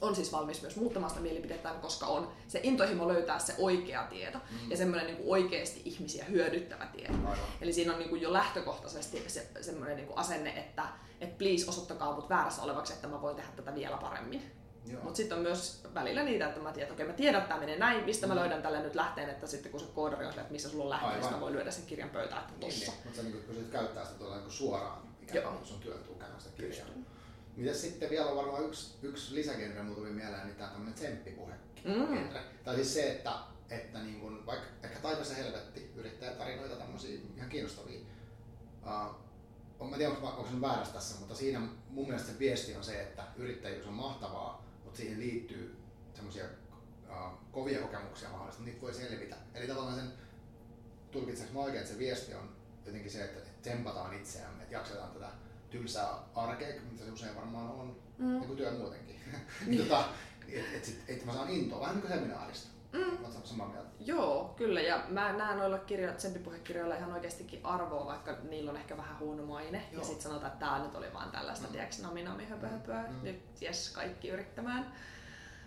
on 0.02 0.16
siis 0.16 0.32
valmis 0.32 0.62
myös 0.62 0.76
muuttamaan 0.76 1.10
sitä 1.10 1.22
mielipidettään, 1.22 1.82
koska 1.82 2.06
on 2.06 2.32
se 2.48 2.60
intohimo 2.64 3.08
löytää 3.08 3.40
se 3.40 3.56
oikea 3.58 4.04
tieto 4.04 4.38
mm. 4.38 4.72
ja 4.72 4.78
semmoinen 4.78 5.08
niin 5.08 5.24
oikeasti 5.26 5.82
ihmisiä 5.86 6.26
hyödyttävä 6.26 6.86
tieto. 6.86 7.14
Aivan. 7.14 7.38
Eli 7.62 7.74
siinä 7.74 7.94
on 7.94 8.00
niin 8.00 8.10
kuin 8.10 8.22
jo 8.22 8.34
lähtökohtaisesti 8.34 9.24
se, 9.28 9.48
semmoinen 9.62 9.96
niin 9.96 10.08
kuin 10.08 10.18
asenne, 10.18 10.50
että 10.50 10.84
et 11.22 11.38
please 11.38 11.70
osoittakaa 11.70 12.16
mut 12.16 12.30
väärässä 12.30 12.62
olevaksi, 12.62 12.94
että 12.94 13.08
mä 13.08 13.22
voin 13.22 13.36
tehdä 13.36 13.50
tätä 13.56 13.76
vielä 13.76 13.98
paremmin. 13.98 14.62
Mutta 15.04 15.18
sitten 15.18 15.38
on 15.38 15.44
myös 15.44 15.84
välillä 15.94 16.24
niitä, 16.24 16.48
että 16.48 16.60
mä 16.60 16.72
tiedän, 16.72 16.84
että 16.84 16.94
okei, 16.94 17.08
mä 17.08 17.14
tiedän, 17.14 17.42
että 17.42 17.48
tämä 17.48 17.60
menee 17.60 17.78
näin, 17.78 18.06
mistä 18.06 18.28
mm. 18.28 18.34
mä 18.34 18.40
löydän 18.40 18.62
tälle 18.62 18.82
nyt 18.82 18.96
lähteen, 18.96 19.30
että 19.30 19.48
sitten 19.48 19.72
kun 19.72 19.80
se 19.82 19.86
koodari 19.96 20.26
on 20.26 20.32
että 20.32 20.52
missä 20.52 20.70
sulla 20.70 20.84
on 20.84 20.90
lähteen, 20.90 21.22
niin 21.22 21.34
mä 21.34 21.40
voin 21.40 21.54
lyödä 21.54 21.72
sen 21.72 21.86
kirjan 21.86 22.10
pöytään, 22.10 22.42
että 22.42 22.54
tossa. 22.60 22.92
Niin, 22.92 22.92
niin. 22.92 23.04
mutta 23.04 23.18
sä 23.18 23.24
niin 23.24 23.44
pystyt 23.48 23.72
käyttää 23.72 24.06
sitä 24.06 24.20
tuolla 24.20 24.38
niin 24.38 24.52
suoraan, 24.52 25.02
ikään 25.22 25.56
kuin 25.56 25.66
sun 25.66 25.80
tukena 26.08 26.40
sitä 26.40 26.56
kirjaa. 26.58 26.88
Mitäs 27.62 27.82
sitten 27.82 28.10
vielä 28.10 28.26
on 28.26 28.38
varmaan 28.38 28.65
yksi, 28.65 28.95
yksi 29.02 29.36
lisägenre, 29.36 29.84
mulla 29.84 29.97
tuli 29.97 30.10
mieleen, 30.10 30.45
niin 30.45 30.56
tämä 30.56 30.67
on 30.67 30.74
tämmöinen 30.74 30.93
tsemppipuhe. 30.93 31.54
Mm. 31.86 32.30
Tai 32.63 32.76
siis 32.76 32.93
se, 32.93 33.12
että, 33.12 33.34
että 33.69 34.00
niin 34.00 34.19
kun, 34.19 34.45
vaikka 34.45 34.65
ehkä 34.84 35.00
taivassa 35.00 35.36
helvetti, 35.36 35.91
yrittäjätarinoita 35.95 36.76
tämmöisiä 36.76 37.19
ihan 37.38 37.50
kiinnostavia. 37.50 38.00
Uh, 38.84 39.15
on, 39.80 39.89
mä 39.89 39.97
tiedän, 39.97 40.15
onko, 40.15 40.28
onko 40.28 40.50
se 40.52 40.62
väärässä 40.62 40.93
tässä, 40.93 41.19
mutta 41.19 41.36
siinä 41.36 41.62
mun 41.89 42.08
mielestä 42.08 42.32
se 42.32 42.39
viesti 42.39 42.76
on 42.76 42.84
se, 42.84 43.02
että 43.02 43.24
yrittäjyys 43.36 43.88
on 43.88 43.93
mahtavaa, 43.93 44.65
mutta 44.84 44.97
siihen 44.97 45.19
liittyy 45.19 45.78
semmoisia 46.13 46.45
uh, 47.10 47.34
kovia 47.52 47.82
kokemuksia 47.82 48.30
mahdollisesti, 48.30 48.65
niitä 48.65 48.82
voi 48.82 48.93
selvitä. 48.93 49.36
Eli 49.54 49.67
tavallaan 49.67 49.95
sen, 49.95 50.13
tulkitseeko 51.12 51.54
mä 51.54 51.60
oikein, 51.60 51.82
että 51.82 51.93
se 51.93 52.00
viesti 52.00 52.34
on 52.34 52.56
jotenkin 52.86 53.12
se, 53.12 53.24
että 53.24 53.50
tempataan 53.62 54.13
itseämme, 54.13 54.63
että 54.63 54.76
jaksetaan 54.76 55.12
tätä 55.12 55.30
tylsää 55.71 56.10
arkea, 56.36 56.81
mitä 56.91 57.05
se 57.05 57.12
usein 57.12 57.36
varmaan 57.36 57.71
on, 57.71 57.95
mm. 58.17 58.27
niin 58.27 58.45
kuin 58.47 58.57
työ 58.57 58.71
muutenkin. 58.71 59.15
Niin. 59.67 59.81
tota, 59.81 60.05
että 60.47 60.77
et, 60.77 60.88
et, 60.88 61.03
et 61.07 61.25
mä 61.25 61.34
saan 61.34 61.49
intoa, 61.49 61.79
vähän 61.79 61.95
niin 61.95 62.01
kuin 62.01 62.13
seminaarista. 62.13 62.69
Mm. 62.93 63.25
Oletko 63.25 63.41
samaa 63.43 63.67
mieltä? 63.67 63.89
Joo, 63.99 64.53
kyllä. 64.57 64.81
Ja 64.81 65.03
mä 65.10 65.34
näen 65.34 65.57
noilla 65.57 65.77
kirjo- 65.77 66.13
tsempipuhekirjoilla 66.13 66.95
ihan 66.95 67.13
oikeastikin 67.13 67.65
arvoa, 67.65 68.05
vaikka 68.05 68.38
niillä 68.49 68.71
on 68.71 68.77
ehkä 68.77 68.97
vähän 68.97 69.19
huono 69.19 69.45
maine. 69.45 69.88
Joo. 69.91 70.01
Ja 70.01 70.05
sitten 70.05 70.21
sanotaan, 70.21 70.51
että 70.51 70.65
tämä 70.65 70.84
nyt 70.84 70.95
oli 70.95 71.13
vaan 71.13 71.31
tällaista, 71.31 71.67
mm. 71.67 71.71
tiedätkö, 71.71 71.95
nami 72.01 72.23
nami 72.23 72.45
höpö 72.45 72.67
höpö. 72.67 72.93
Mm. 72.93 73.23
Nyt 73.23 73.62
jes, 73.62 73.89
kaikki 73.89 74.29
yrittämään. 74.29 74.93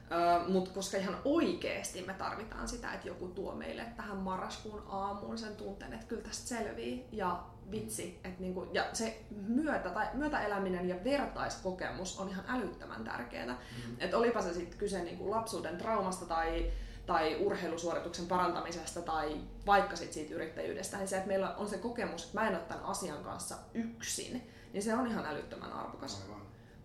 Uh, 0.04 0.52
Mutta 0.52 0.70
koska 0.70 0.96
ihan 0.96 1.16
oikeasti 1.24 2.02
me 2.02 2.12
tarvitaan 2.14 2.68
sitä, 2.68 2.92
että 2.92 3.08
joku 3.08 3.28
tuo 3.28 3.54
meille 3.54 3.86
tähän 3.96 4.16
marraskuun 4.16 4.82
aamuun 4.88 5.38
sen 5.38 5.56
tunteen, 5.56 5.92
että 5.92 6.06
kyllä 6.06 6.22
tästä 6.22 6.48
selvii. 6.48 7.08
Ja 7.12 7.44
vitsi, 7.70 8.20
että 8.24 8.40
niinku, 8.40 8.66
ja 8.72 8.84
se 8.92 9.24
myötä, 9.46 9.90
tai 9.90 10.06
myötäeläminen 10.14 10.88
ja 10.88 11.04
vertaiskokemus 11.04 12.20
on 12.20 12.28
ihan 12.28 12.44
älyttömän 12.48 13.04
tärkeää. 13.04 13.46
Mm. 13.46 13.96
Että 13.98 14.18
olipa 14.18 14.42
se 14.42 14.54
sitten 14.54 14.78
kyse 14.78 15.02
niinku 15.02 15.30
lapsuuden 15.30 15.78
traumasta 15.78 16.26
tai, 16.26 16.72
tai 17.06 17.36
urheilusuorituksen 17.40 18.26
parantamisesta 18.26 19.02
tai 19.02 19.40
vaikka 19.66 19.96
sit 19.96 20.12
siitä 20.12 20.34
yrittäjyydestä, 20.34 20.96
niin 20.96 21.08
se, 21.08 21.16
että 21.16 21.28
meillä 21.28 21.54
on 21.56 21.68
se 21.68 21.78
kokemus, 21.78 22.24
että 22.24 22.40
mä 22.40 22.48
en 22.48 22.54
ole 22.54 22.62
tämän 22.62 22.84
asian 22.84 23.24
kanssa 23.24 23.56
yksin, 23.74 24.50
niin 24.72 24.82
se 24.82 24.94
on 24.94 25.06
ihan 25.06 25.26
älyttömän 25.26 25.72
arvokas. 25.72 26.22
Aivan. 26.22 26.43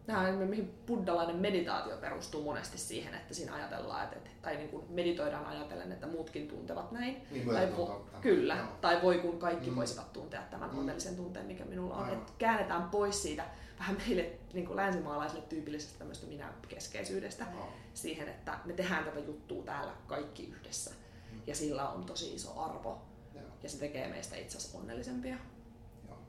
Tämä 0.10 0.22
on, 0.22 0.36
mihin 0.36 0.74
buddhalainen 0.86 1.36
meditaatio 1.36 1.98
perustuu 1.98 2.44
monesti 2.44 2.78
siihen, 2.78 3.14
että 3.14 3.34
siinä 3.34 3.56
ajatellaan, 3.56 4.04
että, 4.04 4.30
tai 4.42 4.56
niin 4.56 4.70
kuin 4.70 4.86
meditoidaan 4.90 5.46
ajatellen, 5.46 5.92
että 5.92 6.08
muutkin 6.08 6.48
tuntevat 6.48 6.92
näin. 6.92 7.22
Niin, 7.32 7.50
tai 7.50 7.78
vo, 7.78 8.06
kyllä, 8.22 8.56
no. 8.56 8.68
tai 8.82 9.02
voi 9.02 9.18
kun 9.18 9.40
kaikki 9.40 9.70
mm. 9.70 9.76
voisivat 9.76 10.14
tuntea 10.14 10.42
tämän 10.52 10.70
mm. 10.70 10.80
onnellisen 10.80 11.16
tunteen, 11.16 11.46
mikä 11.46 11.66
minulla 11.66 11.96
on. 11.96 12.10
Että 12.10 12.32
käännetään 12.38 12.90
pois 12.90 13.22
siitä 13.22 13.46
vähän 13.80 13.98
meille 13.98 14.32
niin 14.54 14.66
kuin 14.66 14.76
länsimaalaisille 14.76 15.44
tyypillisestä 15.50 16.00
tämmöistä 16.00 16.28
minä-keskeisyydestä 16.28 17.46
no. 17.56 17.68
siihen, 17.94 18.28
että 18.28 18.60
me 18.66 18.74
tehdään 18.74 19.06
tätä 19.06 19.20
juttua 19.20 19.64
täällä 19.64 19.92
kaikki 20.08 20.44
yhdessä. 20.44 20.92
Mm. 21.32 21.42
Ja 21.48 21.56
sillä 21.56 21.90
on 21.90 22.04
tosi 22.04 22.36
iso 22.36 22.62
arvo. 22.62 23.02
Joo. 23.36 23.44
Ja 23.64 23.70
se 23.70 23.78
tekee 23.80 24.08
meistä 24.08 24.36
itse 24.36 24.58
asiassa 24.58 24.78
onnellisempia. 24.78 25.38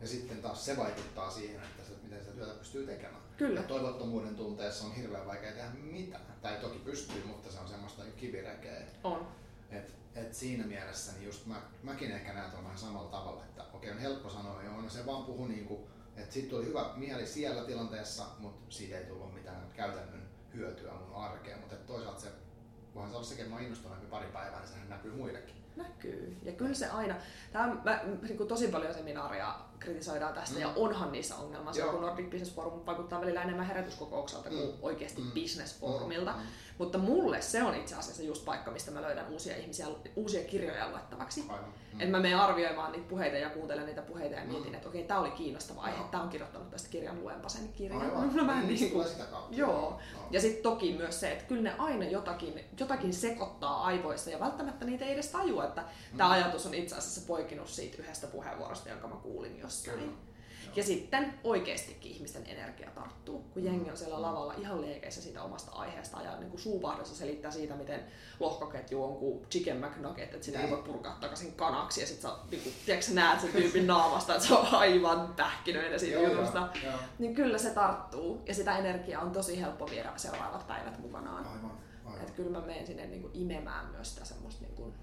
Ja 0.01 0.09
sitten 0.09 0.43
taas 0.43 0.65
se 0.65 0.77
vaikuttaa 0.77 1.31
siihen, 1.31 1.63
että 1.63 1.83
se, 1.83 1.93
miten 2.03 2.21
sitä 2.21 2.33
työtä 2.33 2.55
pystyy 2.55 2.87
tekemään. 2.87 3.23
Kyllä. 3.37 3.61
Ja 3.61 3.67
toivottomuuden 3.67 4.37
tunteessa 4.37 4.85
on 4.85 4.95
hirveän 4.95 5.27
vaikea 5.27 5.53
tehdä 5.53 5.71
mitään. 5.71 6.23
Tai 6.43 6.57
toki 6.57 6.79
pystyy, 6.79 7.25
mutta 7.27 7.53
se 7.53 7.61
on 7.61 7.69
semmoista 7.69 8.03
kivirekeä. 8.17 8.83
On. 9.05 9.29
Et, 9.71 9.95
et 10.15 10.35
siinä 10.35 10.67
mielessä 10.67 11.13
niin 11.13 11.25
just 11.25 11.47
mä, 11.47 11.63
mäkin 11.83 12.13
ehkä 12.13 12.33
näen 12.33 12.57
on 12.57 12.65
vähän 12.65 12.79
samalla 12.79 13.11
tavalla, 13.11 13.45
että 13.45 13.65
okei 13.73 13.91
on 13.91 13.99
helppo 13.99 14.31
sanoa, 14.31 14.63
joo, 14.63 14.81
no 14.81 14.89
se 14.89 15.07
vaan 15.07 15.25
puhuu 15.25 15.47
niinku, 15.47 15.89
että 16.17 16.33
siitä 16.33 16.51
tuli 16.51 16.67
hyvä 16.67 16.93
mieli 16.97 17.27
siellä 17.27 17.65
tilanteessa, 17.65 18.27
mutta 18.39 18.67
siitä 18.69 18.99
ei 18.99 19.05
tullut 19.05 19.35
mitään 19.35 19.71
käytännön 19.77 20.23
hyötyä 20.55 20.93
mun 20.93 21.15
arkeen, 21.15 21.61
mutta 21.61 21.77
toisaalta 21.77 22.21
se 22.21 22.29
voihan 22.95 23.11
se 23.11 23.17
olla 23.17 23.27
sekin, 23.27 23.45
että 23.45 23.57
mä 23.57 23.63
innostunut 23.63 24.11
pari 24.11 24.27
päivää, 24.27 24.61
niin 24.61 24.69
sehän 24.69 24.89
näkyy 24.89 25.13
muillekin. 25.13 25.55
Näkyy. 25.77 26.37
Ja 26.43 26.53
kyllä 26.53 26.75
se 26.75 26.87
aina, 26.87 27.17
tämä 27.53 27.77
mä, 27.85 28.03
niin 28.23 28.37
kuin 28.37 28.49
tosi 28.49 28.69
paljon 28.69 28.95
seminaaria 28.95 29.55
kritisoidaan 29.81 30.35
tästä 30.35 30.55
mm. 30.55 30.61
ja 30.61 30.73
onhan 30.77 31.12
niissä 31.12 31.37
ongelma. 31.37 31.73
Se, 31.73 31.83
kun 31.83 32.01
Nordic 32.01 32.31
Business 32.31 32.55
Forum 32.55 32.87
vaikuttaa 32.87 33.21
välillä 33.21 33.43
enemmän 33.43 33.66
herätyskokoukselta 33.66 34.51
mm. 34.51 34.57
kuin 34.57 34.75
oikeasti 34.83 35.23
mm. 35.23 35.31
Business 35.33 35.81
Forumilta. 35.81 36.33
Mm. 36.33 36.43
Mutta 36.79 36.99
mulle 36.99 37.43
se 37.43 37.62
on 37.62 37.75
itse 37.75 37.95
asiassa 37.95 38.23
just 38.23 38.45
paikka, 38.45 38.71
mistä 38.71 38.90
mä 38.90 39.03
löydän 39.03 39.29
uusia 39.29 39.57
ihmisiä, 39.57 39.87
uusia 40.16 40.45
kirjoja 40.45 40.90
luettavaksi. 40.90 41.40
Mm. 41.43 41.55
Että 41.93 42.11
mä 42.11 42.21
menen 42.21 42.38
arvioimaan 42.38 42.93
niitä 42.93 43.09
puheita 43.09 43.37
ja 43.37 43.51
kuuntelen 43.51 43.87
niitä 43.87 44.03
puheita 44.03 44.37
ja 44.37 44.45
mietin, 44.45 44.69
mm. 44.69 44.75
että 44.75 44.88
okei, 44.88 45.05
tämä 45.05 45.21
oli 45.21 45.31
kiinnostava 45.31 45.81
aihe, 45.81 46.05
tämä 46.11 46.23
on 46.23 46.29
kirjoittanut 46.29 46.71
tästä 46.71 46.88
kirjan, 46.88 47.23
luenpa 47.23 47.49
sen 47.49 47.69
kirjan. 47.69 48.03
Aivan. 48.03 48.31
No, 48.40 48.45
mä 48.45 48.62
niin, 48.62 48.66
niin 48.69 49.09
sitä 49.09 49.25
kautta. 49.25 49.57
Joo. 49.57 49.99
Ja 50.31 50.40
sitten 50.40 50.62
toki 50.62 50.93
myös 50.93 51.21
se, 51.21 51.33
että 51.33 51.45
kyllä 51.45 51.62
ne 51.62 51.75
aina 51.79 52.05
jotakin, 52.05 52.64
jotakin 52.81 53.14
sekoittaa 53.14 53.85
aivoissa 53.85 54.31
ja 54.31 54.40
välttämättä 54.40 54.85
niitä 54.85 55.05
ei 55.05 55.12
edes 55.12 55.29
tajua, 55.29 55.64
että 55.64 55.81
mm. 55.81 56.16
tämä 56.16 56.31
ajatus 56.31 56.66
on 56.66 56.75
itse 56.75 56.97
asiassa 56.97 57.21
poikinut 57.27 57.69
siitä 57.69 57.97
yhdestä 58.03 58.27
puheenvuorosta, 58.27 58.88
jonka 58.88 59.09
mä 59.09 59.16
kuulin 59.16 59.59
jossain. 59.71 59.99
Kyllä. 59.99 60.13
Ja 60.77 60.83
sitten 60.83 61.35
oikeastikin 61.45 62.13
ihmisten 62.13 62.47
energia 62.47 62.91
tarttuu, 62.91 63.39
kun 63.39 63.65
jengi 63.65 63.91
on 63.91 63.97
siellä 63.97 64.23
lavalla 64.23 64.55
ihan 64.55 64.81
liekeissä 64.81 65.23
siitä 65.23 65.43
omasta 65.43 65.73
aiheesta 65.73 66.23
ja 66.23 66.37
niin 66.37 66.51
kuin 66.51 66.61
suupahdossa 66.61 67.17
selittää 67.17 67.51
siitä, 67.51 67.75
miten 67.75 68.01
lohkoketju 68.41 69.05
on 69.05 69.17
kuin 69.17 69.47
chicken 69.51 69.77
McNugget, 69.77 70.35
että 70.35 70.45
sitä 70.45 70.59
ei 70.59 70.67
niin. 70.67 70.77
voi 70.77 70.85
purkaa 70.85 71.19
takaisin 71.21 71.53
kanaksi 71.53 72.01
ja 72.01 72.07
sitten 72.07 72.31
sä, 72.31 72.37
niin 72.51 72.63
kuin, 72.63 72.75
tiedätkö, 72.87 73.07
sä 73.07 73.15
näet 73.15 73.41
sen 73.41 73.53
tyypin 73.53 73.87
naamasta, 73.87 74.35
että 74.35 74.47
se 74.47 74.55
on 74.55 74.67
aivan 74.67 75.35
pähkinöinen 75.37 76.01
siitä 76.01 76.21
joo, 76.21 76.33
jutusta. 76.33 76.59
Joo, 76.59 76.93
joo. 76.93 77.01
Niin 77.19 77.35
kyllä 77.35 77.59
se 77.59 77.71
tarttuu 77.71 78.43
ja 78.47 78.55
sitä 78.55 78.79
energiaa 78.79 79.23
on 79.23 79.31
tosi 79.31 79.61
helppo 79.61 79.91
viedä 79.91 80.13
seuraavat 80.17 80.67
päivät 80.67 80.99
mukanaan. 80.99 81.47
Aivan, 81.47 81.79
aivan. 82.05 82.21
Että 82.21 82.33
kyllä 82.33 82.59
mä 82.59 82.67
menen 82.67 82.87
sinne 82.87 83.07
niin 83.07 83.23
kuin 83.23 83.33
imemään 83.35 83.87
myös 83.91 84.15
sitä 84.15 84.25
semmoista 84.25 84.63
niin 84.65 84.75
kuin 84.75 84.95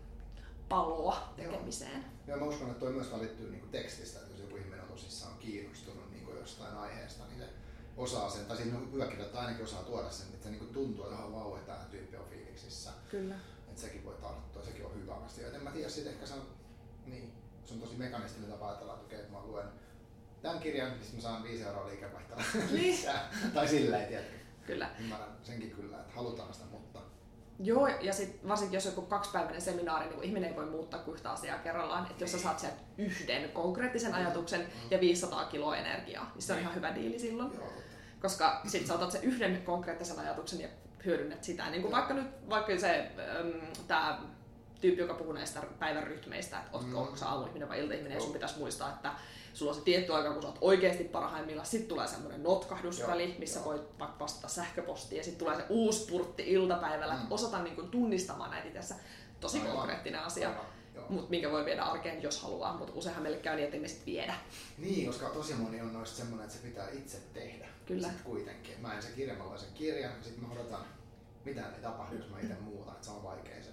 paloa 0.70 1.34
tekemiseen. 1.36 1.92
Joo. 2.28 2.38
Joo, 2.38 2.40
mä 2.40 2.46
uskon, 2.46 2.68
että 2.68 2.80
toi 2.80 2.92
myös 2.94 3.12
välittyy 3.12 3.52
niin 3.52 3.70
tekstistä, 3.72 4.20
että 4.20 4.32
jos 4.32 4.40
joku 4.42 4.56
ihminen 4.58 4.82
on 4.82 4.88
tosissaan 4.88 5.38
kiinnostunut 5.38 6.12
niin 6.12 6.28
jostain 6.40 6.78
aiheesta, 6.78 7.24
niin 7.26 7.40
se 7.40 7.48
osaa 7.98 8.30
sen, 8.30 8.46
tai 8.46 8.58
siinä 8.58 8.78
on 8.78 8.92
hyvä 8.94 9.06
kirjoittaa 9.08 9.42
ainakin 9.42 9.66
osaa 9.66 9.84
tuoda 9.84 10.10
sen, 10.10 10.28
että 10.28 10.44
se 10.44 10.50
niin 10.50 10.74
tuntuu, 10.74 11.06
että 11.06 11.32
vau, 11.32 11.56
että 11.56 11.74
tämä 11.74 11.86
tyyppi 11.92 12.18
on 12.18 12.26
fiiliksissä. 12.30 12.92
Kyllä. 13.12 13.36
Että 13.68 13.82
sekin 13.82 14.06
voi 14.06 14.16
tarttua, 14.22 14.64
sekin 14.64 14.86
on 14.86 14.96
hyvä 14.96 15.16
asia. 15.16 15.48
Et 15.48 15.54
en 15.56 15.64
mä 15.64 15.72
tiedä, 15.72 15.90
sitten 15.90 16.14
ehkä 16.14 16.26
se 16.26 16.34
on, 16.34 16.48
niin, 17.06 17.34
se 17.66 17.74
on 17.74 17.80
tosi 17.80 17.96
mekanistinen 17.96 18.52
tapa 18.52 18.68
ajatella, 18.70 18.94
että 18.94 19.06
okei, 19.06 19.20
että 19.20 19.32
mä 19.32 19.42
luen 19.46 19.68
tämän 20.42 20.60
kirjan, 20.60 20.92
niin 21.00 21.16
mä 21.16 21.22
saan 21.22 21.44
5 21.44 21.64
euroa 21.64 21.88
liikevaihtoa 21.88 22.38
Niin. 22.54 22.74
lisää. 22.74 23.32
tai 23.54 23.68
silleen, 23.68 24.08
tiedätkö? 24.08 24.38
Kyllä. 24.66 24.90
Ymmärrän 25.00 25.38
senkin 25.44 25.72
kyllä, 25.72 25.98
että 25.98 26.14
halutaan 26.14 26.54
sitä, 26.54 26.66
mutta 26.66 27.00
Joo, 27.60 27.88
ja 27.88 28.14
sitten 28.14 28.50
varsinkin 28.50 28.78
jos 28.78 28.86
joku 28.86 29.02
kaksipäiväinen 29.02 29.62
seminaari, 29.62 30.10
niin 30.10 30.24
ihminen 30.24 30.50
ei 30.50 30.56
voi 30.56 30.66
muuttaa 30.66 31.00
kuin 31.00 31.16
yhtä 31.16 31.32
asiaa 31.32 31.58
kerrallaan. 31.58 32.08
Että 32.12 32.24
jos 32.24 32.32
sä 32.32 32.40
saat 32.40 32.60
sieltä 32.60 32.78
yhden 32.98 33.50
konkreettisen 33.50 34.14
ajatuksen 34.14 34.68
ja 34.92 35.00
500 35.00 35.46
kiloa 35.46 35.78
energiaa, 35.78 36.32
niin 36.34 36.42
se 36.42 36.54
on 36.54 36.60
ihan 36.60 36.76
hyvä 36.76 36.96
diili 36.96 37.20
silloin. 37.20 37.54
joo. 37.56 37.68
Koska 38.22 38.62
sit 38.68 38.88
sä 38.88 38.94
otat 38.94 39.12
sen 39.12 39.24
yhden 39.24 39.62
konkreettisen 39.62 40.20
ajatuksen 40.20 40.62
ja 40.62 40.68
hyödynnät 41.06 41.44
sitä. 41.44 41.70
Niin 41.70 41.82
kuin 41.82 41.92
vaikka 41.92 42.14
nyt 42.14 42.50
vaikka 42.50 42.78
se, 42.78 43.12
tämä 43.88 44.20
tyyppi, 44.82 45.02
joka 45.02 45.14
puhuu 45.14 45.34
näistä 45.34 45.62
päivän 45.80 46.04
rytmeistä, 46.04 46.58
että 46.60 46.70
ootko, 46.78 47.04
Mm. 47.06 47.10
mm. 47.12 47.16
sä 47.18 47.28
aamuihminen 47.30 47.70
vai 47.70 47.80
iltaihminen, 47.80 48.16
ja 48.16 48.22
sun 48.22 48.34
pitäisi 48.34 48.58
muistaa, 48.60 48.90
että 48.90 49.12
sulla 49.54 49.72
on 49.72 49.78
se 49.78 49.84
tietty 49.84 50.14
aika, 50.14 50.34
kun 50.34 50.42
sä 50.42 50.48
oot 50.48 50.58
oikeasti 50.62 51.04
parhaimmillaan, 51.04 51.68
sitten 51.68 51.90
tulee 51.90 52.08
semmoinen 52.08 52.44
notkahdusväli, 52.44 53.30
Joo, 53.30 53.40
missä 53.40 53.60
joo. 53.60 53.66
voit 53.66 54.00
vaikka 54.00 54.20
vastata 54.20 54.48
sähköpostiin, 54.48 55.18
ja 55.18 55.24
sitten 55.24 55.40
tulee 55.40 55.56
se 55.56 55.66
uusi 55.70 56.00
spurtti 56.04 56.44
iltapäivällä, 56.52 57.14
Mm. 57.14 57.22
että 57.22 57.36
osata 57.36 57.64
niin 57.64 57.76
kuin 57.76 57.90
tunnistamaan 57.92 58.52
näitä 58.52 58.68
itse 58.80 58.96
Tosi 59.40 59.60
Aivan. 59.60 59.72
konkreettinen 59.76 60.20
asia, 60.22 60.50
Aivan, 60.50 60.66
mutta 61.10 61.30
minkä 61.30 61.52
voi 61.52 61.66
viedä 61.66 61.84
arkeen, 61.84 62.24
jos 62.24 62.42
haluaa, 62.42 62.78
mutta 62.78 62.94
useinhan 62.94 63.24
meille 63.24 63.38
käy 63.40 63.56
niin, 63.56 63.82
me 63.82 63.88
sit 63.88 64.06
viedä. 64.06 64.34
Niin, 64.78 65.08
koska 65.08 65.30
tosi 65.30 65.54
moni 65.54 65.82
on 65.82 65.94
noista 65.94 66.18
semmoinen, 66.18 66.46
että 66.46 66.58
se 66.58 66.64
pitää 66.68 66.90
itse 66.90 67.18
tehdä. 67.34 67.68
Kyllä. 67.86 68.08
Sitten 68.08 68.26
kuitenkin. 68.26 68.82
Mä 68.82 68.94
en 68.94 69.02
se 69.02 69.10
kirja, 69.16 69.34
mä 69.36 69.58
sen 69.58 69.74
kirjan, 69.74 70.12
ja 70.18 70.24
sitten 70.24 70.44
mä 70.48 70.54
odotan, 70.54 70.80
mitään 71.46 71.74
ei 71.76 71.82
tapahdu, 71.82 72.16
jos 72.16 72.30
mä 72.30 72.40
itse 72.40 72.54
muutan, 72.62 72.94
että 72.94 73.06
se 73.06 73.12
on 73.12 73.24
vaikea 73.24 73.64
se. 73.64 73.70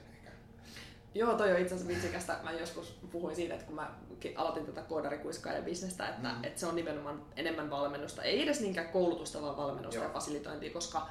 Joo, 1.15 1.35
toi 1.35 1.53
on 1.53 1.59
itse 1.59 1.75
asiassa 1.75 1.95
vitsikästä. 1.95 2.37
Mä 2.43 2.53
joskus 2.53 2.99
puhuin 3.13 3.37
siitä, 3.37 3.55
että 3.55 3.67
kun 3.67 3.75
mä 3.75 3.91
aloitin 4.37 4.67
tätä 4.67 4.83
koodarikuiskaiden 4.83 5.65
bisnestä, 5.65 6.09
että, 6.09 6.29
Mm. 6.29 6.35
mm. 6.39 6.45
että 6.45 6.61
se 6.61 6.67
on 6.67 6.77
nimenomaan 6.77 7.23
enemmän 7.37 7.71
valmennusta. 7.71 8.23
Ei 8.23 8.43
edes 8.43 8.61
niinkään 8.61 8.89
koulutusta, 8.89 9.43
vaan 9.43 9.57
valmennusta 9.57 9.97
Joo. 10.01 10.05
ja 10.05 10.13
fasilitointia, 10.13 10.73
koska 10.73 11.07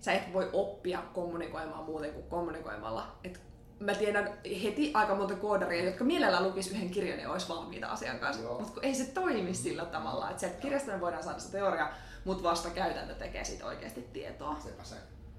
sä 0.00 0.12
et 0.12 0.32
voi 0.32 0.50
oppia 0.52 1.02
kommunikoimaan 1.14 1.84
muuten 1.84 2.12
kuin 2.12 2.26
kommunikoimalla. 2.26 3.16
Et 3.24 3.40
mä 3.80 3.94
tiedän 3.94 4.38
heti 4.62 4.90
aika 4.94 5.14
monta 5.14 5.34
koodaria, 5.34 5.84
jotka 5.84 6.04
mielellään 6.04 6.44
lukis 6.44 6.70
yhden 6.72 6.90
kirjan 6.90 7.20
ja 7.20 7.30
olisi 7.32 7.48
valmiita 7.48 7.86
asian 7.86 8.18
kanssa. 8.18 8.42
Joo. 8.42 8.60
Mutta 8.60 8.80
ei 8.82 8.94
se 8.94 9.04
toimi 9.04 9.54
sillä 9.54 9.84
tavalla, 9.84 10.30
että 10.30 10.40
sieltä 10.40 10.60
kirjasta 10.60 10.92
me 10.92 11.00
voidaan 11.00 11.24
saada 11.24 11.38
se 11.38 11.52
teoria, 11.52 11.88
mutta 12.24 12.42
vasta 12.42 12.70
käytäntö 12.70 13.14
tekee 13.14 13.44
siitä 13.44 13.66
oikeasti 13.66 14.08
tietoa. 14.12 14.56
Sepä 14.60 14.84
se. 14.84 14.96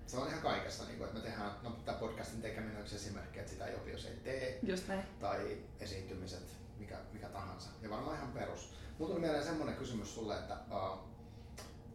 Se 0.08 0.18
on 0.18 0.28
ihan 0.28 0.42
kaikessa, 0.42 0.84
niin 0.84 0.98
kuin, 0.98 1.08
että 1.08 1.20
me 1.20 1.26
tehdään, 1.26 1.52
no 1.64 1.70
tämä 1.86 1.98
podcastin 1.98 2.42
tekeminen 2.42 2.76
on 2.76 2.82
yksi 2.82 2.96
esimerkki, 2.96 3.40
että 3.40 3.52
sitä 3.52 3.66
ei 3.66 3.76
opi, 3.76 3.92
jos 3.92 4.06
ei 4.06 4.16
tee, 4.16 4.60
Just 4.64 4.88
näin. 4.88 5.04
tai 5.20 5.58
esiintymiset, 5.80 6.44
mikä, 6.78 6.98
mikä 7.14 7.30
tahansa. 7.30 7.70
Ja 7.82 7.90
varmaan 7.90 8.16
ihan 8.16 8.32
perus. 8.32 8.74
Mulla 8.98 9.12
tuli 9.12 9.22
mieleen 9.22 9.44
semmoinen 9.44 9.76
kysymys 9.76 10.16
sulle, 10.16 10.38
että 10.38 10.58
uh, 10.72 11.00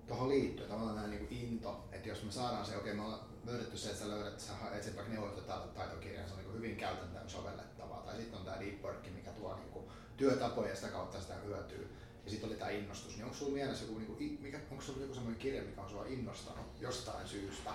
tuohon 0.06 0.28
liittyy 0.28 0.66
tavallaan 0.66 0.96
näin 0.96 1.10
niin 1.10 1.28
into, 1.30 1.88
että 1.92 2.08
jos 2.08 2.22
me 2.24 2.32
saadaan 2.32 2.66
se, 2.66 2.76
okei 2.76 2.94
me 2.94 3.02
ollaan 3.02 3.20
löydetty 3.44 3.78
se, 3.78 3.88
että 3.90 4.02
sä 4.02 4.08
löydät, 4.08 4.40
sä 4.40 4.52
etsit 4.72 4.96
vaikka 4.96 5.12
neuvostotaitokirjan, 5.12 6.28
se 6.28 6.34
on 6.34 6.40
niin 6.40 6.54
hyvin 6.54 6.76
käytäntöön 6.76 7.30
sovellettavaa. 7.30 8.02
Tai 8.02 8.16
sitten 8.16 8.38
on 8.38 8.44
tämä 8.44 8.60
deep 8.60 8.82
work, 8.82 9.06
mikä 9.14 9.30
tuo 9.30 9.56
niin 9.56 9.70
kuin 9.70 9.84
työtapoja 10.16 10.68
ja 10.68 10.76
sitä 10.76 10.88
kautta 10.88 11.20
sitä 11.20 11.34
hyötyy. 11.34 11.96
Ja 12.24 12.30
sitten 12.30 12.48
oli 12.50 12.58
tämä 12.58 12.70
innostus. 12.70 13.16
Niin 13.16 13.24
onko 13.24 13.36
sulla 13.36 13.52
mielessä 13.52 13.84
joku, 13.84 13.98
niin 13.98 14.06
kuin, 14.06 14.38
mikä, 14.42 14.60
onko 14.70 14.82
sulla 14.82 15.00
joku 15.00 15.14
semmoinen 15.14 15.40
kirja, 15.40 15.62
mikä 15.62 15.82
on 15.82 15.90
sua 15.90 16.06
innostanut 16.06 16.66
jostain 16.80 17.28
syystä? 17.28 17.70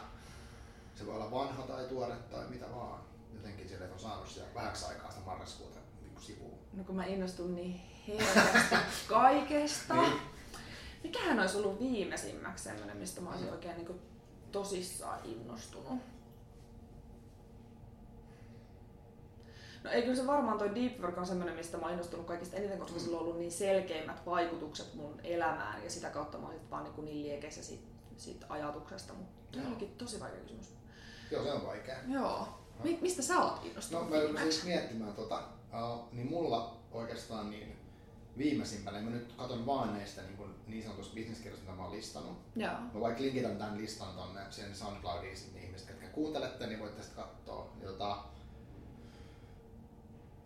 Se 0.97 1.05
voi 1.05 1.15
olla 1.15 1.31
vanha 1.31 1.63
tai 1.63 1.85
tuore 1.85 2.15
tai 2.15 2.47
mitä 2.49 2.65
vaan. 2.75 3.01
Jotenkin 3.33 3.69
sille, 3.69 3.83
että 3.83 3.93
on 3.93 3.99
saanut 3.99 4.27
sitä 4.27 4.45
vähäksi 4.55 4.85
aikaa 4.85 5.11
sitä 5.11 5.25
marraskuuta 5.25 5.79
niin 6.01 6.21
sivuun. 6.21 6.59
No 6.73 6.83
kun 6.83 6.95
mä 6.95 7.05
innostun 7.05 7.55
niin 7.55 7.81
herkästi 8.07 8.75
kaikesta. 9.07 9.93
Niin. 9.93 10.21
Mikähän 11.03 11.39
olisi 11.39 11.57
ollut 11.57 11.79
viimeisimmäksi 11.79 12.63
semmoinen, 12.63 12.97
mistä 12.97 13.21
mä 13.21 13.29
olisin 13.29 13.51
oikein 13.51 13.77
niin 13.77 14.01
tosissaan 14.51 15.19
innostunut? 15.25 15.99
No 19.83 19.91
ei 19.91 20.01
kyllä 20.01 20.15
se 20.15 20.27
varmaan 20.27 20.57
toi 20.57 20.75
deep 20.75 20.99
work 20.99 21.17
on 21.17 21.27
semmoinen, 21.27 21.55
mistä 21.55 21.77
mä 21.77 21.83
oon 21.83 21.91
innostunut 21.91 22.25
kaikista 22.25 22.55
eniten, 22.55 22.79
koska 22.79 22.99
sillä 22.99 23.17
on 23.17 23.23
ollut 23.23 23.39
niin 23.39 23.51
selkeimmät 23.51 24.25
vaikutukset 24.25 24.93
mun 24.93 25.19
elämään 25.23 25.83
ja 25.83 25.89
sitä 25.89 26.09
kautta 26.09 26.37
mä 26.37 26.47
oon 26.47 26.55
sit 26.55 26.71
vaan 26.71 26.83
niin, 26.83 27.05
niin 27.05 27.23
liekeissä 27.23 27.63
siitä, 27.63 27.87
siitä 28.17 28.45
ajatuksesta. 28.49 29.13
Mutta 29.13 29.59
olikin 29.67 29.95
tosi 29.97 30.19
vaikea 30.19 30.39
kysymys. 30.39 30.76
Joo, 31.31 31.43
se 31.43 31.51
on 31.53 31.65
vaikea. 31.65 31.97
Joo. 32.07 32.47
Mi- 32.83 32.99
mistä 33.01 33.21
sä 33.21 33.39
oot 33.43 33.55
No 33.55 33.67
innostunut 33.69 34.09
mä 34.09 34.15
rupesin 34.15 34.35
viimeksi? 34.35 34.65
miettimään 34.65 35.13
tota, 35.13 35.43
uh, 35.83 35.99
niin 36.11 36.27
mulla 36.27 36.77
oikeastaan 36.91 37.49
niin 37.49 37.77
viimeisimpänä, 38.37 39.01
mä 39.01 39.09
nyt 39.09 39.33
katon 39.37 39.65
vaan 39.65 39.93
näistä 39.93 40.21
niin, 40.21 40.37
kuin, 40.37 40.49
niin 40.67 40.83
sanotusta 40.83 41.13
bisneskirjoista, 41.15 41.65
mitä 41.65 41.77
mä 41.77 41.83
oon 41.87 41.95
listannut. 41.95 42.37
Joo. 42.55 42.71
Mä 42.93 42.99
vaikka 43.01 43.21
linkitän 43.21 43.57
tämän 43.57 43.77
listan 43.77 44.15
tonne 44.15 44.41
sen 44.49 44.75
SoundCloudiin, 44.75 45.37
niin 45.53 45.63
ihmiset, 45.65 45.89
jotka 45.89 46.07
kuuntelette, 46.07 46.67
niin 46.67 46.79
voitte 46.79 47.03
sitten 47.03 47.23
katsoa. 47.23 47.69
Tota, 47.85 48.17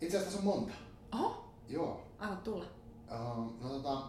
itse 0.01 0.17
asiassa 0.17 0.37
tässä 0.37 0.49
on 0.49 0.57
monta. 0.57 0.73
Oho, 1.13 1.45
Joo. 1.69 2.03
anna 2.19 2.35
tulla. 2.35 2.65
Uh, 3.11 3.61
no 3.61 3.69
tota, 3.69 4.01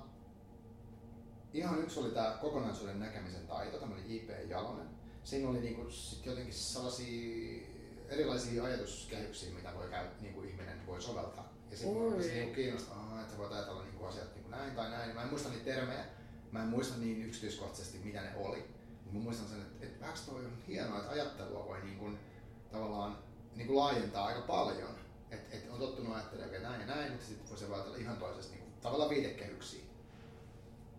ihan 1.54 1.78
yksi 1.78 2.00
oli 2.00 2.10
tämä 2.10 2.38
kokonaisuuden 2.40 3.00
näkemisen 3.00 3.46
taito, 3.46 3.78
tämmöinen 3.78 4.14
J.P. 4.14 4.50
Jalonen. 4.50 4.86
Siinä 5.24 5.48
oli 5.48 5.60
niinku 5.60 5.90
sit 5.90 6.26
jotenkin 6.26 6.54
sellaisia 6.54 7.62
erilaisia 8.08 8.64
ajatuskehyksiä, 8.64 9.54
mitä 9.54 9.74
voi 9.74 9.88
käy, 9.88 10.06
niinku 10.20 10.42
ihminen 10.42 10.86
voi 10.86 11.02
soveltaa. 11.02 11.52
Ja 11.70 11.76
sitten 11.76 12.02
mä 12.02 12.16
niinku 12.16 12.54
kiinnostaa, 12.54 13.20
että 13.20 13.38
voit 13.38 13.52
ajatella 13.52 13.82
niinku 13.82 14.04
asiat 14.04 14.34
niinku 14.34 14.50
näin 14.50 14.74
tai 14.74 14.90
näin. 14.90 15.14
Mä 15.14 15.22
en 15.22 15.28
muista 15.28 15.48
niitä 15.48 15.64
termejä, 15.64 16.04
mä 16.52 16.62
en 16.62 16.68
muista 16.68 16.98
niin 16.98 17.22
yksityiskohtaisesti, 17.22 17.98
mitä 17.98 18.22
ne 18.22 18.36
oli. 18.36 18.58
Mutta 19.02 19.18
mä 19.18 19.24
muistan 19.24 19.48
sen, 19.48 19.60
että, 19.60 19.86
että 19.86 20.00
vähäksi 20.00 20.30
toi 20.30 20.44
on 20.44 20.52
hienoa, 20.68 20.98
että 20.98 21.10
ajattelua 21.10 21.66
voi 21.66 21.80
niinku, 21.82 22.10
tavallaan 22.72 23.18
niinku 23.56 23.76
laajentaa 23.76 24.26
aika 24.26 24.40
paljon. 24.40 24.94
Että 25.30 25.56
et 25.56 25.70
on 25.70 25.78
tottunut 25.78 26.14
ajattelemaan 26.14 26.50
okay, 26.50 26.62
näin 26.62 26.80
ja 26.80 26.86
näin, 26.86 27.10
mutta 27.12 27.26
sitten 27.26 27.50
voisi 27.50 27.64
ajatella 27.64 27.96
ihan 27.96 28.16
toisesta 28.16 28.52
niinku, 28.52 28.70
tavallaan 28.80 29.10
viitekehyksiä. 29.10 29.84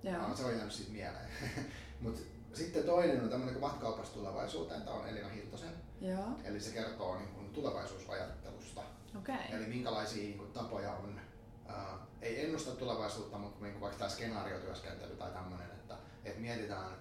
Joo. 0.03 0.27
No, 0.27 0.35
se 0.35 0.45
on 0.45 0.55
jäänyt 0.55 0.73
siitä 0.73 0.91
mieleen. 0.91 1.29
Mut 2.01 2.27
sitten 2.53 2.83
toinen 2.83 3.23
on 3.23 3.29
tämmöinen 3.29 3.55
kuin 3.55 3.71
matkaupas 3.71 4.09
tulevaisuuteen. 4.09 4.81
Tämä 4.81 4.97
on 4.97 5.07
Elina 5.07 5.29
Hiltosen. 5.29 5.73
Joo. 6.01 6.25
Eli 6.43 6.59
se 6.59 6.73
kertoo 6.73 7.17
niin 7.17 7.29
kuin 7.29 7.49
tulevaisuusajattelusta. 7.49 8.81
Okei. 9.17 9.35
Eli 9.51 9.65
minkälaisia 9.65 10.23
niin 10.23 10.37
kuin, 10.37 10.51
tapoja 10.51 10.91
on, 10.91 11.19
ää, 11.67 11.97
ei 12.21 12.45
ennusta 12.45 12.71
tulevaisuutta, 12.71 13.37
mutta 13.37 13.63
niin 13.63 13.71
kuin 13.71 13.81
vaikka 13.81 13.99
tämä 13.99 14.09
skenaariotyöskentely 14.09 15.15
tai 15.15 15.31
tämmöinen, 15.31 15.71
että, 15.71 15.95
että 16.25 16.41
mietitään, 16.41 16.91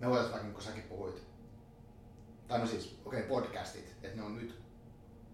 me 0.00 0.06
voitaisiin 0.06 0.32
vaikka, 0.32 0.46
niin 0.46 0.54
kuin 0.54 0.64
säkin 0.64 0.82
puhuit, 0.82 1.22
tai 2.48 2.58
no 2.58 2.66
siis, 2.66 3.00
okei, 3.04 3.20
okay, 3.20 3.28
podcastit, 3.28 3.94
että 4.02 4.16
ne 4.16 4.22
on 4.22 4.36
nyt 4.36 4.62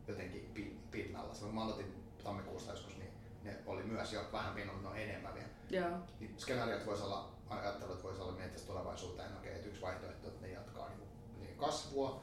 jotenkin 0.09 0.51
pi- 0.55 0.81
pinnalla. 0.91 1.35
Silloin 1.35 1.55
kun 1.55 1.63
mä 1.63 1.65
aloitin 1.65 1.95
tammikuusta 2.25 2.71
joskus, 2.71 2.97
niin 2.97 3.11
ne 3.43 3.59
oli 3.67 3.83
myös 3.83 4.13
jo 4.13 4.25
vähän 4.33 4.55
pinnalla, 4.55 4.91
on 4.91 4.97
enemmän 4.97 5.35
vielä. 5.35 5.49
Joo. 5.71 5.99
Niin 6.21 6.35
skenaariot 6.39 6.87
voisi 6.87 7.03
olla, 7.03 7.33
ajattelut 7.59 8.03
voisi 8.03 8.21
olla 8.21 8.33
miettiä 8.33 8.67
tulevaisuuteen, 8.67 9.37
okei, 9.37 9.55
että 9.55 9.69
yksi 9.69 9.83
vaihtoehto, 9.83 10.29
että 10.29 10.47
ne 10.47 10.53
jatkaa 10.53 10.89
niin 10.89 11.09
niin 11.41 11.57
kasvua, 11.57 12.23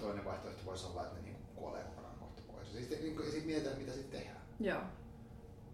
toinen 0.00 0.24
vaihtoehto 0.24 0.64
voisi 0.64 0.86
olla, 0.86 1.02
että 1.02 1.14
ne 1.16 1.22
niin 1.22 1.36
kuolee 1.54 1.84
kokonaan 1.84 2.18
kohta 2.18 2.42
pois. 2.52 2.74
Ja 2.74 2.80
sitten 2.80 3.00
niin, 3.00 3.32
sit 3.32 3.46
mietitään, 3.46 3.78
mitä 3.78 3.92
sitten 3.92 4.20
tehdään. 4.20 4.42
Joo. 4.60 4.80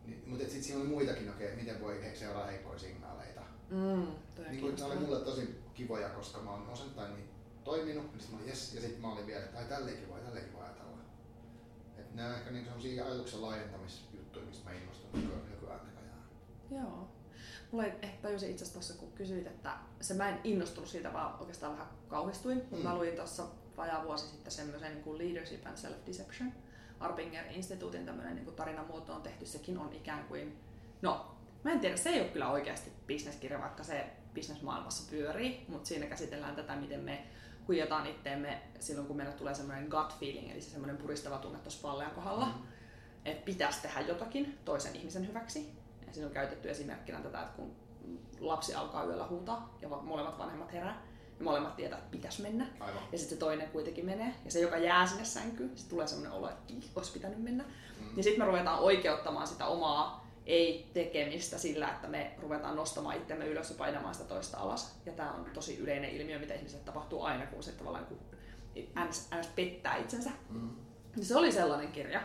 Niin, 0.06 0.22
mutta 0.26 0.44
sitten 0.44 0.62
siinä 0.64 0.80
oli 0.80 0.88
muitakin, 0.88 1.30
okei, 1.30 1.46
että 1.46 1.58
miten 1.60 1.80
voi 1.80 2.00
seuraa 2.14 2.46
heikkoja 2.46 2.78
signaaleita. 2.78 3.40
Mm, 3.70 4.06
Niin 4.50 4.60
kuin, 4.60 4.82
oli 4.84 4.96
mulle 4.96 5.20
tosi 5.20 5.60
kivoja, 5.74 6.08
koska 6.08 6.40
mä 6.40 6.50
oon 6.50 6.68
osittain 6.68 7.14
niin 7.14 7.28
toiminut, 7.64 8.04
niin 8.12 8.20
sitten 8.20 8.34
mä 8.34 8.38
olin 8.40 8.48
yes, 8.48 8.74
ja 8.74 8.80
sitten 8.80 9.00
mä 9.00 9.12
olin 9.12 9.26
vielä, 9.26 9.44
että 9.44 9.58
ai 9.58 9.64
tälleenkin 9.64 10.08
voi, 10.08 10.20
tälleenkin 10.20 10.52
voi 10.54 10.62
ajatella. 10.64 10.98
Että 11.98 12.16
nämä 12.16 12.28
on 12.28 12.34
ehkä 12.34 12.50
niin 12.50 12.64
sellaisia 12.64 13.04
ajatuksen 13.06 13.42
laajentamisjuttuja, 13.42 14.46
mistä 14.46 14.70
mä 14.70 14.76
innostun 14.76 15.10
nyky- 15.12 15.50
nykyään 15.50 15.80
näköjään. 15.86 16.22
Joo. 16.70 17.08
Mulla 17.70 17.84
ei 17.84 17.92
ehkä 18.02 18.22
tajusin 18.22 18.50
itse 18.50 18.64
asiassa 18.64 18.72
tuossa, 18.72 18.94
kun 18.94 19.12
kysyit, 19.12 19.46
että 19.46 19.72
se 20.00 20.14
mä 20.14 20.28
en 20.28 20.40
innostunut 20.44 20.88
siitä, 20.88 21.12
vaan 21.12 21.40
oikeastaan 21.40 21.72
vähän 21.72 21.88
kauhistuin. 22.08 22.62
Mm. 22.70 22.78
Mä 22.78 22.94
luin 22.94 23.16
tuossa 23.16 23.46
vajaa 23.76 24.04
vuosi 24.04 24.26
sitten 24.26 24.52
semmoisen 24.52 24.92
niin 24.92 25.04
kuin 25.04 25.18
Leadership 25.18 25.66
and 25.66 25.76
Self-Deception. 25.76 26.52
Arbinger-instituutin 27.00 28.06
tämmöinen 28.06 28.34
niin 28.36 28.54
tarinamuoto 28.54 29.14
on 29.14 29.22
tehty, 29.22 29.46
sekin 29.46 29.78
on 29.78 29.92
ikään 29.92 30.24
kuin, 30.24 30.58
no 31.02 31.34
mä 31.64 31.72
en 31.72 31.80
tiedä, 31.80 31.96
se 31.96 32.10
ei 32.10 32.20
ole 32.20 32.28
kyllä 32.28 32.50
oikeasti 32.50 32.92
bisneskirja, 33.06 33.60
vaikka 33.60 33.84
se 33.84 34.06
bisnesmaailmassa 34.34 35.10
pyörii, 35.10 35.64
mutta 35.68 35.88
siinä 35.88 36.06
käsitellään 36.06 36.56
tätä, 36.56 36.76
miten 36.76 37.00
me 37.00 37.26
huijataan 37.68 38.06
itteemme 38.06 38.62
silloin, 38.80 39.06
kun 39.06 39.16
meille 39.16 39.32
tulee 39.32 39.54
semmoinen 39.54 39.88
gut 39.88 40.18
feeling, 40.20 40.50
eli 40.50 40.60
se 40.60 40.70
semmoinen 40.70 40.96
puristava 40.96 41.38
tunne 41.38 41.58
tuossa 41.58 41.88
pallean 41.88 42.10
kohdalla. 42.10 42.46
Mm. 42.46 42.62
että 43.24 43.44
pitäisi 43.44 43.82
tehdä 43.82 44.00
jotakin 44.00 44.58
toisen 44.64 44.96
ihmisen 44.96 45.28
hyväksi. 45.28 45.72
Ja 46.08 46.14
siinä 46.14 46.26
on 46.26 46.32
käytetty 46.34 46.70
esimerkkinä 46.70 47.20
tätä, 47.20 47.42
että 47.42 47.56
kun 47.56 47.76
lapsi 48.40 48.74
alkaa 48.74 49.04
yöllä 49.04 49.26
huutaa 49.26 49.76
ja 49.82 49.88
molemmat 49.88 50.38
vanhemmat 50.38 50.72
herää, 50.72 51.02
ja 51.38 51.44
molemmat 51.44 51.76
tietää, 51.76 51.98
että 51.98 52.10
pitäisi 52.10 52.42
mennä. 52.42 52.66
Aivan. 52.80 53.02
Ja 53.12 53.18
sitten 53.18 53.36
se 53.36 53.40
toinen 53.40 53.68
kuitenkin 53.68 54.06
menee. 54.06 54.34
Ja 54.44 54.50
se, 54.50 54.60
joka 54.60 54.76
jää 54.76 55.06
sinne 55.06 55.24
sänkyyn, 55.24 55.68
sitten 55.68 55.90
tulee 55.90 56.06
sellainen 56.06 56.32
olo, 56.32 56.48
että 56.48 56.72
"Ih, 56.72 56.90
olisi 56.96 57.12
pitänyt 57.12 57.42
mennä. 57.42 57.64
Mm. 57.64 58.14
Niin 58.14 58.24
sitten 58.24 58.40
me 58.40 58.46
ruvetaan 58.46 58.78
oikeuttamaan 58.78 59.46
sitä 59.46 59.66
omaa 59.66 60.28
ei 60.46 60.90
tekemistä 60.94 61.58
sillä, 61.58 61.88
että 61.88 62.08
me 62.08 62.34
ruvetaan 62.42 62.76
nostamaan 62.76 63.16
itsemme 63.16 63.46
ylös 63.46 63.70
ja 63.70 63.76
painamaan 63.78 64.14
sitä 64.14 64.28
toista 64.28 64.58
alas. 64.58 64.96
Ja 65.06 65.12
tämä 65.12 65.32
on 65.32 65.46
tosi 65.54 65.78
yleinen 65.78 66.10
ilmiö, 66.10 66.38
mitä 66.38 66.54
ihmiset 66.54 66.84
tapahtuu 66.84 67.22
aina, 67.22 67.46
kun 67.46 67.62
se 67.62 67.72
tavallaan 67.72 68.06
kun 68.06 68.18
ns, 69.08 69.28
ns 69.40 69.46
pettää 69.46 69.96
itsensä. 69.96 70.30
Mm. 70.50 70.70
Se 71.22 71.36
oli 71.36 71.52
sellainen 71.52 71.92
kirja, 71.92 72.20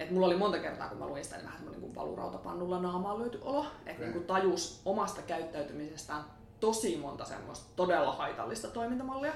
että 0.00 0.14
mulla 0.14 0.26
oli 0.26 0.36
monta 0.36 0.58
kertaa, 0.58 0.88
kun 0.88 0.98
mä 0.98 1.06
luin 1.06 1.24
sitä, 1.24 1.36
niin 1.36 1.44
vähän 1.44 1.58
semmoinen 1.58 1.82
niin 1.82 1.94
valurautapannulla 1.94 2.80
naamaan 2.80 3.18
löyty 3.18 3.38
olo. 3.42 3.66
Että 3.86 4.02
okay. 4.02 4.14
niin 4.14 4.24
tajus 4.24 4.80
omasta 4.84 5.22
käyttäytymisestään 5.22 6.24
tosi 6.60 6.96
monta 6.96 7.24
semmoista 7.24 7.66
todella 7.76 8.12
haitallista 8.12 8.68
toimintamallia. 8.68 9.32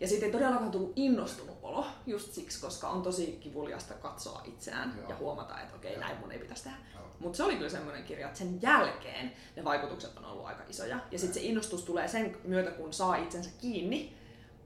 Ja 0.00 0.08
siitä 0.08 0.26
ei 0.26 0.32
todellakaan 0.32 0.70
tullut 0.70 0.92
innostunut 0.96 1.58
olo, 1.62 1.86
just 2.06 2.32
siksi, 2.32 2.60
koska 2.60 2.88
on 2.88 3.02
tosi 3.02 3.38
kivuliasta 3.40 3.94
katsoa 3.94 4.42
itseään 4.44 4.94
Joo. 4.98 5.08
ja 5.08 5.16
huomata, 5.16 5.60
että 5.60 5.76
okei, 5.76 5.96
okay, 5.96 6.08
näin 6.08 6.20
mun 6.20 6.32
ei 6.32 6.38
pitäisi 6.38 6.64
tehdä. 6.64 6.76
Mutta 7.20 7.36
se 7.36 7.44
oli 7.44 7.56
kyllä 7.56 7.70
semmoinen 7.70 8.04
kirja, 8.04 8.26
että 8.26 8.38
sen 8.38 8.62
jälkeen 8.62 9.32
ne 9.56 9.64
vaikutukset 9.64 10.18
on 10.18 10.24
ollut 10.24 10.46
aika 10.46 10.62
isoja. 10.68 10.98
Ja 11.10 11.18
sitten 11.18 11.34
se 11.34 11.48
innostus 11.48 11.84
tulee 11.84 12.08
sen 12.08 12.36
myötä, 12.44 12.70
kun 12.70 12.92
saa 12.92 13.16
itsensä 13.16 13.50
kiinni 13.60 14.17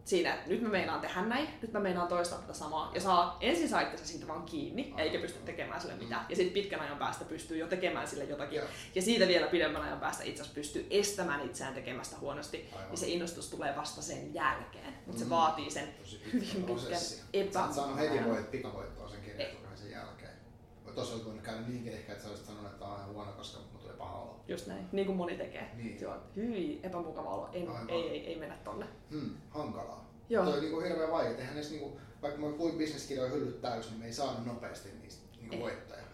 siinä, 0.04 0.34
että 0.34 0.48
nyt 0.48 0.62
mä 0.62 0.68
meinaan 0.68 1.00
tehdä 1.00 1.22
näin, 1.22 1.48
nyt 1.62 1.72
mä 1.72 1.80
meinaan 1.80 2.08
toistaa 2.08 2.38
tätä 2.38 2.52
samaa. 2.52 2.90
Ja 2.94 3.00
saa 3.00 3.36
ensin 3.40 3.68
saa 3.68 3.80
itsensä 3.80 4.06
siitä 4.06 4.28
vaan 4.28 4.42
kiinni, 4.42 4.94
eikä 4.98 5.18
pysty 5.18 5.38
tekemään 5.44 5.80
sille 5.80 5.94
mitään. 5.94 6.26
Ja 6.28 6.36
sitten 6.36 6.54
pitkän 6.54 6.80
ajan 6.80 6.98
päästä 6.98 7.24
pystyy 7.24 7.58
jo 7.58 7.66
tekemään 7.66 8.08
sille 8.08 8.24
jotakin. 8.24 8.56
Ja, 8.56 8.62
ja 8.94 9.02
siitä 9.02 9.28
vielä 9.28 9.46
pidemmän 9.46 9.82
ajan 9.82 10.00
päästä 10.00 10.24
itse 10.24 10.42
asiassa 10.42 10.54
pystyy 10.54 10.86
estämään 10.90 11.46
itseään 11.46 11.74
tekemästä 11.74 12.16
huonosti. 12.20 12.68
Aivan. 12.72 12.90
Ja 12.90 12.96
se 12.96 13.08
innostus 13.08 13.48
tulee 13.48 13.76
vasta 13.76 14.02
sen 14.02 14.34
jälkeen. 14.34 14.94
Mutta 15.06 15.18
se 15.18 15.24
mm. 15.24 15.30
vaatii 15.30 15.70
sen 15.70 15.94
hyvin 16.32 16.64
pitkän 16.66 17.00
epämukavan. 17.32 17.74
Sä 17.74 17.80
saanut 17.80 17.98
heti 17.98 18.24
voit, 18.24 18.50
pikavoittoa 18.50 19.08
sen 19.08 19.20
kirjoituksen 19.20 19.78
sen 19.78 19.90
jälkeen. 19.90 20.32
Tuossa 20.94 21.12
olisi 21.12 21.26
voinut 21.26 21.44
käydä 21.44 21.60
niinkin 21.60 21.92
ehkä, 21.92 22.12
että 22.12 22.24
sä 22.24 22.30
olisit 22.30 22.46
sanonut, 22.46 22.66
että 22.66 22.78
tämä 22.78 22.90
on 22.90 22.98
ihan 22.98 23.14
huono, 23.14 23.32
koska 23.32 23.60
mulla 23.60 23.78
tulee 23.78 23.96
paha 23.96 24.18
olo. 24.18 24.31
Just 24.48 24.66
näin, 24.66 24.86
niin 24.92 25.06
kuin 25.06 25.16
moni 25.16 25.36
tekee. 25.36 25.70
Niin. 25.76 25.98
Se 25.98 26.08
on 26.08 26.20
hyvin 26.36 26.80
epämukava 26.82 27.30
olo, 27.30 27.50
en, 27.52 27.68
ei, 27.88 28.08
ei, 28.08 28.26
ei, 28.26 28.38
mennä 28.38 28.56
tonne. 28.64 28.86
Hmm, 29.10 29.30
hankalaa. 29.50 30.10
Joo. 30.28 30.44
Toi 30.44 30.54
on 30.54 30.60
niin 30.60 30.82
hirveän 30.82 31.10
vaikea. 31.10 31.38
Eihän 31.38 31.54
edes, 31.54 31.70
niin 31.70 31.80
kuin, 31.80 31.92
vaikka 32.22 32.40
mä 32.40 32.52
kuin 32.52 32.78
bisneskirjoja 32.78 33.30
hyllyt 33.30 33.60
täysin, 33.60 33.90
niin 33.90 34.00
me 34.00 34.06
ei 34.06 34.12
saanut 34.12 34.46
nopeasti 34.46 34.88
niistä 35.02 35.22
niin 35.40 35.60
voittajia. 35.60 36.04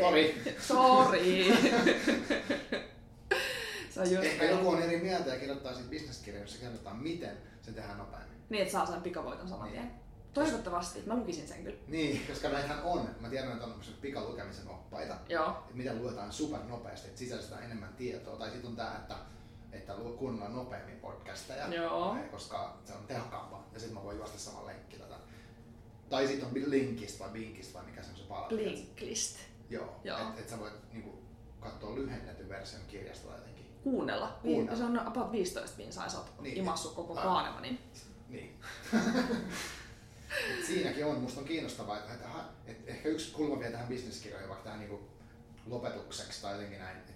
Sori. 0.00 0.42
Sori. 0.68 1.44
se 3.90 4.00
on 4.00 4.10
just 4.10 4.24
Ehkä 4.24 4.44
näin. 4.44 4.56
joku 4.56 4.68
on 4.68 4.82
eri 4.82 4.96
mieltä 5.00 5.30
ja 5.30 5.38
kirjoittaa 5.38 5.74
siitä 5.74 5.90
bisneskirjaa, 5.90 6.42
jossa 6.42 6.58
kerrotaan, 6.58 6.96
miten 6.96 7.36
se 7.62 7.72
tehdään 7.72 7.98
nopeammin. 7.98 8.38
Niin, 8.48 8.62
että 8.62 8.72
saa 8.72 8.86
sen 8.86 9.02
pikavoiton 9.02 9.48
saman 9.48 9.70
tien. 9.70 9.90
Niin. 10.38 10.50
Toivottavasti, 10.50 11.02
mä 11.06 11.16
lukisin 11.16 11.48
sen 11.48 11.64
kyllä. 11.64 11.78
Niin, 11.88 12.26
koska 12.26 12.48
näitähän 12.48 12.82
on. 12.82 13.08
Mä 13.20 13.28
tiedän, 13.28 13.52
että 13.52 13.64
on 13.64 13.80
pikalukemisen 14.00 14.68
oppaita. 14.68 15.16
Joo. 15.28 15.48
Että 15.48 15.74
mitä 15.74 15.94
luetaan 15.94 16.32
supernopeasti, 16.32 17.08
että 17.08 17.18
sisällistetään 17.18 17.64
enemmän 17.64 17.94
tietoa. 17.96 18.36
Tai 18.36 18.50
sitten 18.50 18.70
on 18.70 18.76
tää, 18.76 18.96
että 18.98 19.14
että 19.72 19.92
kuunnella 20.18 20.48
nopeammin 20.48 20.96
podcasteja, 20.96 21.74
Joo. 21.74 22.16
koska 22.30 22.78
se 22.84 22.92
on 22.92 23.06
tehokkaampaa 23.06 23.68
ja 23.72 23.80
sitten 23.80 23.98
mä 23.98 24.04
voin 24.04 24.16
juosta 24.16 24.38
saman 24.38 24.66
lenkki 24.66 24.96
tätä. 24.96 25.14
Tai 26.10 26.26
sitten 26.26 26.48
on 26.48 26.70
Linkist 26.70 27.20
vai 27.20 27.28
Binkist 27.28 27.74
vai 27.74 27.84
mikä 27.84 28.02
se 28.02 28.10
on 28.10 28.16
se 28.16 28.24
palvelu. 28.24 28.60
Blinklist. 28.60 29.38
Joo, 29.70 30.00
Joo. 30.04 30.18
että 30.18 30.40
et 30.40 30.48
sä 30.48 30.58
voit 30.58 30.92
niinku, 30.92 31.22
katsoa 31.60 31.94
lyhennetty 31.94 32.48
version 32.48 32.82
kirjasta 32.88 33.28
tai 33.28 33.38
jotenkin. 33.38 33.66
Kuunnella. 33.82 34.38
Kuunnella. 34.42 34.78
Se 34.78 34.84
on 34.84 34.98
about 34.98 35.32
15 35.32 35.76
pinsaa, 35.76 36.08
sä 36.08 36.18
oot 36.18 36.40
niin, 36.40 36.56
imassut 36.56 36.94
koko 36.94 37.14
Kaanemanin. 37.14 37.78
Niin. 38.28 38.60
siinäkin 40.66 41.06
on, 41.06 41.20
musta 41.20 41.40
on 41.40 41.46
kiinnostavaa, 41.46 41.98
että, 41.98 42.12
että, 42.12 42.28
että 42.66 42.90
ehkä 42.90 43.08
yksi 43.08 43.32
kulma 43.32 43.58
vielä 43.58 43.72
tähän 43.72 43.88
bisneskirjoihin, 43.88 44.48
vaikka 44.48 44.64
tähän 44.64 44.80
niin 44.80 45.08
lopetukseksi 45.66 46.42
tai 46.42 46.52
jotenkin 46.52 46.78
näin, 46.78 46.96
että, 46.96 47.12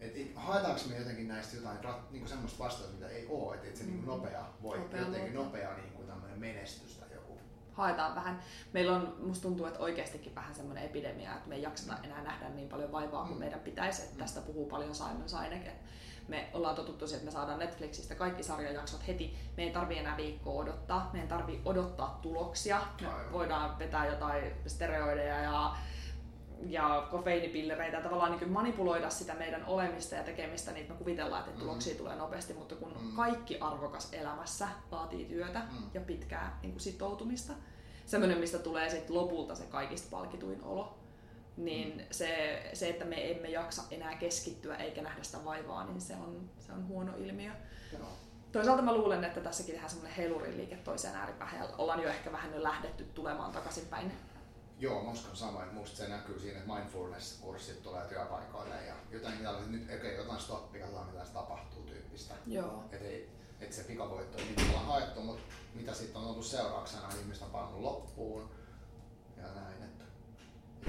et 0.00 0.32
haetaanko 0.34 0.80
me 0.88 0.98
jotenkin 0.98 1.28
näistä 1.28 1.56
jotain 1.56 1.84
rat, 1.84 2.10
niin 2.10 2.20
kuin 2.20 2.28
semmoista 2.28 2.64
vastausta, 2.64 2.94
mitä 2.94 3.08
ei 3.08 3.26
ole, 3.28 3.54
että 3.54 3.68
et 3.68 3.76
se 3.76 3.84
niin 3.84 4.06
nopea 4.06 4.44
voi, 4.62 4.78
nopea 4.78 5.00
jotenkin 5.00 5.34
luota. 5.34 5.48
nopea 5.48 5.76
niin 5.76 5.92
kuin 5.92 6.06
tämmöinen 6.06 6.38
menestys 6.38 6.96
tai 6.96 7.08
joku. 7.14 7.38
Haetaan 7.72 8.14
vähän. 8.14 8.42
Meillä 8.72 8.96
on, 8.96 9.16
musta 9.18 9.42
tuntuu, 9.42 9.66
että 9.66 9.80
oikeastikin 9.80 10.34
vähän 10.34 10.54
semmoinen 10.54 10.84
epidemia, 10.84 11.34
että 11.34 11.48
me 11.48 11.54
ei 11.54 11.62
jakseta 11.62 11.92
mm. 11.92 12.04
enää 12.04 12.22
nähdä 12.22 12.48
niin 12.48 12.68
paljon 12.68 12.92
vaivaa 12.92 13.24
kuin 13.24 13.36
mm. 13.36 13.40
meidän 13.40 13.60
pitäisi. 13.60 14.02
Että 14.02 14.14
mm. 14.14 14.18
Tästä 14.18 14.40
puhuu 14.40 14.66
paljon 14.66 14.94
Simon 14.94 15.28
Sinek, 15.28 15.66
että 15.66 15.88
me 16.28 16.50
ollaan 16.52 16.74
totuttu 16.74 17.06
siihen, 17.06 17.18
että 17.18 17.32
me 17.32 17.40
saadaan 17.40 17.58
Netflixistä 17.58 18.14
kaikki 18.14 18.42
sarjajaksot 18.42 19.06
heti. 19.06 19.36
Me 19.56 19.62
ei 19.62 19.70
tarvi 19.70 19.98
enää 19.98 20.16
viikkoa 20.16 20.62
odottaa, 20.62 21.10
me 21.12 21.20
ei 21.20 21.28
tarvi 21.28 21.60
odottaa 21.64 22.18
tuloksia. 22.22 22.80
Me 23.00 23.08
Aivan. 23.08 23.32
voidaan 23.32 23.78
vetää 23.78 24.06
jotain 24.06 24.52
stereoideja 24.66 25.40
ja 25.40 25.76
ja 26.66 27.08
kofeiinipillereitä 27.10 28.00
tavallaan 28.00 28.38
niin 28.38 28.52
manipuloida 28.52 29.10
sitä 29.10 29.34
meidän 29.34 29.64
olemista 29.66 30.14
ja 30.14 30.22
tekemistä, 30.22 30.72
niin 30.72 30.86
me 30.88 30.94
kuvitellaan, 30.94 31.44
että 31.44 31.60
tuloksia 31.60 31.92
mm. 31.92 31.98
tulee 31.98 32.16
nopeasti, 32.16 32.54
mutta 32.54 32.74
kun 32.74 32.92
mm. 33.00 33.16
kaikki 33.16 33.58
arvokas 33.60 34.12
elämässä 34.12 34.68
vaatii 34.90 35.24
työtä 35.24 35.58
mm. 35.58 35.90
ja 35.94 36.00
pitkää 36.00 36.58
niin 36.62 36.72
kuin 36.72 36.80
sitoutumista, 36.80 37.52
semmoinen, 38.06 38.38
mistä 38.38 38.58
tulee 38.58 38.90
sitten 38.90 39.16
lopulta 39.16 39.54
se 39.54 39.64
kaikista 39.64 40.08
palkituin 40.10 40.62
olo, 40.62 40.98
niin 41.58 41.96
mm. 41.96 42.04
se, 42.10 42.62
se, 42.72 42.88
että 42.88 43.04
me 43.04 43.30
emme 43.30 43.48
jaksa 43.48 43.82
enää 43.90 44.16
keskittyä 44.16 44.76
eikä 44.76 45.02
nähdä 45.02 45.22
sitä 45.22 45.44
vaivaa, 45.44 45.86
niin 45.86 46.00
se 46.00 46.14
on, 46.14 46.50
se 46.58 46.72
on 46.72 46.88
huono 46.88 47.12
ilmiö. 47.16 47.52
Joo. 47.92 48.08
Toisaalta 48.52 48.82
mä 48.82 48.94
luulen, 48.94 49.24
että 49.24 49.40
tässäkin 49.40 49.72
tehdään 49.72 49.90
semmoinen 49.90 50.16
heilurin 50.16 50.56
liike 50.56 50.76
toiseen 50.76 51.16
ääripäähän 51.16 51.68
ollaan 51.78 52.02
jo 52.02 52.08
ehkä 52.08 52.32
vähän 52.32 52.54
jo 52.54 52.62
lähdetty 52.62 53.04
tulemaan 53.04 53.52
takaisinpäin 53.52 54.12
Joo, 54.80 55.02
mä 55.02 55.10
uskon 55.10 55.36
samoin. 55.36 55.74
Musta 55.74 55.96
se 55.96 56.08
näkyy 56.08 56.40
siinä, 56.40 56.58
että 56.58 56.72
mindfulness-kurssit 56.74 57.82
tulee 57.82 58.06
työpaikoille 58.08 58.84
ja 58.86 58.94
jotain 59.10 59.38
tällaista, 59.38 59.70
nyt 59.70 59.90
okay, 59.94 60.14
jotain 60.14 60.40
stoppia, 60.40 60.80
katsotaan 60.80 61.06
mitä 61.06 61.18
tässä 61.18 61.34
tapahtuu 61.34 61.82
tyyppistä. 61.82 62.34
Joo. 62.46 62.84
Et 62.92 63.02
ei, 63.02 63.30
et 63.60 63.72
se 63.72 63.84
pikavoitto 63.84 64.38
ei 64.38 64.70
olla 64.70 64.80
haettu, 64.80 65.20
mutta 65.20 65.42
mitä 65.74 65.94
sitten 65.94 66.20
on 66.20 66.28
ollut 66.28 66.44
seurauksena, 66.44 67.08
ihmiset 67.20 67.42
on 67.42 67.50
pannut 67.50 67.80
loppuun 67.80 68.50
ja 69.36 69.42
näin. 69.54 69.82
Että, 69.82 70.04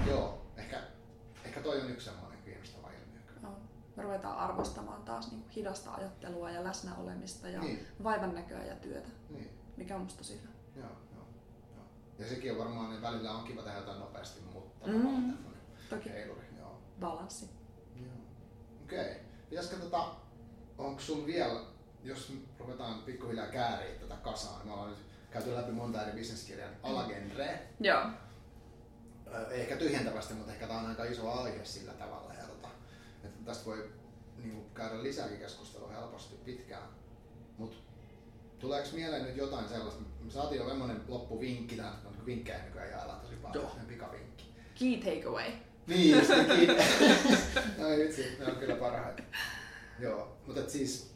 joo, 0.06 0.42
ehkä, 0.60 0.82
ehkä 1.44 1.60
toi 1.60 1.80
on 1.80 1.90
yksi 1.90 2.04
semmoinen 2.04 2.42
kiinnostava 2.42 2.90
ilmiö. 2.90 3.20
No, 3.42 3.58
me 3.96 4.02
ruvetaan 4.02 4.38
arvostamaan 4.38 5.02
taas 5.02 5.32
niin 5.32 5.48
hidasta 5.48 5.94
ajattelua 5.94 6.50
ja 6.50 6.64
läsnäolemista 6.64 7.48
ja 7.48 7.60
niin. 7.60 7.86
vaivannäköä 8.02 8.64
ja 8.64 8.74
työtä, 8.74 9.08
niin. 9.30 9.50
mikä 9.76 9.94
on 9.96 10.02
musta 10.02 10.18
tosi 10.18 10.40
hyvä. 10.40 10.52
Joo. 10.76 10.96
Ja 12.18 12.28
sekin 12.28 12.52
on 12.52 12.58
varmaan, 12.58 12.90
niin 12.90 13.02
välillä 13.02 13.32
on 13.32 13.44
kiva 13.44 13.62
tehdä 13.62 13.78
jotain 13.78 14.00
nopeasti, 14.00 14.40
mutta 14.40 14.86
mm. 14.86 15.34
Toki. 15.90 16.10
heiluri. 16.10 16.46
Joo. 16.58 16.82
Balanssi. 17.00 17.50
Joo. 17.96 18.12
Okei. 18.84 19.00
Okay. 19.00 19.14
Pitäisikö 19.50 19.76
tota, 19.76 20.14
onko 20.78 21.00
sun 21.00 21.26
vielä, 21.26 21.60
jos 22.02 22.32
ruvetaan 22.58 23.02
pikkuhiljaa 23.02 23.46
kääriä 23.46 23.94
tätä 23.94 24.14
kasaan, 24.14 24.66
me 24.66 24.72
ollaan 24.72 24.90
nyt 24.90 24.98
käyty 25.30 25.54
läpi 25.54 25.72
monta 25.72 26.02
eri 26.02 26.12
bisneskirjan 26.12 26.76
alagenreä. 26.82 27.58
Joo. 27.80 28.02
Ei 29.50 29.60
ehkä 29.60 29.76
tyhjentävästi, 29.76 30.34
mutta 30.34 30.52
ehkä 30.52 30.66
tämä 30.66 30.80
on 30.80 30.86
aika 30.86 31.04
iso 31.04 31.32
aihe 31.32 31.64
sillä 31.64 31.92
tavalla. 31.92 32.34
Ja 32.34 32.46
tota, 32.46 32.68
että 33.24 33.44
tästä 33.44 33.66
voi 33.66 33.90
niin 34.36 34.52
kuin, 34.52 34.70
käydä 34.74 35.02
lisääkin 35.02 35.38
keskustelua 35.38 35.92
helposti 35.92 36.34
pitkään. 36.44 36.88
Mutta 37.58 37.76
tuleeko 38.58 38.88
mieleen 38.92 39.24
nyt 39.24 39.36
jotain 39.36 39.68
sellaista, 39.68 40.02
me 40.20 40.30
saatiin 40.30 40.58
jo 40.58 40.68
semmoinen 40.68 41.02
loppuvinkki, 41.08 41.76
tähän 41.76 41.92
on 42.06 42.12
niin 42.12 42.26
vinkkejä 42.26 42.64
nykyään 42.64 42.90
jaellaan 42.90 43.20
tosi 43.20 43.34
paljon, 43.34 43.64
Joo. 43.64 43.72
pikavinkki. 43.88 44.44
Key 44.78 44.96
takeaway. 44.96 45.52
Niin, 45.86 46.18
just 46.18 46.28
key. 46.28 46.66
no 47.78 47.88
vitsi, 48.04 48.36
ne 48.38 48.46
on 48.46 48.56
kyllä 48.56 48.74
parhaita. 48.74 49.22
Joo, 49.98 50.36
mutta 50.46 50.60
et 50.60 50.70
siis, 50.70 51.14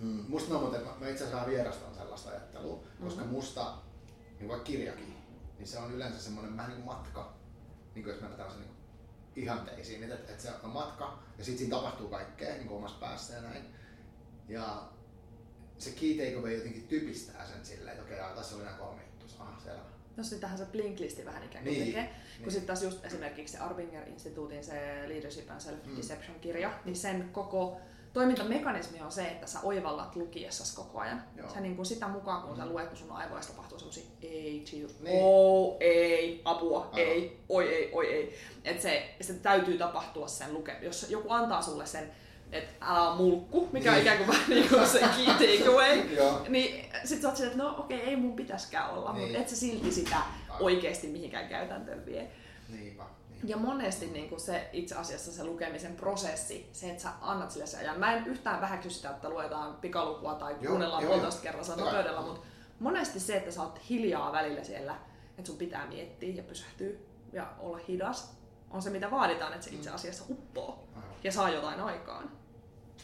mm, 0.00 0.24
musta 0.28 0.54
on 0.54 0.60
muuten, 0.60 0.80
mä 1.00 1.08
itse 1.08 1.24
asiassa 1.24 1.46
vierastan 1.46 1.94
sellaista 1.94 2.30
ajattelua, 2.30 2.76
mm-hmm. 2.76 3.04
koska 3.04 3.24
musta, 3.24 3.74
niin 4.38 4.48
vaikka 4.48 4.64
kirjakin, 4.64 5.16
niin 5.60 5.68
se 5.68 5.78
on 5.78 5.92
yleensä 5.92 6.22
semmoinen 6.22 6.56
vähän 6.56 6.70
niin 6.70 6.82
kuin 6.82 6.96
matka, 6.96 7.34
niin 7.94 8.02
kuin 8.02 8.12
jos 8.12 8.20
mennään 8.20 8.38
tällaisen 8.38 8.62
niin 8.62 8.76
ihanteisiin, 9.36 10.02
että, 10.02 10.32
että 10.32 10.42
se 10.42 10.50
on 10.62 10.70
matka 10.70 11.22
ja 11.38 11.44
sitten 11.44 11.58
siinä 11.58 11.76
tapahtuu 11.76 12.08
kaikkea 12.08 12.54
niin 12.54 12.66
kuin 12.66 12.78
omassa 12.78 12.98
päässä 13.00 13.34
ja 13.34 13.42
näin. 13.42 13.64
Ja 14.48 14.88
se 15.78 15.90
key 15.90 16.14
takeaway 16.14 16.52
jotenkin 16.52 16.88
typistää 16.88 17.46
sen 17.46 17.64
silleen, 17.64 17.96
että 17.96 18.02
okei, 18.02 18.20
okay, 18.20 18.34
tässä 18.34 18.56
oli 18.56 18.64
nämä 18.64 18.76
kolme 18.76 19.02
juttua. 19.02 19.44
Aha, 19.46 19.60
selvä. 19.60 19.80
No 20.16 20.24
sitähän 20.24 20.58
se 20.58 20.64
Blinklisti 20.64 21.24
vähän 21.24 21.44
ikään 21.44 21.64
kuin 21.64 21.74
niin, 21.74 21.86
tekee. 21.86 22.06
Kun 22.06 22.14
niin. 22.38 22.50
sitten 22.50 22.66
taas 22.66 22.82
just 22.82 23.04
esimerkiksi 23.04 23.52
se 23.52 23.58
Arbinger-instituutin 23.58 24.64
se 24.64 25.08
Leadership 25.08 25.50
and 25.50 25.60
Self-Deception-kirja, 25.60 26.68
mm. 26.68 26.74
niin 26.84 26.96
sen 26.96 27.28
koko 27.32 27.80
toimintamekanismi 28.12 29.00
on 29.00 29.12
se, 29.12 29.24
että 29.24 29.46
sä 29.46 29.58
oivallat 29.62 30.16
lukiessasi 30.16 30.76
koko 30.76 30.98
ajan. 30.98 31.24
Joo. 31.36 31.48
Sä 31.48 31.60
niin 31.60 31.76
kuin 31.76 31.86
sitä 31.86 32.08
mukaan, 32.08 32.42
kun 32.42 32.56
sä 32.56 32.66
luet, 32.66 32.88
kun 32.88 32.96
sun 32.96 33.12
aivoista 33.12 33.52
tapahtuu 33.52 33.78
semmosia 33.78 34.04
ei, 34.22 34.62
chill, 34.66 34.88
niin. 35.00 35.22
oh, 35.22 35.76
ei, 35.80 36.42
apua, 36.44 36.80
Aivan. 36.80 36.98
ei, 36.98 37.40
oi, 37.48 37.74
ei, 37.74 37.90
oi, 37.92 38.12
ei. 38.12 38.34
Et 38.64 38.80
se, 38.80 39.14
se 39.20 39.34
täytyy 39.34 39.78
tapahtua 39.78 40.28
sen 40.28 40.54
luke. 40.54 40.76
Jos 40.82 41.10
joku 41.10 41.32
antaa 41.32 41.62
sulle 41.62 41.86
sen 41.86 42.10
että 42.52 42.86
älä 42.86 43.10
on 43.10 43.16
mulkku, 43.16 43.68
mikä 43.72 43.90
on 43.90 43.94
niin. 43.94 44.02
ikään 44.02 44.18
kuin 44.18 44.28
vähän 44.28 44.50
niin 44.50 44.68
kuin 44.68 44.86
se 44.86 44.98
key 44.98 45.26
takeaway. 45.26 46.02
niin 46.48 46.84
sit 47.04 47.22
sä 47.22 47.28
oot 47.28 47.40
että 47.40 47.58
no 47.58 47.74
okei, 47.78 47.98
okay, 47.98 48.10
ei 48.10 48.16
mun 48.16 48.36
pitäskään 48.36 48.90
olla, 48.90 49.12
niin. 49.12 49.22
mutta 49.22 49.38
et 49.38 49.48
sä 49.48 49.56
silti 49.56 49.92
sitä 49.92 50.16
oikeasti 50.60 51.06
mihinkään 51.06 51.48
käytäntöön 51.48 52.06
vie. 52.06 52.28
Niinpä. 52.68 53.04
Ja 53.44 53.56
monesti 53.56 54.06
niin 54.06 54.28
kuin 54.28 54.40
se 54.40 54.70
itse 54.72 54.94
asiassa 54.94 55.32
se 55.32 55.44
lukemisen 55.44 55.96
prosessi, 55.96 56.68
se, 56.72 56.90
että 56.90 57.02
sä 57.02 57.10
annat 57.20 57.50
sille 57.50 57.66
sen 57.66 57.80
ajan. 57.80 57.98
Mä 57.98 58.16
en 58.16 58.26
yhtään 58.26 58.60
vähäksy 58.60 58.90
sitä, 58.90 59.10
että 59.10 59.28
luetaan 59.28 59.76
pikalukua 59.76 60.34
tai 60.34 60.52
Joo, 60.52 60.60
kuunnellaan 60.68 61.04
puolitoista 61.06 61.42
kerralla 61.42 61.74
Joo. 61.76 61.84
nopeudella, 61.84 62.22
mutta 62.22 62.40
monesti 62.78 63.20
se, 63.20 63.36
että 63.36 63.50
sä 63.50 63.62
oot 63.62 63.80
hiljaa 63.90 64.32
välillä 64.32 64.64
siellä, 64.64 64.96
että 65.38 65.46
sun 65.46 65.58
pitää 65.58 65.86
miettiä 65.86 66.34
ja 66.34 66.42
pysähtyä 66.42 66.92
ja 67.32 67.52
olla 67.58 67.78
hidas, 67.88 68.36
on 68.70 68.82
se 68.82 68.90
mitä 68.90 69.10
vaaditaan, 69.10 69.52
että 69.52 69.64
se 69.64 69.70
itse 69.70 69.90
asiassa 69.90 70.24
uppoo 70.28 70.88
Aivan. 70.96 71.10
ja 71.24 71.32
saa 71.32 71.50
jotain 71.50 71.80
aikaan. 71.80 72.30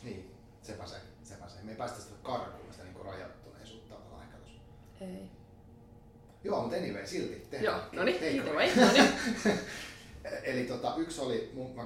Niin, 0.03 0.35
sepä 0.63 0.87
se, 0.87 0.97
sepä 1.23 1.49
se. 1.49 1.63
Me 1.63 1.71
ei 1.71 1.77
päästä 1.77 2.01
sitä 2.01 2.15
karkuun, 2.23 2.73
sitä 2.73 2.85
niinku 2.85 3.03
rajoittuneisuutta 3.03 3.95
tavallaan 3.95 4.23
ehkä 4.23 4.37
tossa. 4.37 4.61
Ei. 5.01 5.31
Joo, 6.45 6.61
mutta 6.63 6.77
anyway, 6.77 7.07
silti. 7.07 7.47
Tehdään. 7.51 7.65
Joo, 7.65 7.85
no 7.93 8.03
niin, 8.03 8.41
anyway, 8.41 8.69
no 8.77 8.93
niin. 8.93 9.13
Eli 10.43 10.65
tota, 10.65 10.95
yksi 10.97 11.21
oli, 11.21 11.51
mun, 11.55 11.77
mä 11.77 11.85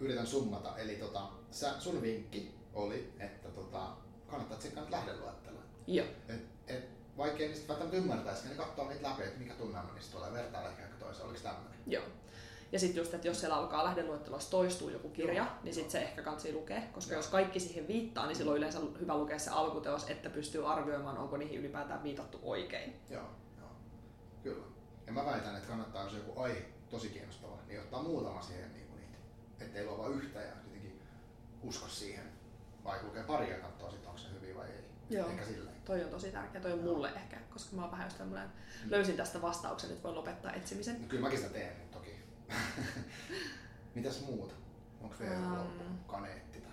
yritän 0.00 0.26
summata, 0.26 0.78
eli 0.78 0.96
tota, 0.96 1.28
sä, 1.50 1.80
sun 1.80 2.02
vinkki 2.02 2.54
oli, 2.74 3.12
että 3.18 3.48
tota, 3.48 3.88
kannattaa 4.26 4.58
tsekkaa 4.58 4.90
lähdeluettelua. 4.90 5.62
Joo. 5.86 6.06
Et, 6.28 6.40
et, 6.66 6.84
vaikea 7.16 7.48
niistä 7.48 7.68
välttämättä 7.68 7.96
ymmärtäisikään, 7.96 8.56
niin 8.56 8.66
katsoo 8.66 8.88
niitä 8.88 9.08
läpi, 9.08 9.22
että 9.22 9.38
mikä 9.38 9.54
tunnelma 9.54 9.92
niistä 9.94 10.16
tulee, 10.16 10.32
vertailla 10.32 10.70
ehkä 10.70 10.82
toiseen, 10.98 11.26
oliko 11.26 11.40
tämmöinen? 11.42 11.78
Joo. 11.86 12.04
Ja 12.72 12.80
sitten 12.80 13.00
just, 13.00 13.14
että 13.14 13.28
jos 13.28 13.40
siellä 13.40 13.56
alkaa 13.56 13.84
lähdeluettelossa 13.84 14.50
toistuu 14.50 14.88
joku 14.88 15.08
kirja, 15.08 15.42
Joo. 15.42 15.52
niin 15.62 15.74
sitten 15.74 15.90
se 15.90 15.98
ehkä 15.98 16.22
kansi 16.22 16.52
lukea, 16.52 16.82
koska 16.92 17.12
Joo. 17.12 17.18
jos 17.18 17.28
kaikki 17.28 17.60
siihen 17.60 17.88
viittaa, 17.88 18.26
niin 18.26 18.36
silloin 18.36 18.58
yleensä 18.58 18.78
hyvä 19.00 19.18
lukea 19.18 19.38
se 19.38 19.50
alkuteos, 19.50 20.10
että 20.10 20.30
pystyy 20.30 20.72
arvioimaan, 20.72 21.18
onko 21.18 21.36
niihin 21.36 21.60
ylipäätään 21.60 22.02
viitattu 22.02 22.38
oikein. 22.42 23.00
Joo, 23.10 23.30
joo, 23.58 23.68
kyllä. 24.42 24.64
Ja 25.06 25.12
mä 25.12 25.24
väitän, 25.24 25.56
että 25.56 25.68
kannattaa, 25.68 26.04
jos 26.04 26.14
joku 26.14 26.40
aihe 26.40 26.73
tosi 26.94 27.08
kiinnostava, 27.08 27.58
niin 27.68 27.80
ottaa 27.80 28.02
muutama 28.02 28.42
siihen 28.42 28.72
niin 28.72 28.86
kuin 28.86 29.00
niitä. 29.00 29.18
Että 29.60 29.78
ei 29.78 29.86
ole 29.86 29.98
vain 29.98 30.12
yhtä 30.12 30.40
ja 30.40 30.54
jotenkin 30.64 31.02
usko 31.62 31.88
siihen. 31.88 32.24
Vai 32.84 33.02
lukee 33.02 33.22
pari 33.22 33.50
ja 33.50 33.58
katsoo 33.58 33.90
sitten, 33.90 34.08
onko 34.08 34.20
se 34.20 34.28
hyvin 34.34 34.56
vai 34.56 34.66
ei. 34.66 34.84
Joo. 35.10 35.28
Ehkä 35.28 35.44
silleen. 35.44 35.76
Toi 35.84 36.04
on 36.04 36.10
tosi 36.10 36.32
tärkeä, 36.32 36.60
toi 36.60 36.72
on 36.72 36.78
mulle 36.78 37.08
ehkä, 37.08 37.36
koska 37.50 37.76
mä 37.76 37.82
oon 37.82 37.90
vähän 37.90 38.06
just 38.06 38.18
tämmönen, 38.18 38.48
löysin 38.88 39.16
tästä 39.16 39.42
vastauksen, 39.42 39.90
että 39.90 40.02
voin 40.02 40.14
lopettaa 40.14 40.52
etsimisen. 40.52 41.02
No, 41.02 41.08
kyllä 41.08 41.22
mäkin 41.22 41.38
sitä 41.38 41.52
teen 41.52 41.78
nyt 41.78 41.90
toki. 41.90 42.10
Mitäs 43.94 44.20
muuta? 44.20 44.54
Onko 45.00 45.16
vielä 45.18 45.34
joku 45.34 45.54
loppu? 45.54 45.84
kaneetti 46.06 46.60
tai 46.60 46.72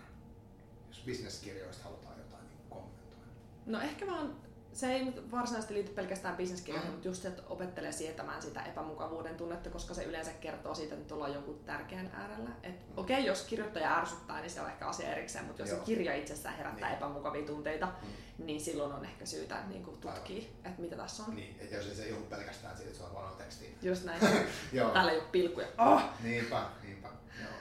jos 0.90 1.02
bisneskirjoista 1.06 1.84
halutaan 1.84 2.18
jotain 2.18 2.48
niin 2.48 2.70
kommentoida. 2.70 3.26
No 3.66 3.82
ehkä 3.82 4.08
vaan, 4.08 4.36
se 4.74 4.94
ei 4.94 5.06
nyt 5.06 5.32
varsinaisesti 5.32 5.74
liity 5.74 5.92
pelkästään 5.92 6.38
bisneskirjoihin, 6.38 6.90
Mm. 6.90 6.94
mutta 6.94 7.08
just 7.08 7.22
se, 7.22 7.28
että 7.28 7.44
opettelee 7.50 7.92
sietämään 7.92 8.42
sitä 8.42 8.64
epämukavuuden 8.64 9.36
tunnetta, 9.36 9.70
koska 9.70 9.94
se 9.94 10.04
yleensä 10.04 10.32
kertoo 10.32 10.76
siitä, 10.76 10.94
että 10.94 11.04
nyt 11.04 11.12
ollaan 11.12 11.34
jonkun 11.34 11.60
tärkeän 11.66 12.12
äärellä. 12.14 12.50
Et, 12.64 12.88
Mm. 12.88 12.98
Okei, 12.98 13.16
okay, 13.20 13.28
jos 13.28 13.42
kirjoittaja 13.44 13.98
ärsyttää, 14.00 14.40
niin 14.42 14.50
se 14.50 14.62
on 14.62 14.68
ehkä 14.70 14.88
asia 14.88 15.12
erikseen, 15.12 15.46
mutta 15.46 15.62
jos 15.62 15.70
Joo. 15.70 15.80
se 15.80 15.86
kirja 15.86 16.16
itsessään 16.16 16.58
herättää 16.58 16.90
Niin. 16.90 16.98
epämukavia 16.98 17.46
tunteita, 17.46 17.86
Mm. 17.86 18.46
niin 18.46 18.62
silloin 18.62 18.94
on 18.94 19.06
ehkä 19.06 19.26
syytä 19.26 19.64
niin 19.68 19.84
kuin 19.86 19.98
tutkia, 19.98 20.44
että 20.66 20.82
mitä 20.82 20.96
tässä 20.96 21.24
on. 21.24 21.36
Niin, 21.36 21.56
että 21.60 21.76
jos 21.76 21.88
ei 21.88 21.96
se 21.96 22.10
johdu 22.10 22.24
pelkästään 22.26 22.76
siitä, 22.78 22.90
että 22.90 22.98
se 23.00 23.06
on 23.06 23.12
huonoa 23.12 23.32
tekstiä. 23.32 23.70
Just 23.82 24.04
näin. 24.06 24.22
Joo. 24.74 24.90
Täällä 24.90 25.12
ei 25.12 25.18
ole 25.18 25.28
pilkkuja. 25.32 25.68
Oh! 25.78 26.02
Niinpä, 26.24 26.66
niinpä. 26.84 27.08
Joo. 27.42 27.52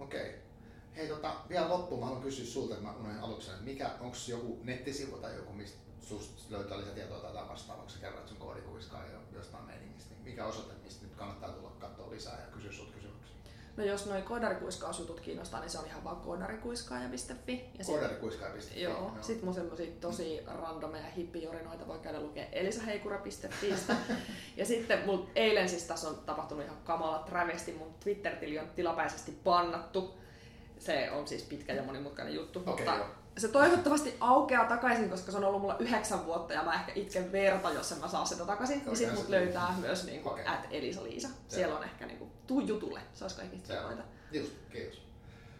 Okei. 0.00 0.34
Hei, 0.96 1.08
tota, 1.08 1.34
vielä 1.48 1.68
loppuun 1.68 2.00
mä 2.00 2.06
haluan 2.06 2.22
kysyä 2.22 2.44
sulta, 2.46 2.74
että 2.74 2.86
mä 2.86 2.94
unohdin 2.96 3.20
aluksi, 3.20 3.50
että 3.50 3.62
mikä, 3.64 3.90
onko 4.00 4.16
joku 4.28 4.60
nettisivu 4.64 5.16
tai 5.16 5.36
joku, 5.36 5.52
mistä 5.52 5.78
susta 6.06 6.42
löytää 6.50 6.78
lisätietoa 6.78 7.18
tai 7.18 7.30
jotain 7.30 7.48
vastaavaa, 7.48 7.82
kun 7.84 7.92
sä 7.92 8.00
kerroit 8.00 8.28
sun 8.28 8.36
koodikuiskaa 8.36 9.02
ja 9.04 9.18
jostain 9.32 9.64
meiningistä, 9.64 10.14
niin 10.14 10.24
mikä 10.24 10.44
osoite, 10.44 10.72
mistä 10.84 11.06
nyt 11.06 11.14
kannattaa 11.16 11.48
tulla 11.52 11.72
katsoa 11.78 12.10
lisää 12.10 12.40
ja 12.40 12.46
kysyä 12.46 12.72
sut 12.72 12.90
kysymyksiä? 12.90 13.34
No 13.76 13.84
jos 13.84 14.06
noi 14.06 14.22
koodarikuiskausjutut 14.22 15.20
kiinnostaa, 15.20 15.60
niin 15.60 15.70
se 15.70 15.78
on 15.78 15.86
ihan 15.86 16.04
vaan 16.04 16.16
koodarikuiskaaja.fi. 16.16 17.64
Ja 17.78 17.84
sit- 17.84 18.00
Koodikuiskaa.fi. 18.00 18.82
Joo, 18.82 19.12
sit 19.20 19.42
mun 19.42 19.54
semmosia 19.54 19.86
tosi 20.00 20.40
randomeja 20.46 21.10
hippijorinoita 21.10 21.86
voi 21.86 21.98
käydä 21.98 22.20
lukea 22.20 22.46
elisaheikura.fiistä. 22.52 23.96
ja 24.56 24.66
sitten 24.66 25.06
mul 25.06 25.18
eilen 25.34 25.68
siis 25.68 25.84
tässä 25.84 26.08
on 26.08 26.14
tapahtunut 26.26 26.64
ihan 26.64 26.76
kamala 26.84 27.18
travesti, 27.18 27.72
mun 27.72 27.94
Twitter-tili 28.00 28.58
on 28.58 28.68
tilapäisesti 28.76 29.32
pannattu. 29.44 30.14
Se 30.78 31.10
on 31.10 31.28
siis 31.28 31.42
pitkä 31.42 31.72
ja 31.72 31.82
monimutkainen 31.82 32.34
juttu, 32.34 32.58
Okei, 32.58 32.74
mutta 32.74 32.94
joo. 32.96 33.06
Se 33.38 33.48
toivottavasti 33.48 34.16
aukeaa 34.20 34.64
takaisin, 34.64 35.10
koska 35.10 35.32
se 35.32 35.38
on 35.38 35.44
ollut 35.44 35.60
mulla 35.60 35.76
yhdeksän 35.78 36.26
vuotta 36.26 36.52
ja 36.52 36.62
mä 36.62 36.74
ehkä 36.74 36.92
itken 36.94 37.32
verta, 37.32 37.72
jos 37.72 37.92
en 37.92 37.98
mä 37.98 38.08
saa 38.08 38.24
sitä 38.24 38.44
takaisin. 38.44 38.82
Niin 38.84 38.96
sit 38.96 39.14
mut 39.14 39.28
löytää 39.28 39.74
myös 39.80 40.04
niinku 40.04 40.28
Okei. 40.28 40.46
at 40.46 40.66
Elisa-Liisa. 40.70 41.28
Siellä 41.48 41.76
on 41.76 41.84
ehkä 41.84 42.06
niinku, 42.06 42.30
tuu 42.46 42.60
jutulle, 42.60 43.00
se 43.14 43.24
olisi 43.24 43.36
tietoita. 43.66 44.02
Just, 44.32 44.52
kiitos. 44.72 45.02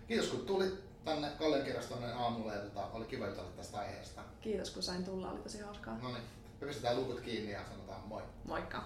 Kiitos 0.08 0.28
kun 0.28 0.46
tulit 0.46 1.04
tänne 1.04 1.30
Kallion 1.38 1.64
kirjastoon 1.64 2.04
aamulla 2.04 2.54
ja 2.54 2.60
tota, 2.60 2.86
oli 2.92 3.04
kiva 3.04 3.26
jutella 3.26 3.50
tästä 3.56 3.78
aiheesta. 3.78 4.22
Kiitos 4.40 4.70
kun 4.70 4.82
sain 4.82 5.04
tulla, 5.04 5.30
oli 5.30 5.40
tosi 5.40 5.60
hauskaa. 5.60 5.98
No 6.02 6.08
niin, 6.08 6.22
me 6.60 6.66
pistetään 6.66 6.96
lukut 6.96 7.20
kiinni 7.20 7.52
ja 7.52 7.60
sanotaan 7.70 8.00
moi. 8.08 8.22
Moikka! 8.44 8.84